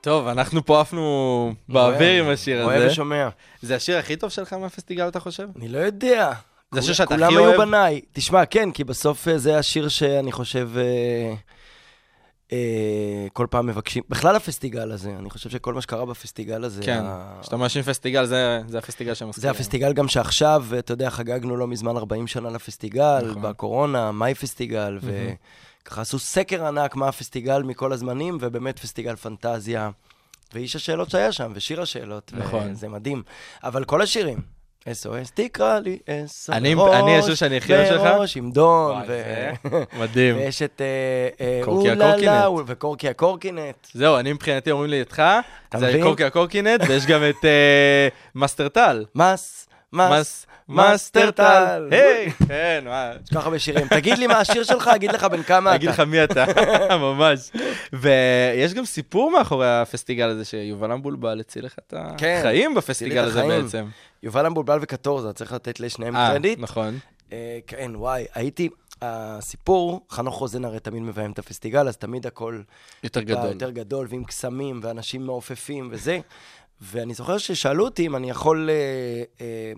טוב, 0.03 0.27
אנחנו 0.27 0.65
פה 0.65 0.81
עפנו 0.81 1.53
באוויר 1.69 2.23
עם 2.23 2.29
השיר 2.29 2.63
אוהב 2.63 2.81
הזה. 2.81 2.87
ושומע. 2.87 3.29
זה 3.61 3.75
השיר 3.75 3.97
הכי 3.97 4.15
טוב 4.15 4.29
שלך 4.29 4.53
מהפסטיגל, 4.53 5.07
אתה 5.07 5.19
חושב? 5.19 5.47
אני 5.55 5.67
לא 5.67 5.77
יודע. 5.77 6.31
זה 6.71 6.79
השיר 6.79 6.93
שאתה 6.93 7.15
הכי 7.15 7.23
כולם 7.23 7.37
אוהב? 7.37 7.49
היו 7.49 7.59
בניי. 7.59 8.01
תשמע, 8.13 8.45
כן, 8.45 8.71
כי 8.71 8.83
בסוף 8.83 9.27
אה, 9.27 9.37
זה 9.37 9.57
השיר 9.57 9.87
שאני 9.87 10.31
חושב... 10.31 10.69
אה, 10.77 11.33
אה, 12.51 13.27
כל 13.33 13.47
פעם 13.49 13.67
מבקשים, 13.67 14.03
בכלל 14.09 14.35
הפסטיגל 14.35 14.91
הזה, 14.91 15.15
אני 15.19 15.29
חושב 15.29 15.49
שכל 15.49 15.73
מה 15.73 15.81
שקרה 15.81 16.05
בפסטיגל 16.05 16.63
הזה, 16.63 16.83
כן, 16.83 17.03
כשאתה 17.41 17.57
מאשים 17.57 17.81
פסטיגל, 17.81 18.25
זה 18.25 18.61
זה 18.67 18.77
הפסטיגל 18.77 19.13
שמזכיר. 19.13 19.41
זה 19.41 19.49
הפסטיגל 19.49 19.93
גם 19.93 20.07
שעכשיו, 20.07 20.65
אתה 20.79 20.93
יודע, 20.93 21.09
חגגנו 21.09 21.57
לא 21.57 21.67
מזמן 21.67 21.97
40 21.97 22.27
שנה 22.27 22.49
לפסטיגל, 22.49 23.29
נכון. 23.29 23.41
בקורונה, 23.41 24.11
מאי 24.11 24.35
פסטיגל, 24.35 24.99
וככה 25.87 26.01
עשו 26.01 26.19
סקר 26.19 26.65
ענק 26.67 26.95
מה 26.95 27.07
הפסטיגל 27.07 27.63
מכל 27.63 27.93
הזמנים, 27.93 28.37
ובאמת 28.41 28.79
פסטיגל 28.79 29.15
פנטזיה, 29.15 29.89
ואיש 30.53 30.75
השאלות 30.75 31.09
שהיה 31.09 31.31
שם, 31.31 31.51
ושיר 31.55 31.81
השאלות, 31.81 32.31
נכון. 32.35 32.71
וזה 32.71 32.87
מדהים. 32.89 33.23
אבל 33.63 33.83
כל 33.83 34.01
השירים, 34.01 34.37
SOS, 34.83 35.31
תקרא 35.33 35.79
לי 35.79 35.99
SOS, 36.07 36.53
אני- 36.53 36.73
אני, 36.93 37.17
השיר 37.17 37.35
שאני 37.35 37.57
הכי 37.57 37.73
אוהב 37.75 37.85
שלך? 37.87 38.01
בראש 38.01 38.37
עם 38.37 38.51
דון, 38.51 39.01
ו... 39.07 39.21
מדהים. 39.99 40.35
ויש 40.37 40.61
את 40.61 40.81
אה, 40.81 41.45
אה, 41.45 41.61
קורקי 41.63 41.89
אוללה, 41.89 42.09
הקורקינט. 42.13 42.63
וקורקי 42.67 43.09
הקורקינט. 43.09 43.87
זהו, 43.93 44.17
אני 44.17 44.33
מבחינתי 44.33 44.71
אומרים 44.71 44.89
לי 44.89 45.01
אתה 45.01 45.39
זה? 45.79 45.99
קורקי 46.03 46.23
הקורקינט, 46.23 46.81
ויש 46.87 47.05
גם 47.05 47.21
את 47.29 47.45
אה, 47.45 48.07
מאסטר 48.35 48.67
טל. 48.69 49.05
מס- 49.15 49.67
מאסטר 50.69 51.31
טל. 51.31 51.87
היי, 51.91 52.31
כן, 52.31 52.83
מה, 52.85 53.11
כל 53.29 53.35
כך 53.35 53.45
הרבה 53.45 53.59
שירים. 53.59 53.87
תגיד 53.87 54.17
לי 54.17 54.27
מה 54.27 54.39
השיר 54.39 54.63
שלך, 54.63 54.87
אגיד 54.87 55.11
לך 55.11 55.23
בן 55.23 55.43
כמה 55.43 55.69
אתה. 55.69 55.75
אגיד 55.75 55.89
לך 55.89 55.99
מי 55.99 56.23
אתה, 56.23 56.45
ממש. 57.05 57.51
ויש 57.93 58.73
גם 58.73 58.85
סיפור 58.85 59.31
מאחורי 59.31 59.81
הפסטיגל 59.81 60.29
הזה, 60.29 60.45
שיובל 60.45 60.91
המבולבל 60.91 61.39
הציל 61.39 61.65
לך 61.65 61.75
את 61.79 61.93
כן, 62.17 62.37
החיים 62.39 62.75
בפסטיגל 62.75 63.23
הזה. 63.23 63.43
בעצם. 63.43 63.85
יובל 64.23 64.45
המבולבל 64.45 64.79
וקטורזה, 64.81 65.33
צריך 65.33 65.53
לתת 65.53 65.79
לשניהם 65.79 66.15
אה, 66.15 66.29
קרדיט. 66.31 66.59
נכון. 66.59 66.99
אה, 67.33 67.59
כן, 67.67 67.91
וואי, 67.95 68.25
הייתי... 68.35 68.69
הסיפור, 69.05 70.05
חנוך 70.09 70.35
רוזן 70.35 70.65
הרי 70.65 70.79
תמיד 70.79 71.03
מביים 71.03 71.31
את 71.31 71.39
הפסטיגל, 71.39 71.87
אז 71.87 71.97
תמיד 71.97 72.27
הכל 72.27 72.61
יותר 73.03 73.21
גדול. 73.21 73.49
יותר 73.49 73.69
גדול, 73.69 74.07
ועם 74.09 74.23
קסמים, 74.23 74.79
ואנשים 74.83 75.25
מעופפים 75.25 75.89
וזה. 75.91 76.19
ואני 76.81 77.13
זוכר 77.13 77.37
ששאלו 77.37 77.85
אותי 77.85 78.05
אם 78.05 78.15
אני 78.15 78.29
יכול 78.29 78.69
אה, 78.69 78.73
אה, 79.41 79.73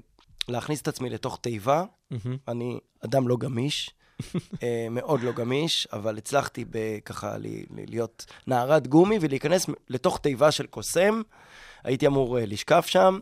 להכניס 0.47 0.81
את 0.81 0.87
עצמי 0.87 1.09
לתוך 1.09 1.39
תיבה. 1.41 1.83
מהמם. 2.11 2.37
אני 2.47 2.79
אדם 3.05 3.27
לא 3.27 3.37
גמיש, 3.37 3.89
אה, 4.63 4.87
מאוד 4.91 5.23
לא 5.23 5.31
גמיש, 5.31 5.87
אבל 5.93 6.17
הצלחתי 6.17 6.65
ככה 7.05 7.37
ל- 7.37 7.45
ל- 7.47 7.89
להיות 7.89 8.25
נערת 8.47 8.87
גומי 8.87 9.17
ולהיכנס 9.21 9.65
לתוך 9.89 10.19
תיבה 10.19 10.51
של 10.51 10.65
קוסם. 10.65 11.21
הייתי 11.83 12.07
אמור 12.07 12.39
אה, 12.39 12.45
לשכב 12.45 12.81
שם, 12.85 13.19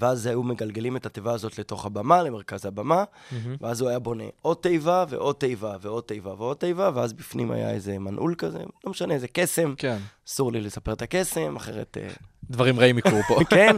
ואז 0.00 0.26
היו 0.26 0.42
מגלגלים 0.42 0.96
את 0.96 1.06
התיבה 1.06 1.32
הזאת 1.32 1.58
לתוך 1.58 1.86
הבמה, 1.86 2.22
למרכז 2.22 2.66
הבמה, 2.66 3.04
מהמם. 3.32 3.56
ואז 3.60 3.80
הוא 3.80 3.88
היה 3.88 3.98
בונה 3.98 4.24
עוד 4.42 4.56
תיבה 4.56 5.04
ועוד 5.08 5.36
תיבה 5.36 5.76
ועוד 5.80 6.04
תיבה 6.04 6.34
ועוד 6.38 6.56
תיבה, 6.56 6.90
ואז 6.94 7.12
בפנים 7.12 7.50
היה 7.50 7.70
איזה 7.70 7.98
מנעול 7.98 8.34
כזה, 8.38 8.58
לא 8.84 8.90
משנה, 8.90 9.14
איזה 9.14 9.28
קסם. 9.28 9.74
כן. 9.76 9.98
אסור 10.28 10.52
לי 10.52 10.60
לספר 10.60 10.92
את 10.92 11.02
הקסם, 11.02 11.56
אחרת... 11.56 11.96
אה, 12.00 12.08
דברים 12.50 12.80
רעים 12.80 12.98
יקרו 12.98 13.20
פה. 13.28 13.44
כן, 13.54 13.76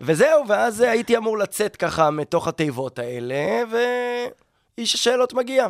וזהו, 0.00 0.48
ואז 0.48 0.80
הייתי 0.80 1.16
אמור 1.16 1.38
לצאת 1.38 1.76
ככה 1.76 2.10
מתוך 2.10 2.48
התיבות 2.48 2.98
האלה, 2.98 3.62
ואיש 3.70 4.94
השאלות 4.94 5.34
מגיע. 5.34 5.66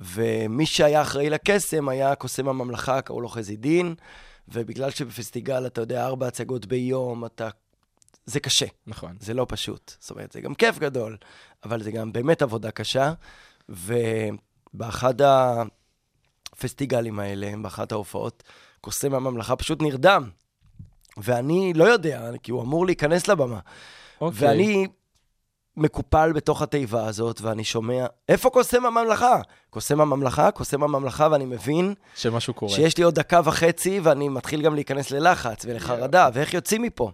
ומי 0.00 0.66
שהיה 0.66 1.02
אחראי 1.02 1.30
לקסם 1.30 1.88
היה 1.88 2.14
קוסם 2.14 2.48
הממלכה, 2.48 3.00
קראו 3.00 3.20
לו 3.20 3.28
חזי 3.28 3.56
דין, 3.56 3.94
ובגלל 4.48 4.90
שבפסטיגל, 4.90 5.66
אתה 5.66 5.80
יודע, 5.80 6.06
ארבע 6.06 6.26
הצגות 6.26 6.66
ביום, 6.66 7.24
אתה... 7.24 7.48
זה 8.26 8.40
קשה, 8.40 8.66
נכון. 8.86 9.16
זה 9.20 9.34
לא 9.34 9.46
פשוט. 9.48 9.92
זאת 10.00 10.10
אומרת, 10.10 10.32
זה 10.32 10.40
גם 10.40 10.54
כיף 10.54 10.78
גדול, 10.78 11.16
אבל 11.64 11.82
זה 11.82 11.90
גם 11.90 12.12
באמת 12.12 12.42
עבודה 12.42 12.70
קשה. 12.70 13.12
ובאחד 13.68 15.14
הפסטיגלים 16.52 17.18
האלה, 17.18 17.52
באחת 17.62 17.92
ההופעות, 17.92 18.42
קוסם 18.80 19.14
הממלכה 19.14 19.56
פשוט 19.56 19.82
נרדם. 19.82 20.30
ואני 21.16 21.72
לא 21.72 21.84
יודע, 21.84 22.30
כי 22.42 22.50
הוא 22.50 22.62
אמור 22.62 22.86
להיכנס 22.86 23.28
לבמה. 23.28 23.58
אוקיי. 24.20 24.48
ואני 24.48 24.86
מקופל 25.76 26.32
בתוך 26.32 26.62
התיבה 26.62 27.06
הזאת, 27.06 27.40
ואני 27.40 27.64
שומע, 27.64 28.06
איפה 28.28 28.50
קוסם 28.50 28.86
הממלכה? 28.86 29.40
קוסם 29.70 30.00
הממלכה, 30.00 30.50
קוסם 30.50 30.82
הממלכה, 30.82 31.28
ואני 31.30 31.44
מבין 31.44 31.94
שמשהו 32.16 32.54
קורה. 32.54 32.72
שיש 32.72 32.98
לי 32.98 33.04
עוד 33.04 33.14
דקה 33.14 33.40
וחצי, 33.44 34.00
ואני 34.00 34.28
מתחיל 34.28 34.62
גם 34.62 34.74
להיכנס 34.74 35.10
ללחץ 35.10 35.64
ולחרדה, 35.64 36.28
ואיך 36.34 36.54
יוצאים 36.54 36.82
מפה? 36.82 37.10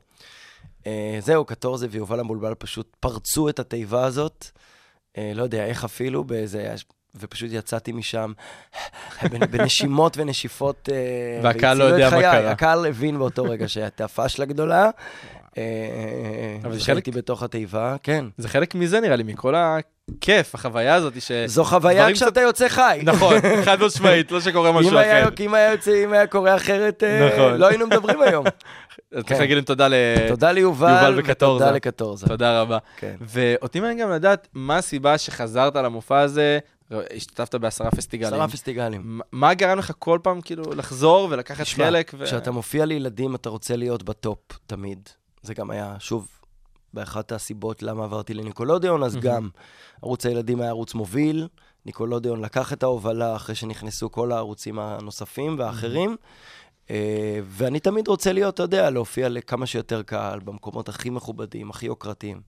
Uh, 0.89 1.25
זהו, 1.25 1.45
קטורזה 1.45 1.87
ויובל 1.91 2.21
המבולבל 2.21 2.55
פשוט 2.59 2.97
פרצו 3.01 3.49
את 3.49 3.59
התיבה 3.59 4.05
הזאת, 4.05 4.47
uh, 5.15 5.21
לא 5.35 5.43
יודע 5.43 5.65
איך 5.67 5.85
אפילו, 5.85 6.25
באיזה... 6.25 6.75
ופשוט 7.21 7.49
יצאתי 7.53 7.93
משם 7.93 8.33
בנ- 9.23 9.47
בנשימות 9.53 10.17
ונשיפות. 10.17 10.89
אה, 10.93 11.41
והקהל 11.43 11.77
לא 11.79 11.85
יודע 11.85 12.11
מה. 12.11 12.21
קרה. 12.21 12.51
הקהל 12.51 12.87
הבין 12.87 13.19
באותו 13.19 13.45
רגע 13.45 13.69
שהייתה 13.69 14.09
פשלה 14.09 14.45
גדולה. 14.45 14.91
אה, 15.59 15.63
אבל 16.65 16.79
זה 16.79 16.85
חלק- 16.85 17.09
בתוך 17.09 17.43
התיבה, 17.43 17.97
כן. 18.03 18.25
זה 18.39 18.49
חלק 18.49 18.75
מזה 18.75 19.01
נראה 19.01 19.17
לי, 19.17 19.23
מכל 19.23 19.55
הכיף, 19.57 20.55
החוויה 20.55 20.95
הזאת, 20.95 21.23
ש... 21.23 21.33
זו 21.47 21.65
חוויה 21.65 22.13
כשאתה 22.13 22.41
יוצא 22.41 22.69
חי. 22.69 23.01
נכון, 23.05 23.35
חד 23.65 23.83
משמעית, 23.83 24.31
לא 24.33 24.41
שקורה 24.41 24.73
משהו 24.73 24.91
אחר. 24.91 25.29
אם 26.05 26.13
היה 26.13 26.27
קורה 26.27 26.57
אחרת, 26.57 27.03
אה, 27.05 27.29
נכון. 27.35 27.55
לא 27.61 27.67
היינו 27.67 27.87
מדברים 27.87 28.21
היום. 28.23 28.45
אז 29.13 29.19
צריך 29.23 29.29
כן. 29.29 29.39
להגיד 29.39 29.57
להם 29.57 29.65
תודה 29.65 29.89
ל... 29.89 29.95
תודה 30.29 30.53
ליובל, 30.53 30.89
יובל 31.07 31.19
וקטורזה. 31.21 31.65
ותודה 31.65 31.77
לקטורזה. 31.77 32.27
תודה 32.27 32.61
רבה. 32.61 32.79
כן. 32.97 33.17
ואותי 33.21 33.81
מעניין 33.81 33.99
גם 33.99 34.11
לדעת 34.11 34.49
מה 34.53 34.77
הסיבה 34.77 35.19
שחזרת 35.19 35.77
למופע 35.77 36.19
הזה, 36.21 36.59
השתתפת 37.17 37.55
בעשרה 37.55 37.91
פסטיגלים. 37.91 38.35
עשרה 38.35 38.49
פסטיגלים. 38.49 39.21
מה- 39.33 39.55
גרם 39.55 39.79
לך 39.79 39.93
כל 39.99 40.19
פעם 40.23 40.41
כאילו 40.41 40.63
לחזור 40.77 41.29
ולקחת 41.31 41.67
חלק? 41.67 42.15
כשאתה 42.25 42.51
מופיע 42.51 42.85
לילדים, 42.85 43.35
אתה 43.35 43.49
רוצה 43.49 43.77
להיות 43.77 44.03
בטופ 44.03 44.39
תמיד. 44.67 45.09
זה 45.43 45.55
גם 45.55 45.71
היה, 45.71 45.97
שוב, 45.99 46.29
באחת 46.95 47.33
הסיבות 47.33 47.83
למה 47.83 48.05
עברתי 48.05 48.35
לניקולודיון, 48.35 49.03
אז 49.03 49.17
גם 49.17 49.49
ערוץ 50.03 50.27
הילדים 50.27 50.61
היה 50.61 50.71
ערוץ 50.71 50.95
מוביל, 50.95 51.49
ניקולודיון 51.87 52.41
לקח 52.45 52.73
את 52.73 52.83
ההובלה 52.83 53.37
אחרי 53.37 53.55
שנכנסו 53.55 54.13
כל 54.13 54.33
הערוצים 54.33 54.79
הנוספים 54.79 55.59
והאחרים. 55.59 56.17
אה, 56.91 57.41
ואני 57.45 57.81
תמיד 57.81 58.09
רוצה 58.09 58.33
להיות, 58.33 58.55
אתה 58.55 58.63
יודע, 58.63 58.91
להופיע 58.91 59.29
לכמה 59.29 59.67
שיותר 59.67 60.03
קהל, 60.03 60.41
במקומות 60.41 60.89
הכי 60.89 61.11
מכובדים, 61.11 61.71
הכי 61.71 61.87
יוקרתיים. 61.87 62.41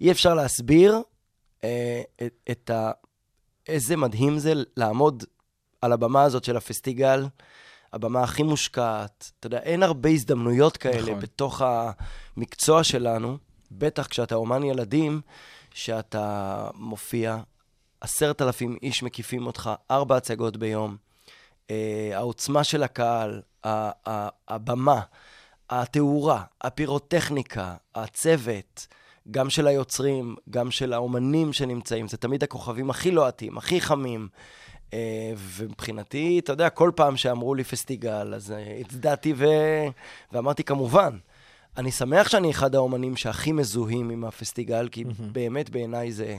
אי 0.00 0.10
אפשר 0.10 0.34
להסביר 0.34 1.02
אה, 1.64 2.02
את, 2.22 2.34
את 2.50 2.70
ה... 2.70 2.90
איזה 3.68 3.96
מדהים 3.96 4.38
זה 4.38 4.52
לעמוד 4.76 5.24
על 5.82 5.92
הבמה 5.92 6.22
הזאת 6.22 6.44
של 6.44 6.56
הפסטיגל, 6.56 7.26
הבמה 7.92 8.22
הכי 8.22 8.42
מושקעת. 8.42 9.30
אתה 9.40 9.46
יודע, 9.46 9.58
אין 9.58 9.82
הרבה 9.82 10.08
הזדמנויות 10.08 10.76
כאלה 10.76 11.02
נכון. 11.02 11.20
בתוך 11.20 11.62
המקצוע 11.64 12.84
שלנו, 12.84 13.38
בטח 13.70 14.06
כשאתה 14.06 14.34
אומן 14.34 14.62
ילדים, 14.62 15.20
שאתה 15.74 16.70
מופיע, 16.74 17.38
עשרת 18.00 18.42
אלפים 18.42 18.76
איש 18.82 19.02
מקיפים 19.02 19.46
אותך, 19.46 19.70
ארבע 19.90 20.16
הצגות 20.16 20.56
ביום. 20.56 20.96
אה, 21.70 22.10
העוצמה 22.12 22.64
של 22.64 22.82
הקהל, 22.82 23.42
הבמה, 24.48 25.00
התאורה, 25.70 26.42
הפירוטכניקה, 26.60 27.74
הצוות, 27.94 28.86
גם 29.30 29.50
של 29.50 29.66
היוצרים, 29.66 30.36
גם 30.50 30.70
של 30.70 30.92
האומנים 30.92 31.52
שנמצאים, 31.52 32.08
זה 32.08 32.16
תמיד 32.16 32.42
הכוכבים 32.42 32.90
הכי 32.90 33.10
לוהטים, 33.10 33.58
הכי 33.58 33.80
חמים. 33.80 34.28
אה, 34.94 35.32
ומבחינתי, 35.36 36.38
אתה 36.38 36.52
יודע, 36.52 36.70
כל 36.70 36.90
פעם 36.96 37.16
שאמרו 37.16 37.54
לי 37.54 37.64
פסטיגל, 37.64 38.34
אז 38.34 38.52
אה, 38.52 38.78
הצדעתי 38.80 39.32
ו... 39.36 39.46
ואמרתי, 40.32 40.64
כמובן. 40.64 41.18
אני 41.76 41.90
שמח 41.90 42.28
שאני 42.28 42.50
אחד 42.50 42.74
האומנים 42.74 43.16
שהכי 43.16 43.52
מזוהים 43.52 44.10
עם 44.10 44.24
הפסטיגל, 44.24 44.88
כי 44.88 45.04
באמת 45.32 45.70
בעיניי 45.70 46.12
זה, 46.12 46.36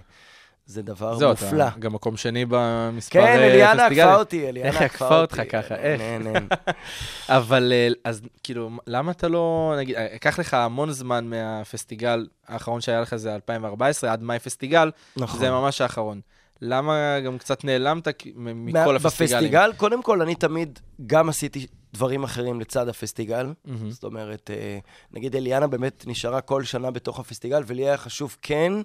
זה 0.70 0.82
דבר 0.82 1.15
זהו, 1.17 1.30
מופלא. 1.30 1.67
אתה 1.67 1.80
גם 1.80 1.93
מקום 1.93 2.17
שני 2.17 2.45
במספר 2.49 3.13
כן, 3.22 3.26
אה, 3.28 3.47
אליאנה. 3.47 3.86
עקפה 3.86 4.15
אותי, 4.15 4.49
אליאנה 4.49 4.70
איך 4.70 4.82
עקפה 4.82 5.05
עקפה 5.05 5.22
אותי. 5.22 5.41
אותך 5.41 5.51
ככה? 5.51 5.76
איך? 5.76 6.01
אבל 7.30 7.72
אה, 7.76 7.88
אז 8.03 8.22
כאילו, 8.43 8.70
למה 8.88 9.11
אתה 9.11 9.28
לא, 9.28 9.74
נגיד, 9.78 9.95
אה, 9.95 10.07
לקח 10.13 10.39
לך 10.39 10.53
המון 10.53 10.91
זמן 10.91 11.26
מהפסטיגל 11.26 12.28
האחרון 12.47 12.82
שהיה 12.82 13.01
לך 13.01 13.15
זה 13.15 13.36
2014, 13.36 14.11
עד 14.11 14.24
מאי 14.24 14.39
פסטיגל, 14.39 14.91
נכון. 15.17 15.39
זה 15.39 15.51
ממש 15.51 15.82
האחרון. 15.82 16.22
למה 16.61 17.20
גם 17.26 17.38
קצת 17.38 17.63
נעלמת 17.63 18.07
מכל 18.36 18.74
מה- 18.91 18.95
הפסטיגלים? 18.95 19.39
בפסטיגל, 19.39 19.72
קודם 19.78 20.03
כל, 20.03 20.22
אני 20.22 20.36
תמיד 20.36 20.80
גם 21.07 21.30
עשיתי 21.30 21.67
דברים 21.93 22.24
אחרים 22.24 22.59
לצד 22.61 22.88
הפסטיגל. 22.89 23.53
מהמם. 23.65 23.91
זאת 23.91 24.03
אומרת, 24.03 24.49
אה, 24.53 24.78
נגיד 25.13 25.36
אליאנה 25.36 25.67
באמת 25.67 26.03
נשארה 26.07 26.41
כל 26.41 26.63
שנה 26.63 26.91
בתוך 26.91 27.20
הפסטיגל, 27.20 27.63
ולי 27.67 27.82
היה 27.86 27.97
חשוב 27.97 28.38
כן 28.41 28.74
אה, 28.76 28.82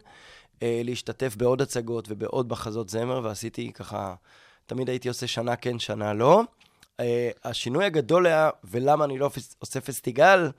להשתתף 0.63 1.37
בעוד 1.37 1.63
הצגות 1.63 2.05
ובעוד 2.09 2.51
מחזות 2.53 2.89
זמר, 2.89 3.21
ועשיתי 3.25 3.73
ככה, 3.73 4.15
תמיד 4.67 4.89
הייתי 4.89 5.09
עושה 5.09 5.27
שנה 5.27 5.57
כן, 5.57 5.79
שנה 5.79 6.13
לא. 6.15 6.43
אה, 7.01 7.31
השינוי 7.45 7.85
הגדול 7.85 8.27
היה, 8.27 8.51
ולמה 8.65 9.05
אני 9.05 9.19
לא 9.19 9.31
עושה 9.59 9.81
פסטיגל, 9.81 10.51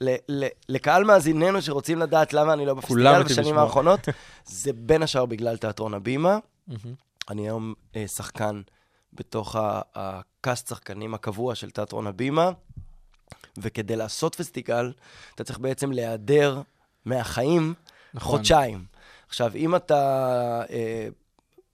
ל- 0.00 0.14
ל- 0.28 0.46
לקהל 0.68 1.04
מאזיננו 1.04 1.62
שרוצים 1.62 1.98
לדעת 1.98 2.32
למה 2.32 2.52
אני 2.52 2.66
לא 2.66 2.74
בפסטיגל 2.74 3.22
בשנים. 3.22 3.58
האחרונות, 3.58 4.00
זה 4.46 4.72
בין 4.72 5.02
השאר 5.02 5.26
בגלל 5.26 5.56
תיאטרון 5.56 5.94
הבימה. 5.94 6.38
מהמם. 6.68 6.94
אני 7.30 7.42
היום 7.42 7.74
אה, 7.96 8.08
שחקן 8.08 8.62
בתוך 9.12 9.56
הקאסט 9.94 10.68
שחקנים 10.68 11.14
הקבוע 11.14 11.54
של 11.54 11.70
תיאטרון 11.70 12.06
הבימה, 12.06 12.50
וכדי 13.58 13.96
לעשות 13.96 14.34
פסטיגל, 14.34 14.92
אתה 15.34 15.44
צריך 15.44 15.58
בעצם 15.58 15.92
להיעדר 15.92 16.60
מהחיים 17.04 17.74
נכון. 18.14 18.30
חודשיים. 18.36 18.84
עכשיו, 19.34 19.52
אם 19.54 19.76
אתה 19.76 20.62
אה, 20.70 21.08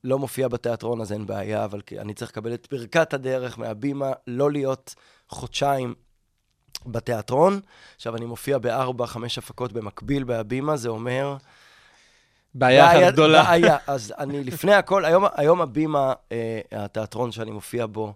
לא 0.04 0.18
מופיע 0.18 0.48
בתיאטרון, 0.48 1.00
אז 1.00 1.12
אין 1.12 1.26
בעיה, 1.26 1.64
אבל 1.64 1.80
אני 1.98 2.14
צריך 2.14 2.30
לקבל 2.30 2.54
את 2.54 2.68
ברכת 2.70 3.14
הדרך 3.14 3.58
מהבימה, 3.58 4.12
לא 4.26 4.50
להיות 4.50 4.94
חודשיים 5.28 5.94
בתיאטרון. 6.86 7.60
עכשיו, 7.96 8.16
אני 8.16 8.24
מופיע 8.24 8.58
בארבע, 8.58 9.06
חמש 9.06 9.38
הפקות 9.38 9.72
במקביל 9.72 10.24
בהבימה, 10.24 10.76
זה 10.76 10.88
אומר... 10.88 11.36
בעיה 12.54 12.92
אחת 12.92 13.12
גדולה. 13.12 13.42
בעיה. 13.42 13.76
אז 13.86 14.14
אני 14.18 14.44
לפני 14.44 14.74
הכל, 14.74 15.04
היום, 15.04 15.24
היום 15.34 15.60
הבימה, 15.60 16.12
אה, 16.32 16.60
התיאטרון 16.72 17.32
שאני 17.32 17.50
מופיע 17.50 17.86
בו, 17.86 18.14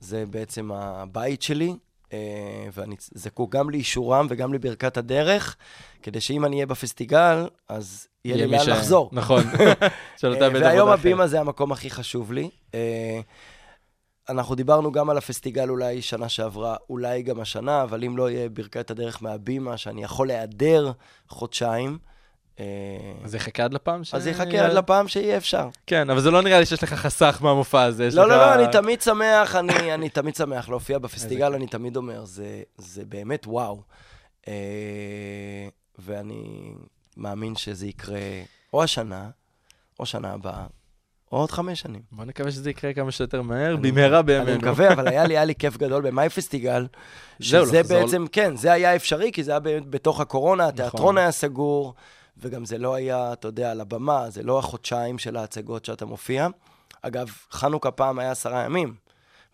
זה 0.00 0.24
בעצם 0.30 0.72
הבית 0.72 1.42
שלי, 1.42 1.76
ואני 2.72 2.96
זקוק 3.14 3.54
גם 3.54 3.70
לאישורם 3.70 4.26
וגם 4.30 4.54
לברכת 4.54 4.96
הדרך, 4.96 5.56
כדי 6.02 6.20
שאם 6.20 6.44
אני 6.44 6.56
אהיה 6.56 6.66
בפסטיגל, 6.66 7.48
אז 7.68 8.08
יהיה 8.24 8.36
לי 8.36 8.46
לאן 8.46 8.64
ש- 8.64 8.68
לחזור. 8.68 9.10
נכון. 9.12 9.42
אה, 10.24 10.48
והיום. 10.52 10.88
הבימה 10.88 11.26
זה 11.26 11.40
המקום 11.40 11.72
הכי 11.72 11.90
חשוב 11.90 12.32
לי. 12.32 12.50
אה, 12.74 13.20
אנחנו 14.28 14.54
דיברנו 14.54 14.92
גם 14.92 15.10
על 15.10 15.18
הפסטיגל 15.18 15.70
אולי 15.70 16.02
שנה 16.02 16.28
שעברה, 16.28 16.76
אולי 16.90 17.22
גם 17.22 17.40
השנה, 17.40 17.82
אבל 17.82 18.04
אם 18.04 18.16
לא 18.16 18.30
יהיה 18.30 18.48
ברכת 18.48 18.90
הדרך 18.90 19.22
מהבימה, 19.22 19.76
שאני 19.76 20.02
יכול 20.02 20.26
להיעדר 20.26 20.92
חודשיים, 21.28 21.90
אה, 21.90 22.17
אז 23.24 23.34
יחכה 23.34 23.64
עד 23.64 23.74
לפעם 23.74 24.04
ש... 24.04 24.14
אז 24.14 24.26
יחכה 24.26 24.64
עד 24.66 24.72
לפעם 24.72 25.08
שיהיה 25.08 25.36
אפשר. 25.36 25.68
כן, 25.86 26.10
אבל 26.10 26.20
זה 26.20 26.30
לא 26.30 26.42
נראה 26.42 26.58
לי 26.60 26.66
שיש 26.66 26.82
לך 26.82 26.94
חסך 26.94 27.38
מהמופע 27.42 27.82
הזה. 27.82 28.08
לא, 28.12 28.24
לך- 28.26 28.30
לא, 28.30 28.36
לא, 28.36 28.54
אני 28.54 28.72
תמיד 28.72 29.02
שמח, 29.02 29.56
אני, 29.56 29.94
אני 29.94 30.08
תמיד 30.08 30.36
שמח 30.36 30.68
להופיע 30.68 30.98
בפסטיגל, 30.98 31.54
אני 31.54 31.66
תמיד 31.66 31.96
אומר, 31.96 32.24
זה, 32.24 32.46
זה 32.78 33.02
באמת 33.04 33.46
וואו. 33.46 33.82
אה, 34.48 34.52
ואני 35.98 36.72
מאמין 37.16 37.56
שזה 37.56 37.86
יקרה 37.86 38.20
או 38.72 38.82
השנה, 38.82 39.28
או 40.00 40.06
שנה 40.06 40.32
הבאה, 40.32 40.66
או 41.32 41.38
עוד 41.38 41.50
חמש 41.50 41.80
שנים. 41.80 42.02
בוא 42.12 42.24
נקווה 42.24 42.50
שזה 42.50 42.70
יקרה 42.70 42.92
כמה 42.92 43.10
שיותר 43.10 43.42
מהר, 43.42 43.76
במהרה 43.76 44.22
בימינו. 44.22 44.50
אני 44.50 44.58
מקווה, 44.58 44.92
אבל 44.92 45.08
היה 45.08 45.24
לי, 45.24 45.34
היה 45.36 45.44
לי 45.44 45.54
כיף 45.54 45.76
גדול 45.76 46.02
במאי 46.02 46.28
פסטיגל. 46.28 46.86
זהו, 47.38 47.66
שזה 47.66 47.82
בעצם, 47.82 48.26
כן, 48.32 48.56
זה 48.56 48.72
היה 48.72 48.96
אפשרי, 48.96 49.32
כי 49.32 49.42
זה 49.44 49.50
היה 49.50 49.60
בתוך 49.90 50.20
הקורונה, 50.20 50.62
נכון. 50.68 50.74
התיאטרון 50.86 51.18
היה 51.18 51.30
סגור, 51.30 51.94
וגם 52.40 52.64
זה 52.64 52.78
לא 52.78 52.94
היה, 52.94 53.32
אתה 53.32 53.48
יודע, 53.48 53.70
על 53.70 53.80
הבמה, 53.80 54.30
זה 54.30 54.42
לא 54.42 54.58
החודשיים 54.58 55.18
של 55.18 55.36
ההצגות 55.36 55.84
שאתה 55.84 56.06
מופיע. 56.06 56.48
אגב, 57.02 57.30
חנוכה 57.50 57.90
פעם 57.90 58.18
היה 58.18 58.30
עשרה 58.30 58.64
ימים, 58.64 58.94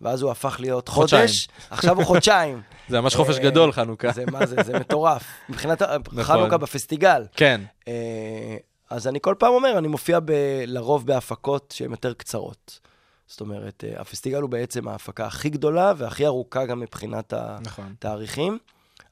ואז 0.01 0.22
הוא 0.22 0.30
הפך 0.30 0.57
להיות 0.61 0.89
חודשיים. 0.89 1.26
חודש, 1.26 1.49
עכשיו 1.70 1.97
הוא 1.97 2.05
חודשיים. 2.05 2.62
זה 2.89 3.01
ממש 3.01 3.16
חופש 3.16 3.37
אה, 3.37 3.43
גדול, 3.43 3.72
חנוכה. 3.72 4.12
זה 4.12 4.24
מה 4.32 4.47
זה, 4.47 4.57
זה 4.64 4.78
מטורף. 4.78 5.22
מבחינת 5.49 5.82
נכון. 5.82 6.22
חנוכה 6.22 6.57
בפסטיגל. 6.57 7.26
כן. 7.37 7.61
אה, 7.89 8.57
אז 8.91 9.09
אני 9.09 9.18
כל 9.22 9.35
פעם 9.39 9.53
אומר, 9.53 9.78
אני 9.78 9.89
מופיע 9.89 10.20
ב, 10.24 10.32
לרוב 10.66 11.07
בהפקות 11.07 11.74
שהן 11.76 11.91
יותר 11.91 12.14
קצרות. 12.14 12.80
זאת 13.26 13.41
אומרת, 13.41 13.85
אה, 13.85 14.01
הפסטיגל 14.01 14.41
הוא 14.41 14.51
בעצם 14.51 14.89
ההפקה 14.89 15.26
הכי 15.26 15.51
גדולה 15.51 15.93
והכי 15.97 16.26
ארוכה 16.26 16.66
גם 16.66 16.80
מבחינת 16.80 17.35
נכון. 17.61 17.95
התאריכים. 17.99 18.59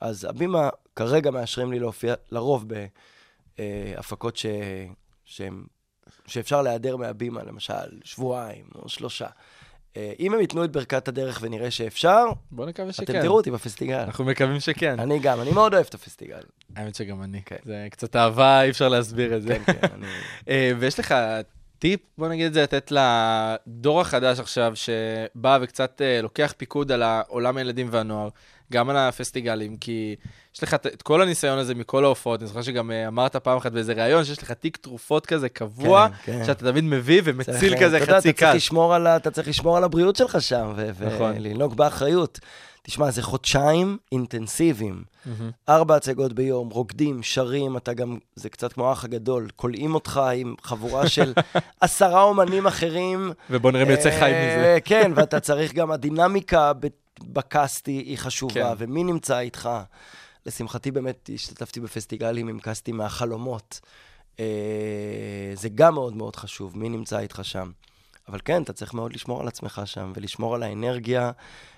אז 0.00 0.24
הבימה 0.24 0.68
כרגע 0.96 1.30
מאשרים 1.30 1.72
לי 1.72 1.78
להופיע 1.78 2.14
לרוב 2.30 2.64
בהפקות 3.96 4.36
ש... 4.36 4.46
שהם... 5.24 5.64
שאפשר 6.26 6.62
להיעדר 6.62 6.96
מהבימה, 6.96 7.42
למשל, 7.42 8.00
שבועיים 8.04 8.64
או 8.74 8.88
שלושה. 8.88 9.26
אה, 9.96 10.12
אם 10.20 10.34
הם 10.34 10.40
ייתנו 10.40 10.64
את 10.64 10.72
ברכת 10.72 11.08
הדרך 11.08 11.38
ונראה 11.42 11.70
שאפשר, 11.70 12.24
בוא 12.50 12.66
נקווה 12.66 12.92
שכן. 12.92 13.04
אתם 13.04 13.20
תראו 13.20 13.36
אותי 13.36 13.50
בפסטיגל. 13.50 13.98
אנחנו 13.98 14.24
מקווים 14.24 14.60
שכן. 14.60 15.00
אני 15.00 15.18
גם, 15.18 15.40
אני 15.40 15.50
מאוד 15.50 15.74
אוהב 15.74 15.86
את 15.88 15.94
הפסטיגל. 15.94 16.40
האמת 16.76 16.94
שגם 16.94 17.22
אני. 17.22 17.42
כן. 17.46 17.56
זה 17.64 17.86
קצת 17.90 18.16
אהבה, 18.16 18.62
אי 18.62 18.70
אפשר 18.70 18.88
להסביר 18.88 19.36
את 19.36 19.42
זה. 19.42 19.58
כן, 19.66 19.72
כן, 19.72 19.88
אני... 19.94 20.06
אה, 20.48 20.72
ויש 20.78 20.98
לך 20.98 21.14
טיפ, 21.78 22.00
בוא 22.18 22.28
נגיד 22.28 22.46
את 22.46 22.54
זה, 22.54 22.62
לתת 22.62 22.92
לדור 22.92 24.00
החדש 24.00 24.40
עכשיו, 24.40 24.72
שבא 24.74 25.58
וקצת 25.62 26.02
אה, 26.04 26.22
לוקח 26.22 26.54
פיקוד 26.56 26.92
על 26.92 27.02
עולם 27.28 27.56
הילדים 27.56 27.88
והנוער, 27.90 28.28
גם 28.72 28.90
על 28.90 28.96
הפסטיגלים, 28.96 29.76
כי 29.76 30.16
יש 30.54 30.62
לך 30.62 30.74
את- 30.74 31.02
כל 31.02 31.22
הניסיון 31.22 31.58
הזה 31.58 31.74
מכל 31.74 32.04
ההופעות. 32.04 32.40
אני 32.40 32.48
זוכר 32.48 32.62
שגם 32.62 32.90
אה, 32.90 33.08
אמרת 33.08 33.36
פעם 33.36 33.56
אחת 33.58 33.72
באיזה 33.72 33.92
ראיון, 33.92 34.24
שיש 34.24 34.42
לך 34.42 34.50
תיק 34.52 34.76
תרופות 34.76 35.26
כזה 35.26 35.48
קבוע, 35.48 36.08
כן, 36.24 36.38
כן. 36.38 36.44
שאתה 36.44 36.70
תמיד 36.72 36.84
מביא 36.84 37.22
ומציל 37.24 37.74
כזה 37.80 38.00
חצי 38.00 38.28
ה- 38.44 39.16
אתה 39.16 39.30
צריך 39.30 39.48
לשמור 39.48 39.76
על 39.76 39.84
הבריאות 39.84 40.16
שלך 40.16 40.40
שם, 40.42 40.72
ו- 40.76 40.90
נכון. 41.14 41.32
ולנהוג 41.36 41.76
באחריות. 41.76 42.40
תשמע, 42.82 43.10
זה 43.10 43.22
חודשיים 43.22 43.98
אינטנסיביים. 44.12 45.02
מהמם. 45.26 45.50
ארבע 45.68 45.96
הצגות 45.96 46.32
ביום, 46.32 46.68
רוקדים, 46.68 47.22
שרים, 47.22 47.76
אתה 47.76 47.92
גם, 47.92 48.18
זה 48.36 48.48
קצת 48.48 48.72
כמו 48.72 48.88
האח 48.88 49.04
הגדול, 49.04 49.48
כולאים 49.56 49.94
אותך 49.94 50.20
עם 50.36 50.54
חבורה 50.62 51.08
של 51.08 51.32
עשרה 51.80 52.22
אומנים 52.22 52.66
אחרים. 52.66 53.32
ובוא 53.50 53.70
נראה 53.70 53.84
מי 53.84 53.90
יוצא 53.92 54.10
חי 54.10 54.32
אה, 54.32 54.56
מזה. 54.56 54.78
כן, 54.84 55.12
ואתה 55.14 55.40
צריך 55.40 55.74
גם, 55.74 55.90
הדינמיקה 55.90 56.72
ב- 56.72 56.86
בקאסט 57.22 57.86
היא 57.86 58.00
היא 58.06 58.18
חשובה, 58.18 58.54
כן. 58.54 58.74
ומי 58.78 59.04
נמצא 59.04 59.38
איתך. 59.38 59.68
לשמחתי 60.46 60.90
באמת 60.90 61.30
השתתפתי 61.34 61.80
בפסטיגלים 61.80 62.48
עם 62.48 62.58
קאסטים 62.58 62.96
מהחלומות. 62.96 63.80
אה, 64.40 64.44
זה 65.54 65.68
גם 65.68 65.94
מאוד 65.94 66.16
מאוד 66.16 66.36
חשוב, 66.36 66.78
מי 66.78 66.88
נמצא 66.88 67.18
איתך 67.18 67.40
שם. 67.42 67.70
אבל 68.28 68.38
כן, 68.44 68.62
אתה 68.62 68.72
צריך 68.72 68.94
מאוד 68.94 69.12
לשמור 69.12 69.40
על 69.40 69.48
עצמך 69.48 69.82
שם, 69.84 70.12
ולשמור 70.16 70.54
על 70.54 70.62
האנרגיה, 70.62 71.30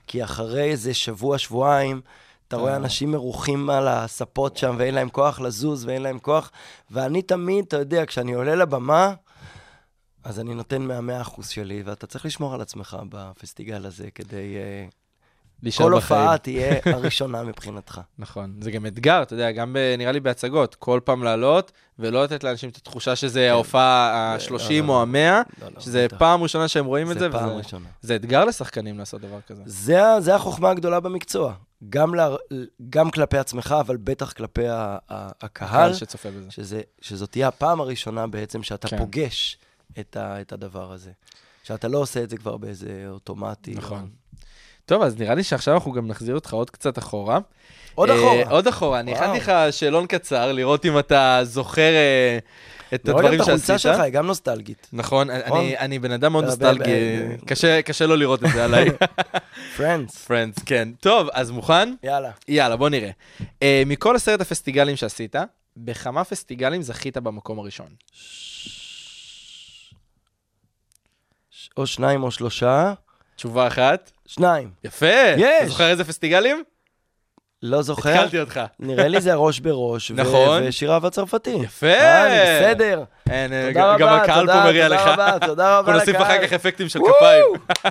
כי 0.07 0.25
אחרי 0.25 0.71
איזה 0.71 0.95
שבוע, 0.95 1.39
שבועיים, 1.39 2.01
אתה 2.49 2.57
רואה 2.57 2.73
אה. 2.73 2.77
אנשים 2.77 3.11
מרוחים 3.11 3.71
על 3.71 3.89
הספות 3.89 4.57
שם, 4.57 4.77
ואין 4.79 4.95
להם 4.95 5.09
כוח 5.09 5.41
לזוז, 5.41 5.85
ואין 5.85 6.03
להם 6.03 6.19
כוח. 6.19 6.51
ואני 6.91 7.23
תמיד, 7.23 7.65
אתה 7.65 7.77
יודע, 7.77 8.07
כשאני 8.07 8.33
עולה 8.35 8.55
לבמה, 8.55 9.15
אז 10.25 10.41
אני 10.41 10.55
נותן 10.55 10.83
מהמאה 10.83 11.21
אחוז 11.21 11.49
שלי, 11.49 11.83
ואתה 11.83 12.07
צריך 12.07 12.27
לשמור 12.27 12.55
על 12.55 12.61
עצמך 12.61 12.97
בפסטיגל 13.09 13.87
הזה 13.87 14.11
כדי 14.11 14.57
כל. 15.71 15.93
הופעה 15.93 16.39
תהיה 16.39 16.75
הראשונה 16.85 17.43
מבחינתך. 17.43 18.01
נכון, 18.19 18.57
זה 18.61 18.71
גם 18.71 18.87
אתגר, 18.87 19.23
אתה 19.23 19.35
יודע, 19.35 19.53
גם 19.53 19.73
ב, 19.73 19.95
נראה 19.99 20.13
לי 20.13 20.21
בהצגות, 20.21 20.75
כל 20.75 21.01
פעם 21.05 21.23
לעלות, 21.23 21.73
ולא 21.99 22.25
לתת 22.25 22.45
לאנשים 22.45 22.71
את 22.71 22.77
התחושה 22.77 23.17
שזה 23.17 23.51
ההופעה 23.51 24.13
ה-30 24.15 24.51
לא, 24.51 24.87
לא, 24.87 24.93
או 24.93 25.03
ה-100, 25.03 25.63
לא, 25.63 25.69
לא, 25.75 25.81
שזה 25.81 26.05
בטח. 26.09 26.19
פעם 26.19 26.43
ראשונה 26.43 26.69
שהם 26.69 26.85
רואים 26.85 27.11
את 27.11 27.19
זה, 27.19 27.31
זה 27.31 27.39
פעם 27.39 27.49
ראשונה. 27.49 27.89
זה 28.03 28.17
אתגר 28.17 28.45
לשחקנים 28.45 28.99
לעשות 28.99 29.21
דבר 29.21 29.39
כזה. 29.47 29.63
זה, 30.21 30.35
החוכמה 30.35 30.71
הגדולה 30.71 31.01
במקצוע. 31.01 31.55
גם, 31.89 32.15
לה, 32.15 32.29
גם 32.91 33.11
כלפי 33.11 33.39
עצמך, 33.39 33.75
אבל 33.81 33.97
בטח 33.97 34.33
כלפי 34.33 34.69
ה, 34.69 34.99
ה, 35.11 35.31
הקהל, 35.41 35.69
קהל 35.69 35.95
שצופה 35.95 36.31
בזה. 36.31 36.51
שזה, 36.51 36.81
שזאת 37.01 37.31
תהיה 37.31 37.49
הפעם 37.49 37.81
הראשונה 37.81 38.27
בעצם 38.27 38.63
שאתה 38.63 38.89
כן. 38.89 38.97
כן. 38.97 39.03
פוגש 39.05 39.59
את, 39.99 40.17
ה, 40.17 40.41
את 40.41 40.53
הדבר 40.53 40.93
הזה. 40.93 41.11
שאתה 41.63 41.89
לא 41.89 41.99
עושה 41.99 42.23
את 42.23 42.31
זה 42.31 42.37
כבר 42.37 42.57
באיזה 42.57 43.05
אוטומטי. 43.09 43.75
נכון. 43.75 44.11
טוב, 44.87 45.03
אז 45.03 45.19
נראה 45.19 45.35
לי 45.35 45.43
שעכשיו 45.43 45.75
אנחנו 45.75 45.93
גם 45.93 46.07
נחזיר 46.09 46.35
אותך 46.35 46.53
עוד 46.53 46.71
קצת 46.71 46.99
אחורה. 46.99 47.39
עוד 47.95 48.11
אה, 48.11 48.17
אחורה. 48.17 48.43
עוד 48.51 48.67
אחורה. 48.67 49.01
אני. 49.01 49.13
הכנתי 49.15 49.39
לך 49.39 49.53
שאלון 49.71 50.07
קצר, 50.07 50.53
לראות 50.53 50.85
אם 50.87 50.99
אתה 50.99 51.41
זוכר 51.43 51.81
אה, 51.95 52.39
את 52.95 53.09
לא 53.09 53.13
רואה 53.13 53.23
גם 53.23 53.29
הדברים 53.29 53.41
את 53.43 53.49
החולצה 53.49 53.67
שעשית. 53.79 53.93
שלך, 53.93 54.01
היא 54.01 54.13
גם 54.13 54.27
נוסטלגית. 54.27 54.89
נכון, 54.93 55.31
נכון? 55.31 55.59
אני- 55.61 55.79
אני 55.79 55.99
בן 55.99 56.11
אדם 56.13 56.33
מאוד 56.33 56.45
נוסטלגי, 56.45 56.91
קשה- 57.47 57.83
קשה 57.83 58.07
לא 58.07 58.19
לראות 58.19 58.45
את 58.45 58.51
זה 58.53 58.65
עליי. 58.65 58.89
Friends. 59.77 60.25
Friends, 60.25 60.59
כן. 60.67 60.89
טוב, 61.01 61.29
אז 61.33 61.51
מוכן? 61.51 61.95
יאללה. 62.03 62.31
יאללה, 62.49 62.77
בוא 62.77 62.89
נראה. 62.89 63.11
אה, 63.41 63.45
מכל 63.87 64.17
עשרת 64.17 64.41
הפסטיגלים 64.41 64.97
שעשית, 64.97 65.37
בכמה 65.77 66.25
פסטיגלים 66.25 66.83
זכית 66.83 67.17
במקום 67.17 67.59
הראשון? 67.59 67.89
או 71.77 71.87
שניים 71.87 72.23
או 72.23 72.31
שלושה. 72.31 72.93
תשובה 73.45 73.67
אחת. 73.67 74.11
שניים. 74.27 74.71
יפה. 74.85 75.07
יש. 75.37 75.63
אתה 75.63 75.69
זוכר 75.69 75.91
איזה 75.91 76.05
פסטיגלים? 76.05 76.63
לא 77.63 77.83
זוכר. 77.83 78.11
התקלתי 78.11 78.41
אותך. 78.41 78.61
נראה 78.81 79.09
לי 79.09 79.21
זה 79.21 79.35
ראש 79.35 79.61
בראש. 79.61 80.11
נכון. 80.11 80.63
ושירה 80.67 80.99
והצרפתי. 81.03 81.51
יפה. 81.51 81.87
אה, 81.87 82.61
בסדר. 82.61 83.05
אה, 83.31 83.47
תודה 83.69 83.95
רבה, 83.95 83.99
גם 83.99 84.09
הקהל 84.09 84.41
תודה, 84.41 84.53
פה 84.53 84.65
מריע 84.65 84.89
תודה 84.89 85.03
לך. 85.03 85.09
רבה, 85.09 85.47
תודה 85.47 85.79
רבה 85.79 85.93
אנחנו 85.93 85.93
נוסיף 85.93 86.09
לקהל. 86.09 86.37
אחר 86.37 86.47
כך 86.47 86.53
אפקטים 86.53 86.89
של 86.89 86.99
כפיים. 86.99 87.45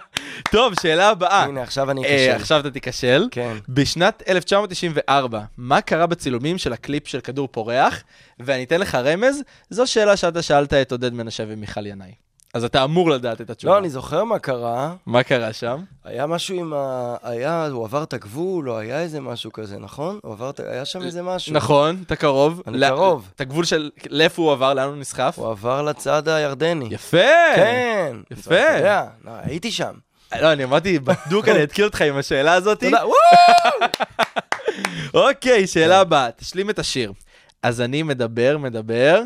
טוב, 0.51 0.73
שאלה 0.81 1.09
הבאה. 1.09 1.43
הנה, 1.43 1.61
עכשיו 1.61 1.91
אני 1.91 2.05
אה, 2.05 2.25
אכשל. 2.25 2.41
עכשיו 2.41 2.59
אתה 2.59 2.71
תיכשל. 2.71 3.27
כן. 3.31 3.57
בשנת 3.69 4.23
1994, 4.27 5.41
מה 5.57 5.81
קרה 5.81 6.07
בצילומים 6.07 6.57
של 6.57 6.73
הקליפ 6.73 7.07
של 7.07 7.19
כדור 7.19 7.47
פורח? 7.51 8.03
ואני 8.39 8.63
אתן 8.63 8.79
לך 8.79 8.95
רמז, 8.95 9.41
זו 9.69 9.87
שאלה 9.87 10.17
שאתה 10.17 10.41
שאלת 10.41 10.73
את 10.73 10.91
עודד 10.91 11.13
מנשה 11.13 11.43
ומיכל 11.47 11.85
ינאי. 11.85 12.11
אז 12.53 12.63
אתה 12.63 12.83
אמור 12.83 13.09
לדעת 13.09 13.41
את 13.41 13.49
התשובה. 13.49 13.73
לא, 13.73 13.77
אני 13.79 13.89
זוכר 13.89 14.23
מה 14.23 14.39
קרה. 14.39 14.93
מה 15.05 15.23
קרה 15.23 15.53
שם? 15.53 15.83
היה 16.05 16.25
משהו 16.27 16.55
עם 16.59 16.73
ה... 16.73 17.15
היה, 17.23 17.67
הוא 17.67 17.85
עבר 17.85 18.03
את 18.03 18.13
הגבול, 18.13 18.69
או 18.69 18.77
היה 18.77 18.99
איזה 19.01 19.21
משהו 19.21 19.51
כזה, 19.51 19.77
נכון? 19.79 20.19
הוא 20.23 20.33
עבר 20.33 20.49
את... 20.49 20.59
היה 20.59 20.85
שם 20.85 21.01
איזה 21.01 21.21
משהו. 21.23 21.53
נכון, 21.53 22.03
אתה 22.05 22.15
קרוב. 22.15 22.61
אני 22.67 22.77
לא- 22.77 22.87
קרוב. 22.87 23.29
את 23.35 23.41
הגבול 23.41 23.65
של 23.65 23.89
לאיפה 24.09 24.41
הוא 24.41 24.51
עבר, 24.51 24.73
לאן 24.73 24.87
הוא 24.87 24.95
נסחף? 24.95 25.33
הוא 25.39 25.49
עבר 25.51 25.81
לצד 25.81 26.27
הירדני. 26.27 26.87
יפה! 26.91 27.17
כן. 27.55 28.15
יפה. 28.31 28.55
אתה 28.69 28.77
יודע, 28.77 29.05
לא, 29.25 29.31
הייתי 29.43 29.71
שם. 29.71 29.93
לא, 30.41 30.51
אני 30.53 30.63
אמרתי, 30.63 30.99
בדוק 30.99 31.47
אני 31.47 31.63
אתקיל 31.63 31.85
אותך 31.85 32.01
עם 32.01 32.17
השאלה 32.17 32.53
הזאת. 32.53 32.79
תודה, 32.83 33.01
וואו! 33.07 33.89
אוקיי, 35.13 35.67
שאלה 35.67 35.99
הבאה, 35.99 36.31
תשלים 36.31 36.69
את 36.69 36.79
השיר. 36.79 37.13
אז 37.63 37.81
אני 37.81 38.03
מדבר, 38.03 38.57
מדבר. 38.59 39.21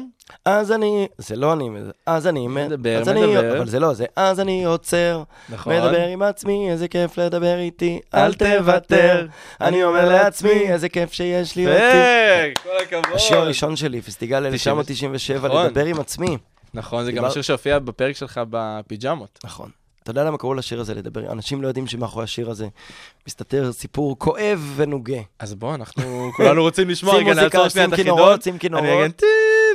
אז 0.46 0.72
אני... 0.72 1.08
זה 1.18 1.36
לא 1.36 1.54
אני, 1.54 1.70
אז 2.06 2.28
אני... 2.28 2.48
מדבר, 2.48 2.98
אז 3.02 3.10
אני- 3.10 3.22
מדבר. 3.22 3.58
אבל 3.58 3.68
זה 3.70 3.80
לא, 3.80 3.94
זה 3.94 4.06
אז 4.16 4.40
אני 4.40 4.66
עוצר. 4.66 5.24
נכון. 5.50 5.74
מדבר 5.74 6.08
עם 6.08 6.22
עצמי, 6.22 6.72
איזה 6.72 6.88
כיף 6.88 7.18
לדבר 7.18 7.58
איתי, 7.60 8.00
אל 8.14 8.34
תוותר. 8.34 9.28
אני 9.62 9.84
אומר 9.84 10.10
לעצמי, 10.10 10.72
איזה 10.72 10.90
כיף 10.90 11.14
שיש 11.14 11.56
לי 11.56 11.68
אותי. 11.68 12.62
כל 12.64 12.70
הכבוד. 12.84 13.16
השיר 13.16 13.38
הראשון 13.38 13.76
שלי, 13.76 14.02
פסטיגל 14.02 14.46
1997, 14.46 15.48
נכון. 15.48 15.66
לדבר 15.66 15.86
עם 15.86 16.00
עצמי. 16.00 16.38
נכון, 16.74 17.06
זה 17.06 17.12
גם 17.12 17.26
השיר 17.26 17.42
שהופיע 17.42 17.80
בפרק 17.80 18.16
שלך 18.16 18.42
בפיג'מות. 18.50 19.40
נכון. 19.44 19.70
אתה 20.04 20.12
יודע 20.12 20.24
למה 20.24 20.38
קראו 20.38 20.54
לשיר 20.54 20.80
הזה 20.80 20.94
לדבר? 20.94 21.32
אנשים 21.32 21.62
לא 21.62 21.68
יודעים 21.68 21.88
שמאחורי 21.88 22.24
השיר 22.24 22.50
הזה 22.50 22.68
מסתתר 23.28 23.72
סיפור 23.72 24.20
כואב 24.20 24.74
ונוגה. 24.76 25.18
אז 25.40 25.54
בוא, 25.54 25.76
אנחנו 25.76 26.30
כולנו 26.38 26.62
רוצים 26.62 26.90
לשמוע, 26.90 27.14
שים 27.18 27.28
רגע, 27.28 27.42
נעצור 27.42 27.68
שנייה 27.70 27.86
שים 27.88 27.94
את 27.94 28.00
כינורות, 28.00 28.22
החידון. 28.22 28.42
שים 28.42 28.58
כינורות. 28.58 28.86
אני 29.04 29.12
טי... 29.12 29.26
לא, 29.26 29.67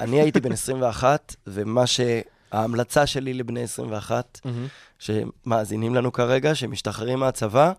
אני 0.00 0.20
הייתי 0.20 0.40
בן 0.40 0.52
21, 0.52 1.36
ומה 1.46 1.84
שההמלצה 1.86 3.06
שלי 3.06 3.34
לבני 3.34 3.62
21, 3.62 4.40
מהמם. 4.44 4.66
שמאזינים 4.98 5.94
לנו 5.94 6.12
כרגע, 6.12 6.54
שמשתחררים 6.54 7.18
מהצבא, 7.18 7.72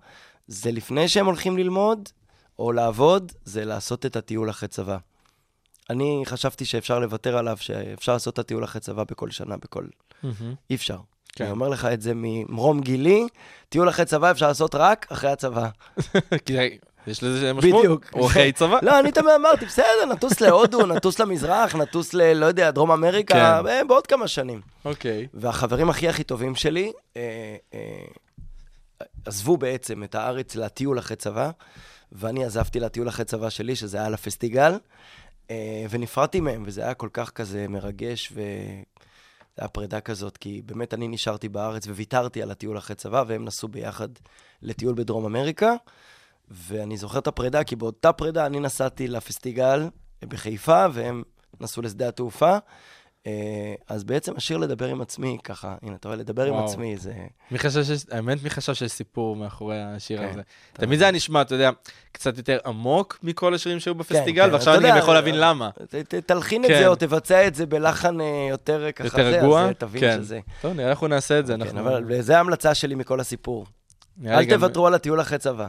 זה 0.47 0.71
לפני 0.71 1.07
שהם 1.07 1.25
הולכים 1.25 1.57
ללמוד 1.57 2.09
או 2.59 2.71
לעבוד, 2.71 3.31
זה 3.45 3.65
לעשות 3.65 4.05
את 4.05 4.15
הטיול 4.15 4.49
אחרי 4.49 4.69
צבא. 4.69 4.97
אני 5.89 6.23
חשבתי 6.25 6.65
שאפשר 6.65 6.99
לוותר 6.99 7.37
עליו, 7.37 7.57
שאפשר 7.59 8.13
לעשות 8.13 8.33
את 8.33 8.39
הטיול 8.39 8.63
אחרי 8.63 8.81
צבא 8.81 9.03
בכל 9.03 9.31
שנה, 9.31 9.57
בכל... 9.57 9.85
אי 10.69 10.75
אפשר. 10.75 10.99
כן. 11.33 11.43
אני 11.43 11.51
אומר 11.51 11.69
לך 11.69 11.85
את 11.85 12.01
זה 12.01 12.11
ממרום 12.15 12.81
גילי, 12.81 13.27
טיול 13.69 13.89
אחרי 13.89 14.05
צבא 14.05 14.31
אפשר 14.31 14.47
לעשות 14.47 14.75
רק 14.75 15.07
אחרי 15.11 15.29
הצבא. 15.29 15.69
כי 16.45 16.77
יש 17.07 17.23
לזה 17.23 17.53
משמעות. 17.53 17.83
בדיוק. 17.85 18.05
או 18.13 18.27
אחרי 18.27 18.51
צבא. 18.59 18.79
לא, 18.81 18.99
אני 18.99 19.11
תמיד 19.11 19.29
אמרתי, 19.39 19.65
בסדר, 19.65 20.05
נטוס 20.11 20.41
להודו, 20.41 20.85
נטוס 20.95 21.19
למזרח, 21.19 21.75
נטוס 21.75 22.13
ל... 22.13 22.33
לא 22.33 22.45
יודע, 22.45 22.71
דרום 22.71 22.91
אמריקה, 22.91 23.33
כן. 23.63 23.67
אה, 23.67 23.83
בעוד 23.83 24.07
כמה 24.07 24.27
שנים. 24.27 24.61
אוקיי. 24.85 25.27
והחברים 25.33 25.89
הכי 25.89 26.09
הכי 26.09 26.23
טובים 26.23 26.55
שלי 26.55 26.91
אה, 27.17 27.55
אה, 27.73 27.79
עזבו 29.25 29.57
בעצם 29.57 30.03
את 30.03 30.15
הארץ 30.15 30.55
לטיול 30.55 30.99
אחרי 30.99 31.15
צבא, 31.17 31.49
ואני 32.11 32.45
עזבתי 32.45 32.79
לטיול 32.79 33.09
אחרי 33.09 33.25
צבא 33.25 33.49
שלי, 33.49 33.75
שזה 33.75 33.97
היה 33.97 34.09
לפסטיגל, 34.09 34.73
אה, 35.51 35.85
ונפרדתי 35.89 36.39
מהם, 36.39 36.63
וזה 36.65 36.81
היה 36.83 36.93
כל 36.93 37.09
כך 37.13 37.29
כזה 37.29 37.65
מרגש, 37.69 38.31
ו... 38.35 38.41
זה 39.57 39.63
היה 39.63 39.69
פרידה 39.69 40.01
כזאת, 40.01 40.37
כי 40.37 40.61
באמת 40.65 40.93
אני 40.93 41.07
נשארתי 41.07 41.49
בארץ 41.49 41.87
וויתרתי 41.87 42.41
על 42.41 42.51
הטיול 42.51 42.77
אחרי 42.77 42.95
צבא, 42.95 43.23
והם 43.27 43.45
נסעו 43.45 43.67
ביחד 43.67 44.07
לטיול 44.61 44.93
בדרום 44.93 45.25
אמריקה. 45.25 45.73
ואני 46.51 46.97
זוכר 46.97 47.19
את 47.19 47.27
הפרידה, 47.27 47.63
כי 47.63 47.75
באותה 47.75 48.11
פרידה 48.13 48.45
אני 48.45 48.59
נסעתי 48.59 49.07
לפסטיגל 49.07 49.87
בחיפה, 50.25 50.85
והם 50.93 51.23
נסעו 51.61 51.81
לשדה 51.83 52.07
התעופה. 52.07 52.57
אה, 53.27 53.73
אז 53.89 54.03
בעצם 54.03 54.33
השיר 54.37 54.57
לדבר 54.57 54.87
עם 54.87 55.01
עצמי, 55.01 55.37
ככה, 55.43 55.75
הנה, 55.81 55.95
אתה 55.95 56.07
רואה, 56.07 56.17
לדבר 56.19 56.45
עם 56.45 56.53
וואו. 56.53 56.65
עצמי, 56.65 56.97
זה... 56.97 57.13
מי 57.51 57.59
חשב 57.59 57.83
שיש, 57.83 58.05
האמת, 58.11 58.43
מי 58.43 58.49
חשב 58.49 58.73
שיש 58.73 58.91
סיפור 58.91 59.35
מאחורי 59.35 59.81
השיר 59.81 60.19
כן, 60.19 60.29
הזה? 60.29 60.41
תמיד 60.73 60.99
זה 60.99 61.05
היה 61.05 61.11
נשמע, 61.11 61.41
אתה 61.41 61.55
יודע, 61.55 61.69
קצת 62.11 62.37
יותר 62.37 62.57
עמוק 62.65 63.19
מכל 63.23 63.53
השירים 63.53 63.79
שהיו 63.79 63.93
כן, 63.93 63.99
בפסטיגל, 63.99 64.45
כן, 64.47 64.53
ועכשיו 64.53 64.73
אתה 64.73 64.81
אני 64.83 64.89
גם 64.91 64.97
יכול 64.97 65.13
להבין 65.13 65.35
למה. 65.39 65.69
ת- 65.89 66.15
תלחין 66.15 66.65
את 66.65 66.69
כן. 66.69 66.79
זה, 66.79 66.87
או 66.87 66.95
תבצע 66.95 67.47
את 67.47 67.55
זה 67.55 67.65
בלחן 67.65 68.21
אה, 68.21 68.47
יותר 68.49 68.91
ככה 68.91 69.05
יותר 69.21 69.39
רגוע? 69.39 69.61
אז 69.61 69.67
אה, 69.67 69.73
תבין 69.73 70.01
כן. 70.01 70.17
שזה... 70.21 70.39
טוב, 70.61 70.73
נראה 70.73 70.89
אנחנו 70.89 71.07
נעשה 71.07 71.39
את 71.39 71.45
זה. 71.45 71.53
כן, 71.53 71.61
אנחנו- 71.61 71.79
אבל 71.79 72.21
זו 72.21 72.33
ההמלצה 72.33 72.75
שלי 72.75 72.95
מכל 72.95 73.19
הסיפור. 73.19 73.65
אל 74.25 74.45
תוותרו 74.49 74.87
על 74.87 74.93
הטיול 74.93 75.21
אחרי 75.21 75.37
צבא. 75.37 75.67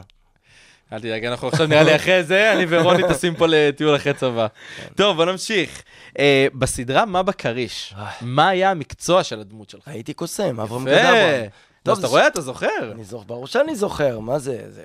אל 0.93 0.99
תדאג, 0.99 1.25
אנחנו 1.25 1.47
עכשיו 1.47 1.67
נראה 1.67 1.83
לי 1.83 1.95
אחרי 1.95 2.23
זה, 2.23 2.53
אני 2.53 2.65
ורוני 2.69 3.03
טסים 3.09 3.35
פה 3.35 3.45
לטיול 3.49 3.95
אחרי 3.95 4.13
צבא. 4.13 4.47
טוב, 4.95 5.15
בוא 5.17 5.25
נמשיך. 5.25 5.83
אה, 6.19 6.47
בסדרה 6.53 7.05
מה 7.05 7.23
בכריש, 7.23 7.93
אה. 7.97 8.09
מה 8.21 8.47
היה 8.49 8.71
המקצוע 8.71 9.23
של 9.23 9.39
הדמות 9.39 9.69
שלך? 9.69 9.87
הייתי 9.87 10.13
קוסם, 10.13 10.59
אברהם. 10.59 10.85
גדברון. 10.85 11.49
טוב, 11.83 11.91
אז 11.91 11.97
אתה 11.99 12.07
זה- 12.07 12.07
רואה, 12.07 12.27
אתה 12.27 12.41
זוכר. 12.41 12.91
אני 12.91 13.03
זוכר, 13.03 13.23
ברור 13.27 13.47
שאני 13.47 13.75
זוכר, 13.75 14.19
מה 14.19 14.39
זה? 14.39 14.61
זה... 14.67 14.83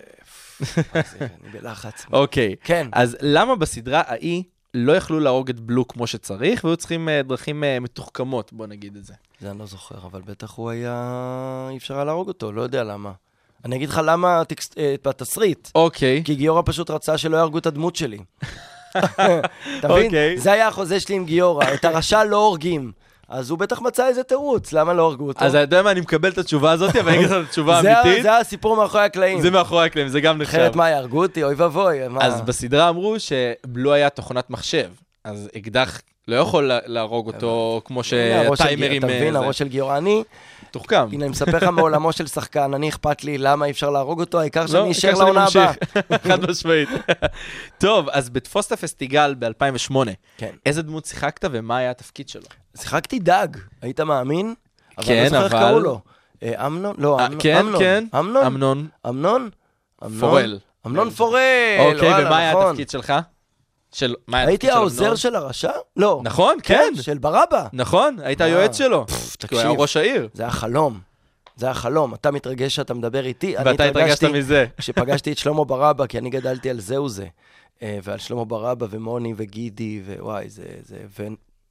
אני 1.21 1.51
בלחץ. 1.53 2.07
אוקיי. 2.13 2.55
כן. 2.65 2.89
אז 2.93 3.17
למה 3.21 3.57
בסדרה 3.57 4.03
ההיא 4.07 4.43
לא 4.75 4.93
יכלו 4.93 5.21
להרוג 5.21 5.51
את 5.51 5.61
בלו 5.61 5.89
כמו 5.89 6.07
שצריך, 6.07 6.65
והיו 6.65 6.77
צריכים 6.77 7.09
אה, 7.09 7.23
דרכים 7.23 7.65
אה, 7.65 7.81
מתוחכמות, 7.81 8.53
בוא 8.53 8.67
נגיד 8.67 8.97
את 8.97 9.05
זה. 9.05 9.15
זה 9.41 9.51
אני 9.51 9.59
לא 9.59 9.67
זוכר, 9.67 9.95
אבל 10.07 10.21
בטח 10.25 10.53
הוא 10.55 10.71
היה... 10.71 11.69
אי 11.71 11.77
אפשר 11.77 11.95
היה 11.95 12.05
להרוג 12.05 12.29
אותו, 12.29 12.53
לא 12.53 12.63
יודע 12.63 12.85
למה. 12.85 13.13
אני 13.65 13.77
אגיד 13.77 13.89
לך 13.89 14.01
למה 14.05 14.41
הטקסט- 14.41 14.75
אה, 14.79 14.95
בתסריט. 15.05 15.69
אוקיי. 15.75 16.23
כי 16.25 16.35
גיורא 16.35 16.63
פשוט 16.65 16.91
רצה 16.91 17.19
שלא 17.19 17.37
יהרגו 17.37 17.59
את 17.59 17.67
הדמות 17.67 17.97
שלי. 17.97 18.19
אתה 18.97 19.33
מבין? 19.89 20.07
אוקיי. 20.07 20.39
זה 20.39 20.53
היה 20.53 20.69
החוזה 20.69 21.01
שלי 21.01 21.15
עם 21.15 21.25
גיורא, 21.25 21.65
את 21.75 21.85
הרשע 21.85 22.25
לא 22.25 22.37
הורגים. 22.37 22.93
אז 23.29 23.51
הוא 23.51 23.59
בטח 23.59 23.81
מצא 23.81 24.09
איזה 24.09 24.23
תירוץ, 24.23 24.73
למה 24.73 24.93
לא 24.93 25.03
הרגו 25.07 25.29
אותו? 25.29 25.45
אז 25.45 25.51
אתה 25.55 25.61
יודע 25.61 25.83
מה, 25.83 25.91
אני 25.91 26.01
מקבל 26.01 26.29
את 26.31 26.39
התשובה 26.39 26.73
הזאת, 26.73 26.97
אבל 26.97 27.09
אני 27.09 27.17
אגיד 27.19 27.27
לך 27.31 27.37
את 27.37 27.49
התשובה 27.49 27.79
האמיתית. 27.81 28.23
זה 28.23 28.37
הסיפור 28.39 28.77
מאחורי 28.77 29.03
הקלעים. 29.05 29.41
זה 29.41 29.51
מאחורי 29.51 29.87
הקלעים, 29.87 30.09
זה 30.09 30.21
גם 30.21 30.39
נחשב. 30.43 30.55
אחרת 30.59 30.77
מה, 30.77 30.91
יהרגו 30.91 31.23
אותי? 31.23 31.45
אוי 31.45 31.55
ואבוי. 31.55 31.99
אז 32.21 32.41
בסדרה 32.41 32.89
אמרו 32.89 33.17
שבלו 33.19 33.93
היה 33.93 34.09
תוכנת 34.11 34.51
מחשב, 34.51 34.89
אז 35.25 35.49
אקדח 35.57 36.01
לא 36.29 36.37
יכול 36.37 36.65
לה- 36.65 36.79
להרוג 36.87 37.27
אותו 37.27 37.81
כמו 37.85 38.05
שטיימרים... 38.05 38.99
אתה 38.99 39.07
מבין, 39.07 39.37
אה. 39.37 39.43
הראש 39.43 39.59
של 39.59 39.69
גיורא. 39.69 39.99
אני, 40.77 40.83
תוחכם. 40.83 41.07
הנה, 41.13 41.25
אני 41.25 41.31
מספר 41.31 41.57
לך 41.57 41.63
מעולמו 41.63 42.13
של 42.13 42.27
שחקן, 42.27 42.75
אני 42.75 42.89
אכפת 42.89 43.25
לי 43.25 43.39
למה 43.39 43.65
אי 43.67 43.71
אפשר 43.71 43.91
להרוג 43.91 44.21
אותו, 44.21 44.41
העיקר 44.41 44.61
לא, 44.61 44.67
שאני 44.67 44.91
אשאר 44.93 45.15
לעונה 45.15 45.47
הבאה. 45.47 45.73
חד 46.29 46.51
משמעית. 46.51 46.89
טוב, 47.79 48.09
אז 48.09 48.31
בתפוס 48.31 48.67
את 48.67 48.73
הפסטיגל 48.73 49.35
ב-2008, 49.39 49.95
כן. 50.39 50.51
איזה 50.67 50.83
דמות 50.83 51.05
שיחקת 51.05 51.45
ומה 51.53 51.77
היה 51.77 51.91
התפקיד 51.91 52.29
שלו? 52.29 52.43
שיחקתי 52.77 53.19
דג, 53.19 53.49
היית 53.83 54.01
מאמין? 54.01 54.55
אבל 54.99 55.07
כן, 55.07 55.13
אני 55.13 55.23
לא 55.23 55.29
זוכר 55.29 55.45
איך 55.45 55.53
אבל- 55.55 55.63
קראו 55.69 55.81
לו. 55.81 56.01
אה, 56.43 56.67
אמנון? 56.67 56.95
לא, 56.99 57.19
אה, 57.19 57.27
אמנון. 57.27 57.41
כן. 57.43 57.67
כן. 57.79 58.05
אמנון? 58.19 58.45
אמנון. 58.47 58.89
אמנון? 59.07 59.51
פורל. 60.21 60.59
אמנון 60.87 61.11
פורל, 61.11 61.41
אוקיי, 61.79 62.25
ומה 62.27 62.39
היה 62.39 62.51
נכון. 62.51 62.67
התפקיד 62.67 62.91
שלך? 62.91 63.13
של... 63.95 64.15
מה 64.27 64.39
הייתי 64.39 64.71
העוזר? 64.71 65.15
של 65.15 65.37
הרשע? 65.37 65.71
לא. 65.97 66.21
נכון, 66.25 66.59
כן. 66.63 66.93
של 67.01 67.19
ברבא. 67.19 67.67
נכון, 67.73 68.17
היית 68.23 68.41
היועץ 68.41 68.79
שלו. 68.79 69.07
כי 69.49 69.55
הוא 69.55 69.61
היה. 69.61 69.71
ראש 69.71 69.97
העיר. 69.97 70.29
זה 70.35 70.43
היה 70.43 70.53
חלום. 70.53 71.01
זה 71.57 71.67
היה 71.67 71.75
חלום. 71.75 72.15
אתה 72.15 72.31
מתרגש 72.31 72.75
שאתה 72.75 72.95
מדבר 72.95 73.27
איתי, 73.27 73.55
ואתה 73.65 73.85
התרגשת 73.85 74.25
מזה. 74.25 74.67
כשפגשתי 74.79 75.33
את 75.33 75.39
שלמה 75.39 75.65
ברבא, 75.65 76.07
כי 76.07 76.19
אני 76.19 76.31
גדלתי 76.31 76.71
על 76.71 76.81
זהו 76.81 77.09
זה. 77.09 77.27
אה, 77.83 77.99
ועל 78.03 78.19
שלמה 78.19 78.45
ברבא 78.45 78.87
ומוני 78.91 79.35
וגידי, 79.37 80.03
ווואי, 80.07 80.49
זה... 80.49 80.63
זה 80.83 81.27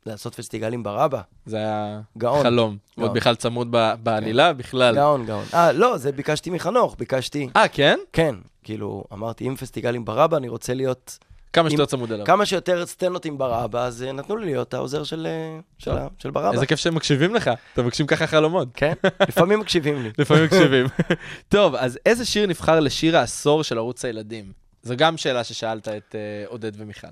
ולעשות 0.05 0.35
פסטיגלים 0.35 0.83
ברבא. 0.83 1.21
זה 1.45 1.57
היה 1.57 2.01
גאון. 2.17 2.43
חלום. 2.43 2.77
גאון. 2.97 3.07
עוד 3.07 3.17
בכלל 3.17 3.35
צמוד 3.35 3.67
ב- 3.71 3.93
בעלילה, 4.03 4.53
בכלל. 4.53 4.95
גאון, 4.95 5.25
גאון. 5.25 5.45
אה, 5.53 5.71
לא, 5.71 5.97
זה 5.97 6.11
ביקשתי 6.11 6.49
מחנוך, 6.49 6.95
ביקשתי... 6.99 7.49
אה, 7.55 7.67
כן? 7.67 7.99
כן, 8.13 8.35
כאילו, 8.63 9.03
אמרתי, 9.13 9.47
אם 9.47 9.55
פסטיגלים 9.55 10.05
ברבא, 10.05 10.37
אני 10.37 10.47
רוצה 10.47 10.73
להיות 10.73 11.17
כמה 11.53 11.69
שיותר 11.69 11.85
צמוד 11.85 12.11
אליו. 12.11 12.25
כמה 12.25 12.45
שיותר 12.45 12.85
סצנות 12.85 13.25
עם 13.25 13.37
ברבא, 13.37 13.85
אז 13.85 14.03
אה, 14.03 14.11
נתנו 14.11 14.37
לי 14.37 14.45
להיות 14.45 14.73
העוזר 14.73 15.03
של, 15.03 15.27
אה, 15.29 15.59
של, 15.77 15.91
של 16.19 16.31
ברבא. 16.31 16.51
איזה 16.51 16.65
כיף 16.65 16.79
שהם 16.79 16.95
מקשיבים 16.95 17.35
לך. 17.35 17.51
אתם 17.73 17.83
מבקשים 17.83 18.07
ככה 18.07 18.27
חלומות. 18.27 18.67
כן, 18.73 18.93
לפעמים 19.21 19.59
מקשיבים 19.59 20.03
לי. 20.03 20.09
לפעמים 20.19 20.43
מקשיבים. 20.45 20.85
טוב, 21.49 21.75
אז 21.75 21.99
איזה 22.05 22.25
שיר 22.25 22.47
נבחר 22.47 22.79
לשיר 22.79 23.17
העשור 23.17 23.63
של 23.63 23.77
ערוץ 23.77 24.05
הילדים? 24.05 24.51
זו 24.83 24.95
גם 24.97 25.17
שאלה 25.17 25.43
ששאלת 25.43 25.87
את 25.87 26.15
אה, 26.15 26.43
עודד 26.47 26.71
ומיכל. 26.75 27.07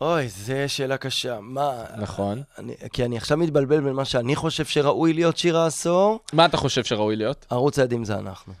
אוי, 0.00 0.28
זו 0.28 0.54
שאלה 0.66 0.96
קשה. 0.96 1.38
מה... 1.40 1.84
נכון. 1.98 2.42
אני, 2.58 2.74
כי 2.92 3.04
אני 3.04 3.16
עכשיו 3.16 3.36
מתבלבל 3.38 3.80
בין 3.80 3.92
מה 3.92 4.04
שאני 4.04 4.36
חושב 4.36 4.64
שראוי 4.64 5.12
להיות 5.12 5.36
שיר 5.36 5.58
העשור, 5.58 6.20
מה 6.32 6.46
אתה 6.46 6.56
חושב 6.56 6.84
שראוי 6.84 7.16
להיות? 7.16 7.46
ערוץ 7.50 7.78
הילדים 7.78 8.04
זה 8.04 8.14
אנחנו. 8.14 8.52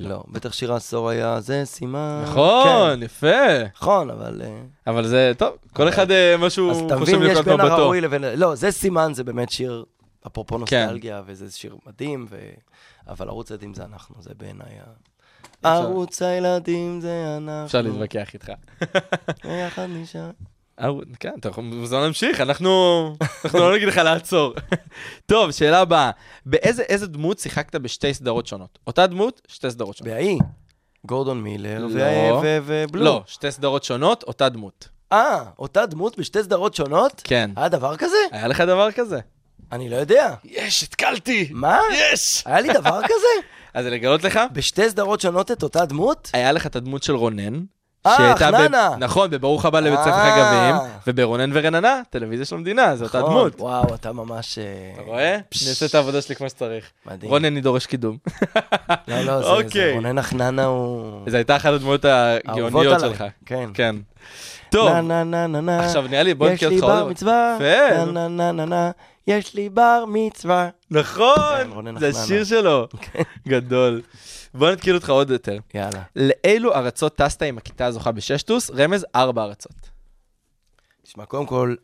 לא, 0.00 0.24
בטח 0.28 0.52
שיר 0.52 0.72
העשור 0.72 1.08
היה 1.08 1.40
זה 1.40 1.62
סימן. 1.64 2.22
נכון, 2.26 3.02
יפה. 3.02 3.26
כן, 3.26 3.66
נכון, 3.74 4.10
אבל... 4.10 4.42
אה, 4.44 4.60
אבל 4.86 5.06
זה, 5.06 5.32
טוב, 5.38 5.56
כל 5.72 5.88
אחד 5.88 6.10
אה, 6.10 6.36
מה 6.36 6.50
שהוא 6.50 6.70
אז 6.70 6.80
אתה 6.86 6.98
חושב 6.98 7.16
מבין, 7.16 7.30
יש 7.30 7.38
בין 7.38 7.54
מבטו. 7.54 7.72
הראוי 7.72 8.00
לבין... 8.00 8.24
לא, 8.24 8.54
זה 8.54 8.70
סימן, 8.70 9.14
זה 9.14 9.24
באמת 9.24 9.50
שיר, 9.50 9.84
אפרופו 10.26 10.54
כן. 10.54 10.60
נוסטלגיה, 10.60 11.22
וזה 11.26 11.50
שיר 11.50 11.76
מדהים. 11.86 12.26
אבל 13.08 13.28
ערוץ 13.28 13.50
הילדים 13.50 13.74
זה 13.74 13.84
אנחנו, 13.84 14.14
זה 14.22 14.30
בעיניי 14.36 14.78
ה... 15.64 15.68
ערוץ 15.68 16.22
הילדים 16.22 17.00
זה 17.00 17.36
אנחנו. 17.36 17.66
אפשר 17.66 17.82
להתווכח 17.82 18.34
איתך. 18.34 18.52
ביחד 19.44 19.86
נשאר. 19.88 20.30
ערוץ- 20.78 21.04
כן, 21.20 21.32
אתה 21.40 21.48
יכול 21.48 21.64
מוזמן 21.64 22.00
להמשיך, 22.00 22.40
אנחנו 22.40 22.70
אנחנו 23.44 23.58
לא 23.58 23.74
נגיד 23.74 23.88
לך 23.88 23.96
לעצור. 23.96 24.54
טוב, 25.26 25.50
שאלה 25.50 25.80
הבאה. 25.80 26.10
באיזה 26.46 26.82
איזה 26.82 27.06
דמות 27.06 27.38
שיחקת 27.38 27.74
בשתי 27.76 28.14
סדרות 28.14 28.46
שונות? 28.46 28.78
אותה 28.86 29.06
דמות, 29.06 29.40
שתי 29.48 29.70
סדרות 29.70 29.96
שונות. 29.96 30.12
בהאי, 30.14 30.38
גורדון 31.06 31.42
מילר 31.42 31.86
לא. 31.90 32.42
ובלו. 32.64 33.04
לא, 33.04 33.22
שתי 33.26 33.50
סדרות 33.50 33.84
שונות, 33.84 34.22
אותה 34.22 34.48
דמות. 34.48 34.88
אה, 35.12 35.44
אותה 35.58 35.86
דמות 35.86 36.18
בשתי 36.18 36.42
סדרות 36.42 36.74
שונות? 36.74 37.20
כן. 37.24 37.50
היה 37.56 37.68
דבר 37.68 37.96
כזה? 37.96 38.16
היה 38.32 38.48
לך 38.48 38.60
דבר 38.60 38.92
כזה? 38.92 39.18
אני 39.72 39.88
לא 39.88 39.96
יודע. 39.96 40.34
יש, 40.44 40.82
התקלתי! 40.82 41.48
מה? 41.52 41.78
יש! 41.92 42.42
היה 42.46 42.60
לי 42.60 42.72
דבר 42.72 43.00
כזה? 43.04 43.46
אז 43.74 43.86
לגלות 43.86 44.24
לך, 44.24 44.40
בשתי 44.52 44.90
סדרות 44.90 45.20
שונות 45.20 45.50
את 45.50 45.62
אותה 45.62 45.84
דמות? 45.86 46.30
היה 46.32 46.52
לך 46.52 46.66
את 46.66 46.76
הדמות 46.76 47.02
של 47.02 47.12
רונן. 47.14 47.64
אה, 48.08 48.16
שהייתה 48.16 48.50
ב- 48.52 48.54
חננה. 48.56 48.90
נכון, 48.98 49.30
בברוך 49.30 49.64
הבא 49.64 49.80
לבית 49.80 50.00
ספר 50.00 50.10
אה. 50.10 50.30
חגבים, 50.34 50.90
וברונן 51.06 51.50
ורננה, 51.54 52.00
טלוויזיה 52.10 52.46
של 52.46 52.54
המדינה, 52.56 52.96
זו 52.96 53.04
אותה 53.04 53.18
נכון. 53.18 53.30
דמות. 53.30 53.60
וואו, 53.60 53.94
אתה 53.94 54.12
ממש... 54.12 54.58
אה, 54.58 54.64
אתה 54.94 55.02
רואה? 55.02 55.34
אני 55.34 55.40
אעשה 55.70 55.86
את 55.86 55.94
העבודה 55.94 56.22
שלי 56.22 56.34
כמו 56.36 56.48
שצריך. 56.48 56.84
מדהים. 57.06 57.30
רונן, 57.32 57.44
אני 57.44 57.60
דורש 57.60 57.86
קידום. 57.86 58.16
לא, 59.08 59.20
לא, 59.20 59.40
זה- 59.42 59.46
אוקיי. 59.48 59.68
זה 59.70 59.92
רונן 59.94 60.18
החננה 60.18 60.64
הוא... 60.64 61.20
זו 61.30 61.36
הייתה 61.36 61.56
אחת 61.56 61.72
הדמויות 61.72 62.04
הגאוניות. 62.04 63.00
שלך. 63.00 63.24
כן. 63.46 63.68
כן. 63.74 63.96
טוב. 64.70 64.88
עכשיו 65.68 66.04
נראה 66.10 66.22
לי, 66.22 66.34
בוא 66.34 66.48
יש 66.48 66.62
לי 66.62 66.66
אותך 66.66 66.82
עוד 66.84 66.92
בר 66.92 67.00
דבר. 67.00 67.10
מצווה. 67.10 67.56
יפה. 67.60 68.04
נה 68.04 68.28
נה 68.28 68.28
נה 68.28 68.52
נה 68.52 68.64
נה. 68.64 68.90
יש 69.28 69.54
לי 69.54 69.68
בר 69.68 70.04
מצווה. 70.08 70.68
נכון, 70.90 71.70
רונן 71.70 71.98
זה. 71.98 72.08
השיר 72.08 72.44
שלו. 72.44 72.88
גדול. 73.48 74.02
בוא 74.54 74.70
נתקיל 74.70 74.94
אותך 74.94 75.10
עוד 75.10 75.30
יותר. 75.30 75.58
יאללה. 75.74 76.02
לאילו 76.16 76.74
ארצות 76.74 77.16
טסת 77.16 77.42
עם 77.42 77.58
הכיתה 77.58 77.86
הזוכה 77.86 78.12
בששטוס? 78.12 78.70
רמז, 78.70 79.06
ארבע 79.14 79.44
ארצות. 79.44 79.90
תשמע, 81.02 81.24
קודם 81.24 81.46
כל, 81.46 81.74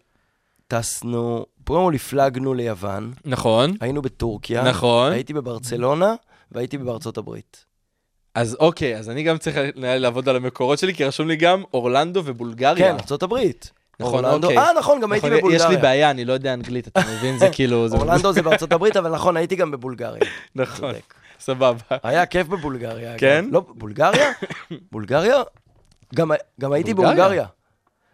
טסנו, 0.68 1.46
קודם 1.64 1.84
כל 1.84 1.94
הפלגנו 1.94 2.54
ליוון, 2.54 3.12
נכון. 3.24 3.76
היינו 3.80 4.02
בטורקיה. 4.02 4.62
נכון. 4.62 5.12
הייתי 5.12 5.32
בברצלונה 5.32 6.14
והייתי 6.52 6.78
בארצות 6.78 7.18
הברית. 7.18 7.64
אז 8.34 8.56
אוקיי, 8.60 8.96
אז 8.96 9.10
אני 9.10 9.22
גם 9.22 9.38
צריך 9.38 9.56
לעבוד 9.74 10.28
על 10.28 10.36
המקורות 10.36 10.78
שלי, 10.78 10.94
כי 10.94 11.04
רשום 11.04 11.28
לי 11.28 11.36
גם 11.36 11.62
אורלנדו 11.74 12.22
ובולגריה. 12.24 12.88
כן, 12.88 12.94
ארצות 12.94 13.22
הברית. 13.22 13.72
נכון, 14.00 14.24
אורלנדו- 14.24 14.44
אוקיי. 14.46 14.58
אה, 14.58 14.68
נכון, 14.78 15.00
גם 15.00 15.12
הייתי 15.12 15.26
נכון, 15.26 15.38
בבולגריה. 15.38 15.64
יש 15.66 15.76
לי 15.76 15.82
בעיה, 15.82 16.10
אני 16.10 16.24
לא 16.24 16.32
יודע 16.32 16.54
אנגלית, 16.54 16.88
אתה 16.88 17.00
מבין? 17.16 17.38
זה 17.38 17.48
כאילו... 17.56 17.88
זה- 17.88 17.96
אורלנדו 17.96 18.32
זה 18.32 18.42
בארצות 18.42 18.72
הברית, 18.72 18.96
אבל 18.96 19.10
נכון, 19.10 19.36
הייתי 19.36 19.56
גם 19.56 19.70
בבולגריה. 19.70 20.20
נכון. 20.56 20.94
סבבה. 21.40 21.72
היה 22.02 22.26
כיף 22.26 22.46
בבולגריה. 22.46 23.18
כן? 23.18 23.44
לא, 23.50 23.62
בולגריה? 23.68 24.32
בולגריה? 24.92 25.42
גם, 26.14 26.30
גם 26.60 26.72
הייתי 26.72 26.94
בולגריה? 26.94 27.46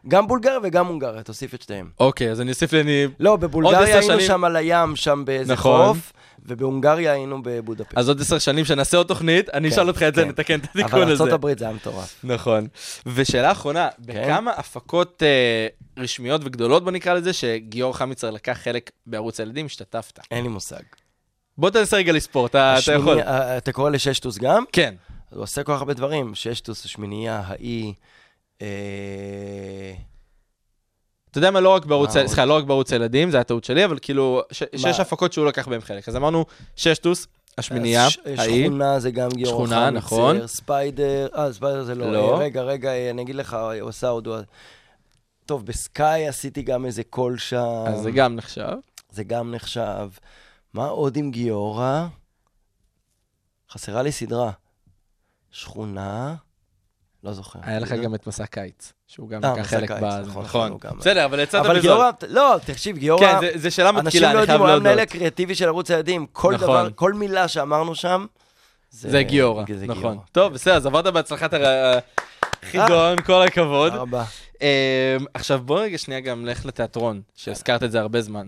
גם 0.09 0.27
בולגריה 0.27 0.59
וגם 0.63 0.87
הונגריה, 0.87 1.23
תוסיף 1.23 1.55
את 1.55 1.63
שתיהם. 1.63 1.91
אוקיי, 2.01 2.31
אז 2.31 2.41
אני 2.41 2.51
אוסיף 2.51 2.73
לי, 2.73 2.81
אני... 2.81 3.07
לא, 3.21 3.37
בבולגריה 3.37 3.79
היינו 3.97 4.03
שנים- 4.07 4.21
שם 4.21 4.45
על 4.45 4.57
הים, 4.57 4.97
שם 4.97 5.23
באיזה 5.27 5.53
נכון. 5.53 5.87
חוף, 5.87 6.13
ובהונגריה 6.47 7.13
היינו 7.13 7.43
בבודפשט. 7.43 7.99
אז 7.99 8.09
עוד 8.09 8.21
עשר 8.21 8.39
שנים 8.39 8.65
שנעשה 8.65 8.97
עוד 8.97 9.07
תוכנית, 9.07 9.49
אני 9.49 9.69
אשאל 9.69 9.89
אותך 9.89 10.03
את 10.03 10.15
זה, 10.15 10.23
כן. 10.23 10.29
נתקן 10.29 10.59
את 10.59 10.65
התיקון 10.65 11.03
אבל 11.03 11.03
הזה. 11.03 11.13
ארצות 11.13 11.33
הברית 11.33 11.59
זה 11.59 11.65
היה 11.65 11.75
מטורף. 11.75 12.21
נכון. 12.25 12.67
ושאלה 13.07 13.53
אחרונה, 13.53 13.89
בכמה 13.99 14.51
הפקות 14.51 15.23
אה, 15.23 15.67
רשמיות 16.03 16.41
וגדולות, 16.45 16.85
בוא 16.85 16.93
נקרא 16.93 17.15
לזה, 17.15 17.33
שגיאור 17.33 17.97
חמיצר 17.97 18.31
לקח 18.31 18.59
חלק 18.63 18.91
בערוץ 19.07 19.41
הילדים, 19.41 19.67
השתתפת? 19.67 20.19
אין 20.31 20.43
לי 20.43 20.49
מושג. 20.49 20.83
בוא 21.59 21.71
תנסה 21.71 21.97
רגע 21.97 22.13
לספור, 22.13 22.47
אתה 22.47 22.77
יכול. 22.97 23.21
אה, 23.21 23.57
אתה 23.57 23.73
קורא 23.73 23.91
לששטוס 23.91 24.39
גם? 24.39 24.65
כן. 24.73 24.95
הוא 25.31 25.43
עושה 25.43 25.63
כל 25.63 25.73
כך 25.73 25.79
הרבה 25.79 25.95
דברים. 25.95 26.35
ששטוס, 26.35 26.85
השמינייה, 26.85 27.43
האי... 27.47 27.93
אה, 31.31 31.33
אתה 31.33 31.39
יודע 31.39 31.51
מה, 31.51 31.61
לא 31.61 31.69
רק 31.69 31.85
בערוץ? 31.85 32.11
סליחה, 32.11 32.45
לא 32.45 32.57
רק 32.57 32.65
בערוץ 32.65 32.93
הילדים, 32.93 33.31
זו 33.31 33.37
הייתה 33.37 33.49
טעות 33.49 33.65
שלי, 33.65 33.85
אבל 33.85 33.99
כאילו, 34.03 34.43
שש 34.53 35.01
הפקות 35.01 35.33
שהוא 35.33 35.47
לקח 35.47 35.69
בהם 35.69 35.81
חלק. 35.81 36.09
אז 36.09 36.17
אמרנו, 36.17 36.45
ששטוס, 36.77 37.27
השמינייה, 37.59 38.07
האי. 38.37 38.65
שכונה 38.65 39.01
זה 39.01 39.11
גם 39.11 39.29
גיורא 39.31 39.53
שכונה, 39.53 39.77
חמיצר, 39.77 39.91
נכון. 39.91 40.47
ספיידר, 40.47 41.29
אה, 41.37 41.53
ספיידר 41.53 41.83
זה 41.83 41.95
לא. 41.95 42.13
לא. 42.13 42.35
אה, 42.35 42.39
רגע, 42.39 42.63
רגע, 42.63 42.91
אה, 42.91 43.11
אני 43.11 43.23
אגיד 43.23 43.35
לך, 43.35 43.57
הוא 43.81 43.89
עשה 43.89 44.09
עוד... 44.09 44.29
טוב, 45.47 45.67
בסקאי 45.67 46.29
עשיתי 46.29 46.63
גם 46.63 46.87
איזה 46.87 47.03
קול 47.05 47.39
שם. 47.39 47.85
אז 47.87 48.03
זה 48.03 48.11
גם 48.11 48.37
נחשב. 48.37 48.73
זה 49.11 49.25
גם 49.25 49.55
נחשב. 49.55 50.11
מה 50.75 50.87
עוד 50.87 51.17
עם 51.17 51.31
גיורא? 51.31 52.07
חסרה 53.71 54.03
לי 54.03 54.13
סדרה. 54.13 54.51
שכונה? 55.51 56.35
לא 57.25 57.33
זוכר. 57.33 57.59
היה 57.63 57.79
לך 57.79 57.93
גם 57.93 58.15
את 58.15 58.27
מסע 58.27 58.47
קיץ, 58.47 58.93
שהוא 59.15 59.29
גם 59.29 59.45
אה, 59.45 59.53
לקח 59.53 59.67
חלק 59.67 59.91
בזה. 59.91 60.21
נכון, 60.31 60.45
נכון. 60.45 60.71
הוא 60.71 60.81
בסדר, 60.99 61.25
אבל 61.25 61.41
יצאת 61.41 61.65
אבל 61.65 61.79
בזול. 61.79 61.81
גיורא, 61.93 62.11
לא, 62.29 62.57
תקשיב, 62.67 62.97
גיורא... 62.99 63.21
כן, 63.21 63.37
זה- 63.41 63.51
זה 63.55 63.71
שאלה 63.71 63.89
אנשים 63.91 64.05
מתקילה, 64.07 64.27
לא 64.27 64.33
אני 64.33 64.41
יודעים, 64.41 64.47
חייב 64.47 64.61
הוא 64.61 64.67
היה 64.67 64.75
להודות. 64.77 64.87
המנהל 64.91 65.03
הקריאטיבי 65.03 65.55
של 65.55 65.67
ערוץ 65.67 65.91
הילדים. 65.91 66.27
כל 66.33 66.55
נכון. 66.55 66.67
דבר, 66.67 66.89
כל 66.95 67.13
מילה 67.13 67.49
שאמרנו 67.49 67.95
שם, 67.95 68.27
זה 68.91 69.23
גיורא, 69.23 69.65
נכון. 69.87 70.19
טוב, 70.33 70.53
בסדר, 70.53 70.75
אז 70.75 70.87
עברת 70.87 71.07
בהצלחת 71.07 71.55
החידון, 72.63 73.21
כל 73.21 73.43
הכבוד. 73.43 73.91
תודה 73.91 74.03
רבה. 74.03 74.25
אמ, 74.61 74.67
עכשיו 75.35 75.61
בוא 75.65 75.81
רגע 75.81 75.99
שנייה 75.99 76.21
גם 76.21 76.45
נלך 76.45 76.67
לתיאטרון, 76.67 77.21
שהזכרת 77.37 77.83
את 77.83 77.93
זה 77.93 78.01
הרבה 78.01 78.21
זמן. 78.21 78.47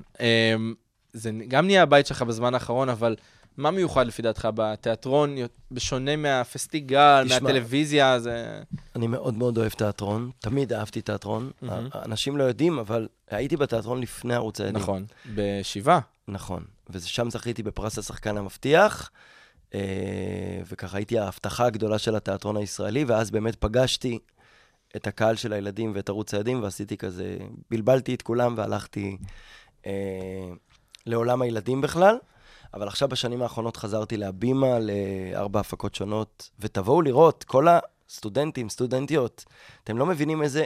זה 1.12 1.30
גם 1.48 1.66
נהיה 1.66 1.82
הבית 1.82 2.06
שלך 2.06 2.22
בזמן 2.22 2.54
האחרון, 2.54 2.88
אבל 2.88 3.16
מה 3.56 3.70
מיוחד 3.70 4.06
לפי 4.06 4.22
דעתך 4.22 4.48
בתיאטרון, 4.54 5.36
בשונה 5.70 6.16
מהפסטיגל, 6.16 7.24
תשמע. 7.26 7.40
מהטלוויזיה, 7.40 8.20
זה... 8.20 8.62
אני 8.96 9.06
מאוד 9.06 9.34
מאוד 9.34 9.58
אוהב 9.58 9.72
תיאטרון, 9.72 10.30
תמיד 10.38 10.72
אהבתי 10.72 11.02
תיאטרון. 11.02 11.50
מהמם. 11.62 11.88
אנשים 11.94 12.36
לא 12.36 12.44
יודעים, 12.44 12.78
אבל 12.78 13.08
הייתי 13.30 13.56
בתיאטרון 13.56 14.00
לפני 14.00 14.34
ערוץ 14.34 14.60
הילדים. 14.60 14.82
נכון, 14.82 15.04
בשבעה. 15.34 16.00
נכון. 16.28 16.64
ושם 16.90 17.30
זכיתי 17.30 17.62
בפרס 17.62 17.98
השחקן 17.98 18.36
המבטיח, 18.36 19.10
אה, 19.74 19.80
וככה 20.66 20.96
הייתי 20.96 21.18
ההבטחה 21.18 21.66
הגדולה 21.66 21.98
של 21.98 22.16
התיאטרון 22.16 22.56
הישראלי, 22.56 23.04
ואז 23.04 23.30
באמת 23.30 23.56
פגשתי 23.56 24.18
את 24.96 25.06
הקהל 25.06 25.36
של 25.36 25.52
הילדים 25.52 25.92
ואת 25.94 26.08
ערוץ 26.08 26.34
הילדים, 26.34 26.62
ועשיתי 26.62 26.96
כזה, 26.96 27.36
בלבלתי 27.70 28.14
את 28.14 28.22
כולם 28.22 28.54
והלכתי 28.56 29.16
אה, 29.86 29.92
לעולם 31.06 31.42
הילדים 31.42 31.80
בכלל. 31.80 32.16
אבל 32.74 32.88
עכשיו 32.88 33.08
בשנים 33.08 33.42
האחרונות 33.42 33.76
חזרתי 33.76 34.16
להבימה 34.16 34.78
לארבע 34.78 35.60
הפקות 35.60 35.94
שונות, 35.94 36.50
ותבואו 36.60 37.02
לראות, 37.02 37.44
כל 37.44 37.66
הסטודנטים, 38.08 38.68
סטודנטיות, 38.68 39.44
אתם 39.84 39.98
לא 39.98 40.06
מבינים 40.06 40.42
איזה 40.42 40.64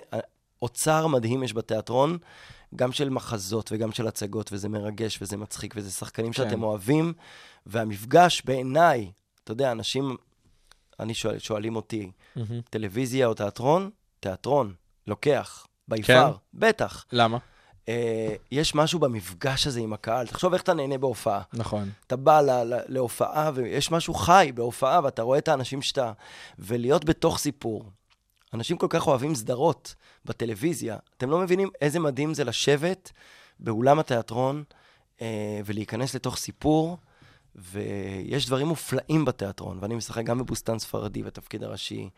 אוצר 0.62 1.07
מדהים 1.07 1.43
יש 1.43 1.55
בתיאטרון, 1.55 2.18
גם 2.76 2.93
של 2.93 3.11
מחזות 3.11 3.72
וגם 3.72 3.93
של 3.93 4.07
הצגות, 4.07 4.53
וזה 4.53 4.68
מרגש 4.68 5.22
וזה 5.22 5.37
מצחיק, 5.37 5.74
וזה 5.76 5.91
שחקנים 5.91 6.32
כן. 6.32 6.45
שאתם 6.45 6.62
אוהבים, 6.62 7.12
והמפגש 7.66 8.43
בעיניי, 8.45 9.11
אתה 9.45 9.53
יודע, 9.53 9.72
אנשים 9.72 10.16
אני 11.01 11.14
שואל, 11.14 11.39
שואלים 11.39 11.76
אותי, 11.76 12.11
מהמם. 12.37 12.61
טלוויזיה 12.70 13.26
או 13.26 13.34
תיאטרון? 13.34 13.91
תיאטרון, 14.20 14.74
לוקח, 15.07 15.66
ביפר, 15.89 16.32
כן? 16.32 16.39
בטח. 16.55 17.05
למה? 17.12 17.39
אה, 17.89 18.34
יש 18.51 18.74
משהו 18.74 18.99
במפגש 18.99 19.66
הזה 19.66 19.80
עם 19.80 19.93
הקהל. 19.93 20.26
תחשוב 20.26 20.53
איך 20.53 20.62
אתה 20.62 20.74
נהנה 20.74 20.99
בהופעה. 20.99 21.43
נכון. 21.53 21.91
אתה 22.07 22.16
בא 22.16 22.41
ל- 22.41 22.74
ל- 22.74 22.80
להופעה, 22.89 23.51
ויש 23.55 23.91
משהו 23.91 24.14
חי 24.14 24.51
בהופעה, 24.55 25.01
ואתה 25.05 25.22
רואה 25.22 25.39
את 25.39 25.49
האנשים 25.49 25.82
שאתה... 25.82 26.12
ולהיות 26.59 27.05
בתוך 27.05 27.39
סיפור. 27.39 27.84
אנשים 28.55 28.76
כל 28.76 28.87
כך 28.91 29.07
אוהבים 29.07 29.34
סדרות 29.34 29.95
בטלוויזיה. 30.24 30.97
אתם 31.16 31.30
לא 31.30 31.39
מבינים 31.39 31.70
איזה 31.80 32.01
מדהים 32.01 32.34
זה 32.34 32.45
לשבת 32.45 33.12
באולם 33.61 33.99
התיאטרון 33.99 34.64
אה, 35.22 35.61
ולהיכנס 35.64 36.14
לתוך 36.14 36.37
סיפור, 36.37 36.97
ויש 37.57 38.47
דברים 38.47 38.66
מופלאים 38.66 39.24
בתיאטרון, 39.24 39.78
ואני 39.80 39.95
משחק 39.95 40.24
גם 40.24 40.39
בבוסתן 40.39 40.78
ספרדי 40.78 41.22
בתפקיד 41.22 41.62
הראשי, 41.64 42.09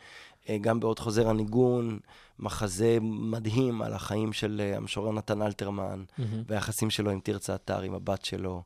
אה, 0.49 0.59
גם 0.61 0.81
בעוד 0.81 0.99
חוזר 0.99 1.29
הניגון, 1.29 1.99
מחזה 2.39 2.99
מדהים 3.03 3.83
על 3.83 3.93
החיים 3.93 4.33
של 4.33 4.61
אה, 4.65 4.77
המשורר 4.77 5.13
נתן 5.13 5.43
אלתרמן, 5.43 6.05
מהמם. 6.19 6.43
והיחסים 6.47 6.91
שלו 6.91 7.11
עם 7.11 7.21
תרצה 7.21 7.55
אתר, 7.55 7.81
עם 7.81 7.95
הבת 7.95 8.25
שלו, 8.25 8.63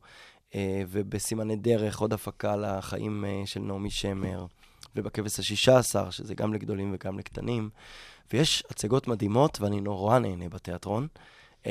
אה, 0.54 0.82
ובסימני 0.88 1.56
דרך, 1.56 1.98
עוד 1.98 2.12
הפקה 2.12 2.56
לחיים 2.56 3.24
אה, 3.24 3.42
של 3.46 3.60
נעמי 3.60 3.90
שמר, 3.90 4.46
ובכבש 4.96 5.38
השישה 5.38 5.78
עשר, 5.78 6.10
שזה 6.10 6.34
גם 6.34 6.54
לגדולים 6.54 6.94
וגם 6.94 7.18
לקטנים. 7.18 7.70
ויש 8.32 8.64
הצגות 8.70 9.08
מדהימות, 9.08 9.60
ואני 9.60 9.80
נורא 9.80 10.18
נהנה 10.18 10.48
בתיאטרון. 10.48 11.06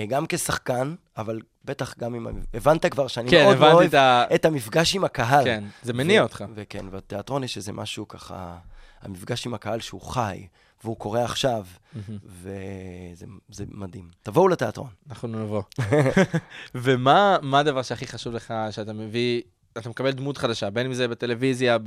גם 0.07 0.25
כשחקן, 0.29 0.95
אבל 1.17 1.39
בטח 1.65 1.97
גם. 1.99 2.27
ה- 2.27 2.29
הבנת 2.57 2.85
כבר 2.85 3.07
שאני 3.07 3.29
כן, 3.29 3.43
מאוד 3.43 3.55
הבנתי 3.55 3.73
אוהב 3.73 3.87
את 3.87 3.93
ה... 3.93 4.23
את 4.35 4.45
המפגש 4.45 4.95
עם 4.95 5.03
הקהל. 5.03 5.43
כן, 5.43 5.63
זה 5.83 5.93
מניע 5.93 6.21
ו- 6.21 6.23
אותך. 6.23 6.45
וכן, 6.55 6.85
בתיאטרון 6.91 7.43
יש 7.43 7.57
איזה 7.57 7.71
משהו 7.71 8.07
ככה, 8.07 8.57
המפגש 9.01 9.45
עם 9.45 9.53
הקהל 9.53 9.79
שהוא 9.79 10.01
חי, 10.01 10.47
והוא 10.83 10.97
קורה 10.97 11.23
עכשיו. 11.23 11.65
וזה 12.25 13.25
זה 13.49 13.65
מדהים. 13.71 14.09
תבואו 14.23 14.47
לתיאטרון. 14.47 14.89
אנחנו 15.09 15.27
נבוא. 15.27 15.61
ומה 16.75 17.37
מה 17.41 17.59
הדבר 17.59 17.81
שהכי 17.81 18.07
חשוב 18.07 18.33
לך 18.33 18.53
שאתה 18.71 18.93
מביא, 18.93 19.41
אתה 19.77 19.89
מקבל 19.89 20.11
דמות 20.11 20.37
חדשה, 20.37 20.69
בין 20.69 20.85
אם 20.85 20.93
זה 20.93 21.07
בטלוויזיה, 21.07 21.77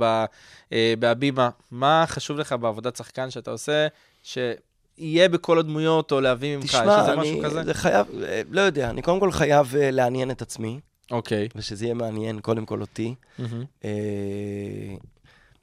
אה, 0.73 0.93
בהבימה, 0.99 1.49
מה 1.71 2.03
חשוב 2.07 2.37
לך 2.37 2.51
בעבודת 2.53 2.95
שחקן 2.95 3.29
שאתה 3.29 3.51
עושה, 3.51 3.87
שיהיה 4.23 5.29
בכל 5.29 5.59
הדמויות 5.59 6.11
או 6.11 6.21
להביא 6.21 6.57
ממך? 6.57 6.65
תשמע, 6.65 6.99
איזה 6.99 7.13
אני, 7.13 7.21
משהו 7.21 7.43
כזה? 7.43 7.63
זה 7.63 7.73
חייב, 7.73 8.07
אה, 8.23 8.41
לא 8.49 8.61
יודע, 8.61 8.89
אני 8.89 9.01
קודם 9.01 9.19
כל 9.19 9.31
חייב 9.31 9.75
אה, 9.75 9.91
לעניין 9.91 10.31
את 10.31 10.41
עצמי, 10.41 10.79
אוקיי. 11.11 11.47
ושזה 11.55 11.85
יהיה 11.85 11.93
מעניין 11.93 12.39
קודם 12.39 12.65
כל 12.65 12.81
אותי. 12.81 13.15
מהמם. 13.39 13.63
אה, 13.83 13.89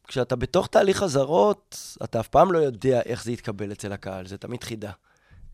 כשאתה 0.09 0.37
בתוך 0.37 0.67
תהליך 0.67 1.03
אזהרות, 1.03 1.97
אתה 2.05 2.21
אף 2.21 2.29
פעם 2.29 2.53
לא 2.53 2.59
יודע 2.59 3.01
איך 3.01 3.25
זה 3.25 3.33
יתקבל 3.33 3.73
אצל 3.73 3.93
הקהל, 3.93 4.27
זה 4.27 4.39
תמיד 4.39 4.65
חידה. 4.65 4.93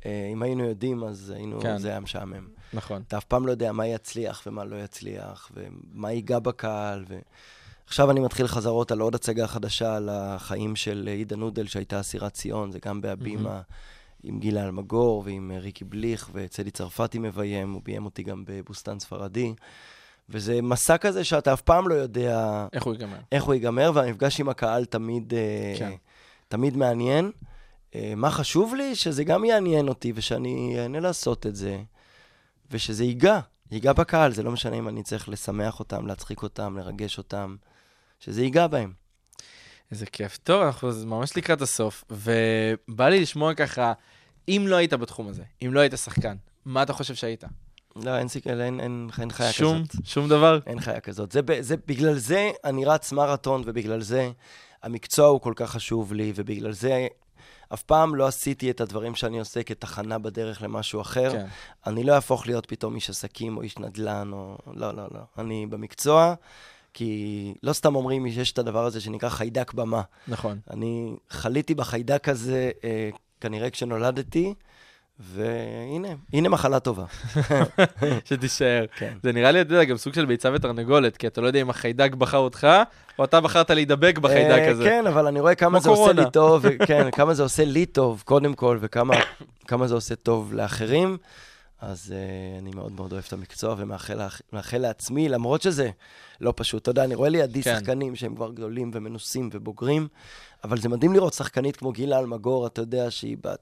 אה, 0.06 0.28
אם 0.32 0.42
היינו 0.42 0.64
יודעים, 0.64 1.04
אז 1.04 1.30
היינו, 1.36 1.60
כן. 1.60 1.78
זה 1.78 1.88
היה 1.88 2.00
משעמם. 2.00 2.48
נכון. 2.72 3.02
אתה 3.08 3.18
אף 3.18 3.24
פעם 3.24 3.46
לא 3.46 3.50
יודע 3.50 3.72
מה 3.72 3.86
יצליח 3.86 4.42
ומה 4.46 4.64
לא 4.64 4.76
יצליח, 4.76 5.50
ומה 5.54 6.12
ייגע 6.12 6.38
בקהל. 6.38 7.04
ו... 7.08 7.18
עכשיו 7.86 8.10
אני 8.10 8.20
מתחיל 8.20 8.46
חזרות 8.46 8.92
על 8.92 9.00
עוד 9.00 9.14
הצגה 9.14 9.46
חדשה 9.46 9.96
על 9.96 10.08
החיים 10.12 10.76
של 10.76 11.08
עידה 11.12 11.36
נודל, 11.36 11.66
שהייתה 11.66 12.00
אסירת 12.00 12.32
ציון, 12.32 12.70
זה 12.70 12.78
גם 12.84 13.00
בהבימה, 13.00 13.60
עם 14.22 14.38
גילה 14.38 14.64
אלמגור 14.64 15.22
ועם 15.26 15.52
ריקי 15.60 15.84
בליך, 15.84 16.30
וצדי 16.32 16.70
צרפתי 16.70 17.18
מביים, 17.18 17.72
הוא 17.72 17.82
ביים 17.84 18.04
אותי 18.04 18.22
גם 18.22 18.44
בבוסתן 18.46 18.98
ספרדי. 18.98 19.54
וזה 20.30 20.62
מסע 20.62 20.98
כזה 20.98 21.24
שאתה 21.24 21.52
אף 21.52 21.60
פעם 21.60 21.88
לא 21.88 21.94
יודע 21.94 22.66
איך 22.72 22.84
הוא 22.84 22.94
ייגמר? 22.94 23.16
איך 23.32 23.44
הוא 23.44 23.54
ייגמר, 23.54 23.90
והמפגש 23.94 24.40
עם 24.40 24.48
הקהל 24.48 24.84
תמיד, 24.84 25.34
אה, 25.34 25.74
כן. 25.78 25.92
תמיד 26.48 26.76
מעניין. 26.76 27.30
אה, 27.94 28.12
מה 28.16 28.30
חשוב 28.30 28.74
לי? 28.74 28.94
שזה 28.94 29.24
גם 29.24 29.44
יעניין 29.44 29.88
אותי, 29.88 30.12
ושאני 30.14 30.76
אהנה 30.78 31.00
לעשות 31.00 31.46
את 31.46 31.56
זה, 31.56 31.78
ושזה 32.70 33.04
ייגע, 33.04 33.40
ייגע 33.70 33.92
בקהל, 33.92 34.32
זה 34.32 34.42
לא 34.42 34.50
משנה 34.50 34.76
אם 34.76 34.88
אני 34.88 35.02
צריך 35.02 35.28
לשמח 35.28 35.80
אותם, 35.80 36.06
להצחיק 36.06 36.42
אותם, 36.42 36.78
לרגש 36.78 37.18
אותם, 37.18 37.56
שזה 38.20 38.42
ייגע 38.42 38.66
בהם. 38.66 38.92
איזה 39.90 40.06
כיף. 40.06 40.38
טוב, 40.42 40.62
אנחנו 40.62 40.90
ממש 41.06 41.36
לקראת 41.36 41.62
הסוף, 41.62 42.04
ובא 42.10 43.08
לי 43.08 43.20
לשמוע 43.20 43.54
ככה, 43.54 43.92
אם 44.48 44.64
לא 44.66 44.76
היית 44.76 44.92
בתחום 44.92 45.28
הזה, 45.28 45.42
אם 45.64 45.74
לא 45.74 45.80
היית 45.80 45.92
שחקן, 45.96 46.36
מה 46.64 46.82
אתה 46.82 46.92
חושב 46.92 47.14
שהיית? 47.14 47.44
לא, 48.02 48.18
אין 48.18 48.28
סיכוי, 48.28 48.52
אין, 48.52 48.80
אין, 48.80 49.08
אין 49.20 49.30
חיה 49.30 49.52
שום, 49.52 49.84
כזאת. 49.86 50.06
שום 50.06 50.28
דבר? 50.28 50.58
אין 50.66 50.80
חיה 50.80 51.00
כזאת. 51.00 51.32
זה, 51.32 51.40
זה, 51.60 51.76
בגלל 51.86 52.14
זה 52.14 52.50
אני 52.64 52.84
רץ 52.84 53.12
מרתון, 53.12 53.62
ובגלל 53.66 54.00
זה 54.00 54.30
המקצוע 54.82 55.26
הוא 55.26 55.40
כל 55.40 55.52
כך 55.56 55.70
חשוב 55.70 56.12
לי, 56.12 56.32
ובגלל 56.34 56.72
זה 56.72 57.06
אף 57.74 57.82
פעם 57.82 58.14
לא 58.14 58.26
עשיתי 58.26 58.70
את 58.70 58.80
הדברים 58.80 59.14
שאני 59.14 59.38
עושה 59.38 59.62
כתחנה 59.62 60.18
בדרך 60.18 60.62
למשהו 60.62 61.00
אחר. 61.00 61.32
כן. 61.32 61.46
אני 61.86 62.04
לא 62.04 62.14
אהפוך 62.14 62.46
להיות 62.46 62.66
פתאום 62.66 62.94
איש 62.94 63.10
עסקים 63.10 63.56
או 63.56 63.62
איש 63.62 63.78
נדל"ן, 63.78 64.30
או... 64.32 64.58
לא, 64.74 64.94
לא, 64.94 65.02
לא. 65.14 65.20
אני 65.38 65.66
במקצוע, 65.66 66.34
כי 66.94 67.54
לא 67.62 67.72
סתם 67.72 67.96
אומרים 67.96 68.30
שיש 68.30 68.52
את 68.52 68.58
הדבר 68.58 68.84
הזה 68.84 69.00
שנקרא 69.00 69.28
חיידק 69.28 69.72
במה. 69.72 70.02
נכון. 70.28 70.58
אני 70.70 71.16
חליתי 71.30 71.74
בחיידק 71.74 72.28
הזה 72.28 72.70
אה, 72.84 73.10
כנראה 73.40 73.70
כשנולדתי, 73.70 74.54
והנה, 75.20 76.08
הנה 76.32 76.48
מחלה 76.48 76.80
טובה. 76.80 77.04
שתישאר. 78.28 78.84
כן. 78.96 79.14
זה 79.22 79.32
נראה 79.32 79.50
לי, 79.50 79.60
אתה 79.60 79.74
יודע, 79.74 79.84
גם 79.84 79.96
סוג 79.96 80.14
של 80.14 80.26
ביצה 80.26 80.50
ותרנגולת, 80.54 81.16
כי 81.16 81.26
אתה 81.26 81.40
לא 81.40 81.46
יודע 81.46 81.60
אם 81.60 81.70
החיידק 81.70 82.14
בחר 82.14 82.38
אותך, 82.38 82.66
או 83.18 83.24
אתה 83.24 83.40
בחרת 83.40 83.70
להידבק 83.70 84.18
בחיידק 84.18 84.58
אה, 84.58 84.70
הזה. 84.70 84.84
כן, 84.84 85.06
אבל 85.06 85.26
אני 85.26 85.40
רואה 85.40 85.54
כמה 85.54 85.80
זה 85.80 85.90
עושה. 85.90 86.12
לי 86.12 86.30
טוב, 86.32 86.66
כן, 86.88 87.10
כמה 87.10 87.34
זה 87.34 87.42
עושה 87.42 87.64
לי 87.64 87.86
טוב, 87.86 88.22
קודם 88.24 88.54
כל, 88.54 88.78
וכמה 88.80 89.14
כמה 89.66 89.86
זה 89.86 89.94
עושה 89.94 90.14
טוב 90.14 90.52
לאחרים. 90.52 91.16
אז 91.80 92.14
uh, 92.14 92.62
אני 92.62 92.70
מאוד 92.74 92.92
מאוד 92.92 93.12
אוהב 93.12 93.24
את 93.26 93.32
המקצוע 93.32 93.74
ומאחל 93.78 94.20
מאחל 94.52 94.78
לעצמי, 94.78 95.28
למרות 95.28 95.62
שזה 95.62 95.90
לא 96.40 96.52
פשוט. 96.56 96.82
אתה 96.82 96.90
יודע, 96.90 97.04
אני 97.04 97.14
רואה 97.14 97.28
לידי 97.28 97.62
כן. 97.62 97.74
שחקנים 97.76 98.16
שהם 98.16 98.34
כבר 98.34 98.52
גדולים 98.52 98.90
ומנוסים 98.94 99.50
ובוגרים, 99.52 100.08
אבל 100.64 100.78
זה 100.78 100.88
מדהים 100.88 101.12
לראות 101.12 101.32
שחקנית 101.32 101.76
כמו 101.76 101.92
גילה 101.92 102.18
אלמגור, 102.18 102.66
אתה 102.66 102.80
יודע 102.80 103.10
שהיא 103.10 103.36
בת... 103.44 103.58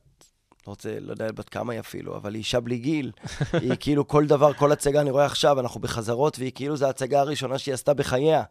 לא 0.67 0.73
רוצה, 0.73 0.97
לא 1.01 1.13
יודע 1.13 1.33
בת 1.33 1.49
כמה 1.49 1.73
היא 1.73 1.81
אפילו, 1.81 2.17
אבל 2.17 2.35
היא 2.35 2.39
אישה 2.39 2.61
בלי 2.61 2.79
גיל. 2.79 3.13
היא 3.53 3.73
כאילו 3.81 4.09
כל 4.09 4.27
דבר, 4.27 4.53
כל 4.53 4.73
הצגה, 4.73 5.01
אני 5.01 5.11
רואה 5.11 5.25
עכשיו, 5.25 5.61
אנחנו 5.61 5.81
בחזרות, 5.81 6.39
והיא 6.39 6.53
כאילו 6.55 6.77
זו 6.77 6.87
ההצגה 6.87 7.21
הראשונה 7.21 7.59
שהיא 7.59 7.75
עשתה 7.75 7.95
בחייה. 7.95 8.43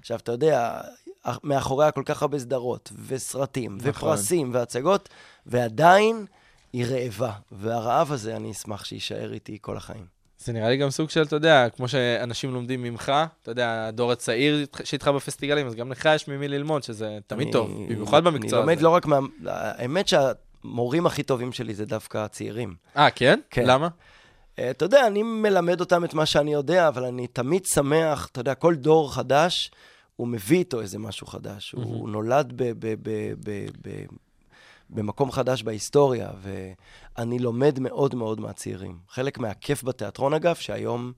עכשיו, 0.00 0.18
אתה 0.18 0.32
יודע, 0.32 0.80
מאחוריה 1.44 1.90
כל 1.90 2.02
כך 2.06 2.22
הרבה 2.22 2.38
סדרות, 2.38 2.92
וסרטים, 3.06 3.76
נכון. 3.76 3.90
ופרסים, 3.90 4.50
והצגות, 4.54 5.08
ועדיין 5.46 6.26
היא 6.72 6.86
רעבה. 6.86 7.32
והרעב 7.52 8.12
הזה, 8.12 8.36
אני 8.36 8.50
אשמח 8.50 8.84
שיישאר 8.84 9.32
איתי 9.32 9.58
כל 9.60 9.76
החיים. 9.76 10.04
זה 10.38 10.52
נראה 10.52 10.68
לי 10.68 10.76
גם 10.76 10.90
סוג 10.90 11.10
של, 11.10 11.22
אתה 11.22 11.36
יודע, 11.36 11.68
כמו 11.76 11.88
שאנשים 11.88 12.54
לומדים 12.54 12.82
ממך, 12.82 13.12
אתה 13.42 13.50
יודע, 13.50 13.86
הדור 13.88 14.12
הצעיר 14.12 14.66
שאיתך 14.84 15.08
בפסטיגלים, 15.08 15.66
אז 15.66 15.74
גם 15.74 15.90
לך 15.92 16.08
יש 16.14 16.28
ממי 16.28 16.48
ללמוד, 16.48 16.82
שזה 16.82 17.18
תמיד 17.26 17.42
אני- 17.46 17.52
טוב, 17.52 17.70
במיוחד 17.88 18.24
במקצוע 18.24 18.58
אני 18.58 18.66
לומד 18.66 18.76
הזה. 18.76 18.84
לא 18.84 18.88
רק 18.88 19.06
מה... 19.06 19.18
האמת 19.46 20.08
שהמורים 20.62 21.06
הכי 21.06 21.22
טובים 21.22 21.52
שלי 21.52 21.74
זה 21.74 21.86
דווקא 21.86 22.18
הצעירים. 22.18 22.74
אה, 22.96 23.10
כן? 23.10 23.40
כן. 23.50 23.66
למה? 23.66 23.88
אה, 24.58 24.70
אתה 24.70 24.84
יודע, 24.84 25.06
אני 25.06 25.22
מלמד 25.22 25.80
אותם 25.80 26.04
את 26.04 26.14
מה 26.14 26.26
שאני 26.26 26.52
יודע, 26.52 26.88
אבל 26.88 27.04
אני 27.04 27.26
תמיד 27.26 27.64
שמח, 27.66 28.28
אתה 28.32 28.40
יודע, 28.40 28.54
כל 28.54 28.74
דור 28.74 29.14
חדש, 29.14 29.70
הוא 30.16 30.28
מביא 30.28 30.58
איתו 30.58 30.80
איזה 30.80 30.98
משהו 30.98 31.26
חדש. 31.26 31.72
הוא 31.72 32.08
נולד 32.08 32.52
ב- 32.56 32.62
ב- 32.62 32.94
ב- 33.02 33.34
ב- 33.44 33.68
ב- 33.88 34.04
במקום 34.90 35.30
חדש 35.30 35.62
בהיסטוריה, 35.62 36.30
ואני 37.16 37.38
לומד 37.38 37.78
מאוד 37.80 38.14
מאוד 38.14 38.40
מהצעירים. 38.40 38.98
חלק 39.08 39.38
מהכיף 39.38 39.84
בתיאטרון, 39.84 40.34
אגב, 40.34 40.54
שהיום 40.54 41.12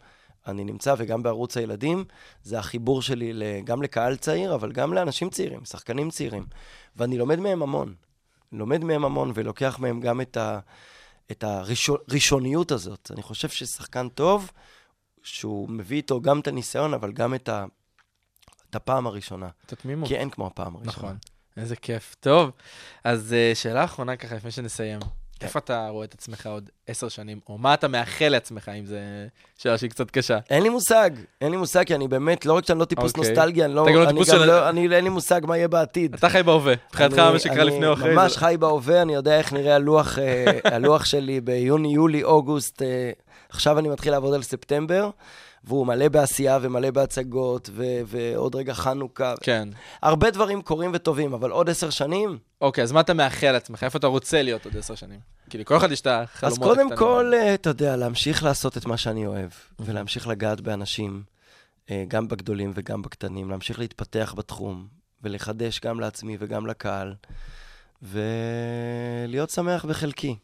אני 0.46 0.64
נמצא, 0.64 0.94
וגם 0.98 1.22
בערוץ 1.22 1.56
הילדים, 1.56 2.04
זה 2.42 2.58
החיבור 2.58 3.02
שלי 3.02 3.62
גם 3.64 3.82
לקהל 3.82 4.16
צעיר, 4.16 4.54
אבל 4.54 4.72
גם 4.72 4.92
לאנשים 4.92 5.30
צעירים, 5.30 5.64
שחקנים 5.64 6.10
צעירים. 6.10 6.46
ואני 6.96 7.18
לומד 7.18 7.40
מהם 7.40 7.62
המון. 7.62 7.94
לומד 8.58 8.84
מהם 8.84 9.04
המון, 9.04 9.32
ולוקח 9.34 9.78
מהם 9.78 10.00
גם 10.00 10.20
את 10.20 10.36
ה... 10.36 10.58
את 11.30 11.44
הראשוניות 11.44 12.72
הזאת. 12.72 13.10
אני 13.14 13.22
חושב 13.22 13.48
ששחקן 13.48 14.08
טוב, 14.08 14.50
שהוא 15.22 15.68
מביא 15.70 15.96
איתו 15.96 16.20
גם 16.20 16.40
את 16.40 16.46
הניסיון, 16.46 16.94
אבל 16.94 17.12
גם 17.12 17.34
את, 17.34 17.48
ה, 17.48 17.64
את 18.70 18.76
הפעם 18.76 19.06
הראשונה. 19.06 19.48
את 19.66 19.72
התמימות. 19.72 20.08
כי 20.08 20.16
אין 20.16 20.30
כמו 20.30 20.46
הפעם 20.46 20.76
הראשונה. 20.76 20.96
נכון. 20.96 21.16
איזה 21.56 21.76
כיף. 21.76 22.16
טוב, 22.20 22.50
אז 23.04 23.32
אה, 23.32 23.52
שאלה 23.54 23.84
אחרונה 23.84 24.16
ככה, 24.16 24.34
לפני 24.34 24.50
שנסיים. 24.50 25.00
כן. 25.44 25.48
איפה 25.48 25.58
אתה 25.58 25.88
רואה 25.88 26.04
את 26.04 26.14
עצמך 26.14 26.46
עוד 26.46 26.70
עשר 26.86 27.08
שנים, 27.08 27.40
או 27.48 27.58
מה 27.58 27.74
אתה 27.74 27.88
מאחל 27.88 28.28
לעצמך, 28.28 28.70
אם 28.78 28.86
זו 28.86 28.96
שאלה 29.58 29.78
שהיא 29.78 29.90
קצת 29.90 30.10
קשה. 30.10 30.38
אין 30.50 30.62
לי 30.62 30.68
מושג, 30.68 31.10
אין 31.40 31.50
לי 31.50 31.56
מושג, 31.56 31.84
כי 31.86 31.94
אני 31.94 32.08
באמת, 32.08 32.46
לא 32.46 32.52
רק 32.52 32.66
שאני 32.66 32.78
לא 32.78 32.84
טיפוס 32.84 33.12
אוקיי. 33.12 33.30
נוסטלגי, 33.30 33.64
אני 33.64 33.74
לא, 33.74 33.86
לא 33.86 34.46
לא, 34.46 34.68
אני, 34.68 34.80
אין 34.96 35.04
לי 35.04 35.10
מושג 35.10 35.40
מה 35.44 35.56
יהיה 35.56 35.68
בעתיד. 35.68 36.14
אתה 36.14 36.28
חי 36.28 36.42
בהווה. 36.42 36.74
מבחינתך 36.88 37.18
מה 37.18 37.38
שקרה 37.38 37.64
לפני 37.64 37.86
או 37.86 37.92
אחרי 37.92 38.06
אני 38.06 38.14
ממש. 38.14 38.36
חי 38.36 38.56
בהווה, 38.58 39.02
אני 39.02 39.14
יודע 39.14 39.38
איך 39.38 39.52
נראה 39.52 39.74
הלוח, 39.74 40.18
אה, 40.18 41.04
שלי 41.10 41.40
ביוני, 41.40 41.94
יולי, 41.94 42.24
אוגוסט. 42.24 42.82
אה, 42.82 43.10
עכשיו 43.48 43.78
אני 43.78 43.88
מתחיל 43.88 44.12
לעבוד 44.12 44.34
על 44.34 44.42
ספטמבר, 44.42 45.10
והוא 45.66 45.86
מלא 45.86 46.08
בעשייה 46.08 46.58
ומלא 46.62 46.90
בהצגות, 46.90 47.70
ו- 47.72 48.00
ועוד 48.06 48.54
רגע 48.54 48.74
חנוכה. 48.74 49.34
כן. 49.40 49.68
הרבה 50.02 50.30
דברים 50.30 50.62
קורים 50.62 50.90
וטובים, 50.94 51.34
אבל 51.34 51.50
עוד 51.50 51.70
עשר 51.70 51.90
שנים, 51.90 52.38
אוקיי, 52.60 52.84
אז 52.84 52.92
מה 52.92 53.00
אתה 53.00 53.14
מאחל 53.14 53.52
לעצמך? 53.52 53.84
איפה 53.84 53.98
אתה 53.98 54.06
רוצה 54.06 54.42
להיות 54.42 54.64
עוד 54.64 54.76
עשר 54.76 54.94
שנים? 54.94 55.20
כאילו, 55.50 55.64
כל 55.64 55.76
אחד 55.76 55.92
יש 55.92 56.00
את 56.00 56.06
החלומות 56.06 56.58
אז 56.58 56.64
קודם. 56.64 56.96
כל, 56.96 57.32
אה, 57.34 57.54
אתה 57.54 57.70
יודע, 57.70 57.96
להמשיך 57.96 58.42
לעשות 58.42 58.76
את 58.76 58.86
מה 58.86 58.96
שאני 58.96 59.26
אוהב, 59.26 59.50
ולהמשיך 59.80 60.28
לגעת 60.28 60.60
באנשים, 60.60 61.22
אה, 61.90 62.04
גם 62.08 62.28
בגדולים 62.28 62.72
וגם 62.74 63.02
בקטנים, 63.02 63.50
להמשיך 63.50 63.78
להתפתח 63.78 64.34
בתחום, 64.36 64.86
ולחדש 65.22 65.80
גם 65.80 66.00
לעצמי 66.00 66.36
וגם 66.40 66.66
לקהל, 66.66 67.14
ולהיות 68.02 69.50
שמח 69.50 69.84
בחלקי. 69.84 70.36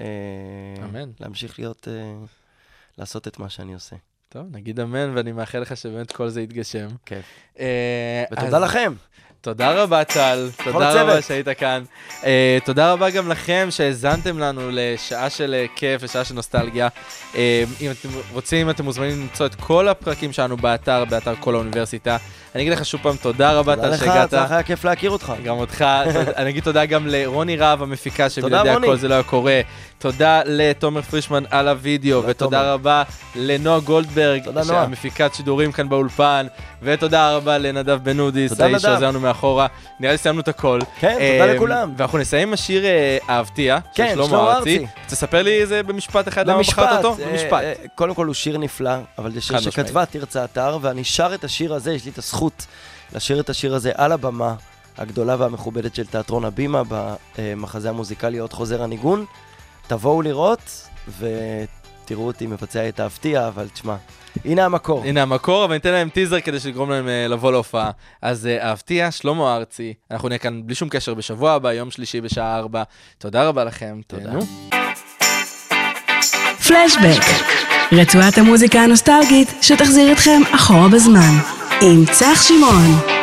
אה, 0.00 0.06
אמן. 0.84 1.10
להמשיך 1.20 1.58
להיות, 1.58 1.88
לעשות 2.98 3.28
את 3.28 3.38
מה 3.38 3.50
שאני 3.50 3.74
עושה. 3.74 3.96
טוב, 4.32 4.46
נגיד 4.52 4.80
אמן, 4.80 5.12
ואני 5.16 5.32
מאחל 5.32 5.58
לך 5.58 5.76
שבאמת 5.76 6.12
כל 6.12 6.28
זה 6.28 6.42
יתגשם. 6.42 6.88
אה, 7.58 8.24
ותודה 8.32 8.58
לכם. 8.58 8.92
תודה 9.42 9.82
רבה, 9.82 10.04
טל. 10.04 10.48
תודה. 10.64 11.02
רבה 11.02 11.22
שהיית 11.22 11.48
כאן. 11.58 11.82
Uh, 12.20 12.24
תודה 12.64 12.92
רבה 12.92 13.10
גם 13.10 13.28
לכם 13.28 13.66
שהאזנתם 13.70 14.38
לנו 14.38 14.60
לשעה 14.72 15.30
של 15.30 15.64
uh, 15.66 15.78
כיף, 15.78 16.02
לשעה 16.02 16.24
של 16.24 16.34
נוסטלגיה. 16.34 16.88
Uh, 17.32 17.36
אם 17.80 17.90
אתם 17.90 18.08
רוצים, 18.32 18.70
אתם 18.70 18.84
מוזמנים 18.84 19.20
למצוא 19.20 19.46
את 19.46 19.54
כל 19.54 19.88
הפרקים 19.88 20.32
שלנו 20.32 20.56
באתר, 20.56 21.04
באתר 21.04 21.34
כל 21.40 21.54
האוניברסיטה. 21.54 22.16
אני 22.54 22.62
אגיד 22.62 22.72
לך 22.72 22.84
שוב 22.84 23.00
פעם 23.02 23.16
תודה 23.16 23.52
רבה, 23.52 23.76
תודה 23.76 23.88
טל, 23.88 23.94
לך, 23.94 24.00
שהגעת. 24.00 24.30
צח, 24.30 24.46
היה 24.50 24.62
כיף 24.62 24.84
להכיר 24.84 25.10
אותך. 25.10 25.32
גם 25.44 25.56
אותך. 25.58 25.84
תודה- 26.04 26.30
אני 26.36 26.50
אגיד 26.50 26.62
תודה 26.64 26.86
גם 26.86 27.06
לרוני 27.06 27.56
רהב, 27.56 27.82
המפיקה, 27.82 28.30
שבלעדיה 28.30 28.74
רוני. 28.74 28.86
כל 28.86 28.96
זה 28.96 29.08
לא 29.08 29.14
היה 29.14 29.22
קורה. 29.22 29.60
תודה 29.98 30.40
לתומר 30.46 31.02
פרישמן 31.02 31.42
על 31.50 31.68
הוידאו, 31.68 32.16
תודה, 32.20 32.30
ותודה 32.30 32.58
תומר. 32.58 32.72
רבה 32.72 33.02
לנועה 33.36 33.80
גולדברג, 33.80 34.44
תודה. 34.44 34.64
שהמפיקת 34.64 35.34
שידורים 35.34 35.72
כאן 35.72 35.88
באולפן, 35.88 36.46
ותודה 36.82 37.36
רבה 37.36 37.58
לנדב 37.58 37.98
בן 38.02 38.20
אודיס, 38.20 38.60
האיש. 38.60 38.82
שעוזר 38.82 39.08
לנו 39.08 39.20
מאחורה. 39.20 39.66
נראה 40.00 40.12
לי 40.12 40.18
סיימנו 40.18 40.40
את 40.40 40.48
הכל. 40.48 40.78
כן, 41.00 41.12
תודה 41.12 41.50
אה, 41.50 41.54
לכולם. 41.54 41.94
ואנחנו 41.96 42.18
נסיים 42.18 42.48
עם 42.48 42.54
השיר 42.54 42.84
אה, 42.84 43.18
אהבתיה, 43.28 43.78
של 43.92 44.02
כן, 44.02 44.14
שלמה 44.14 44.56
ארצי. 44.56 44.86
תספר 45.06 45.42
לי 45.42 45.60
איזה 45.60 45.82
במשפט 45.82 46.28
אחד 46.28 46.46
למה 46.46 46.60
בחרת 46.60 47.04
אותו? 47.04 47.22
אה, 47.22 47.28
במשפט. 47.30 47.62
אה, 47.62 47.72
קודם 47.94 48.14
כל 48.14 48.26
הוא 48.26 48.34
שיר 48.34 48.58
נפלא, 48.58 48.94
אבל 49.18 49.32
זה 49.32 49.40
שיר. 49.40 49.60
שכתבה 49.60 50.06
תרצה 50.06 50.44
אתר, 50.44 50.78
ואני 50.80 51.04
שר 51.04 51.34
את 51.34 51.44
השיר 51.44 51.74
הזה, 51.74 51.92
יש 51.92 52.04
לי 52.04 52.10
את 52.10 52.18
הזכות 52.18 52.66
לשיר 53.14 53.40
את 53.40 53.50
השיר 53.50 53.74
הזה 53.74 53.92
על 53.94 54.12
הבמה 54.12 54.54
הגדולה 54.98 55.36
והמכובדת 55.38 55.94
של 55.94 56.06
תיאטרון 56.06 56.44
הבימה, 56.44 56.82
במחזה 57.38 57.88
המוזיקלי 57.88 58.38
עוד 58.38 58.52
חוזר 58.52 58.82
הניגון. 58.82 59.24
תבואו 59.86 60.22
לראות, 60.22 60.88
ותראו 61.18 62.26
אותי 62.26 62.46
מבצע 62.46 62.88
את 62.88 63.00
האפתיה, 63.00 63.48
אבל 63.48 63.68
תשמע, 63.68 63.96
הנה 64.44 64.64
המקור. 64.64 65.04
הנה 65.04 65.22
המקור, 65.22 65.64
אבל 65.64 65.74
ניתן 65.74 65.90
להם 65.90 66.08
טיזר 66.08 66.40
כדי 66.40 66.60
שיגרום 66.60 66.90
להם 66.90 67.08
אה, 67.08 67.28
לבוא 67.28 67.52
להופעה. 67.52 67.90
אז 68.22 68.46
אה, 68.46 68.68
אהבתיה, 68.68 69.10
שלמה 69.10 69.56
ארצי, 69.56 69.94
אנחנו 70.10 70.28
נהיה 70.28 70.38
כאן 70.38 70.60
בלי 70.64 70.74
שום 70.74 70.88
קשר 70.88 71.14
בשבוע 71.14 71.52
הבא, 71.52 71.72
יום 71.72 71.90
שלישי 71.90 72.20
בשעה 72.20 72.58
4. 72.58 72.82
תודה 73.18 73.48
רבה 73.48 73.64
לכם, 73.64 74.00
תודה. 74.06 74.24
תהנו. 74.24 74.40
פלשבק, 76.68 77.22
רצועת 77.92 78.38
המוזיקה 78.38 78.80
הנוסטלגית 78.80 79.48
שתחזיר 79.62 80.12
אתכם 80.12 80.40
אחורה 80.54 80.88
בזמן, 80.88 81.32
עם 81.82 82.04
צח 82.12 82.42
שמעון. 82.42 83.19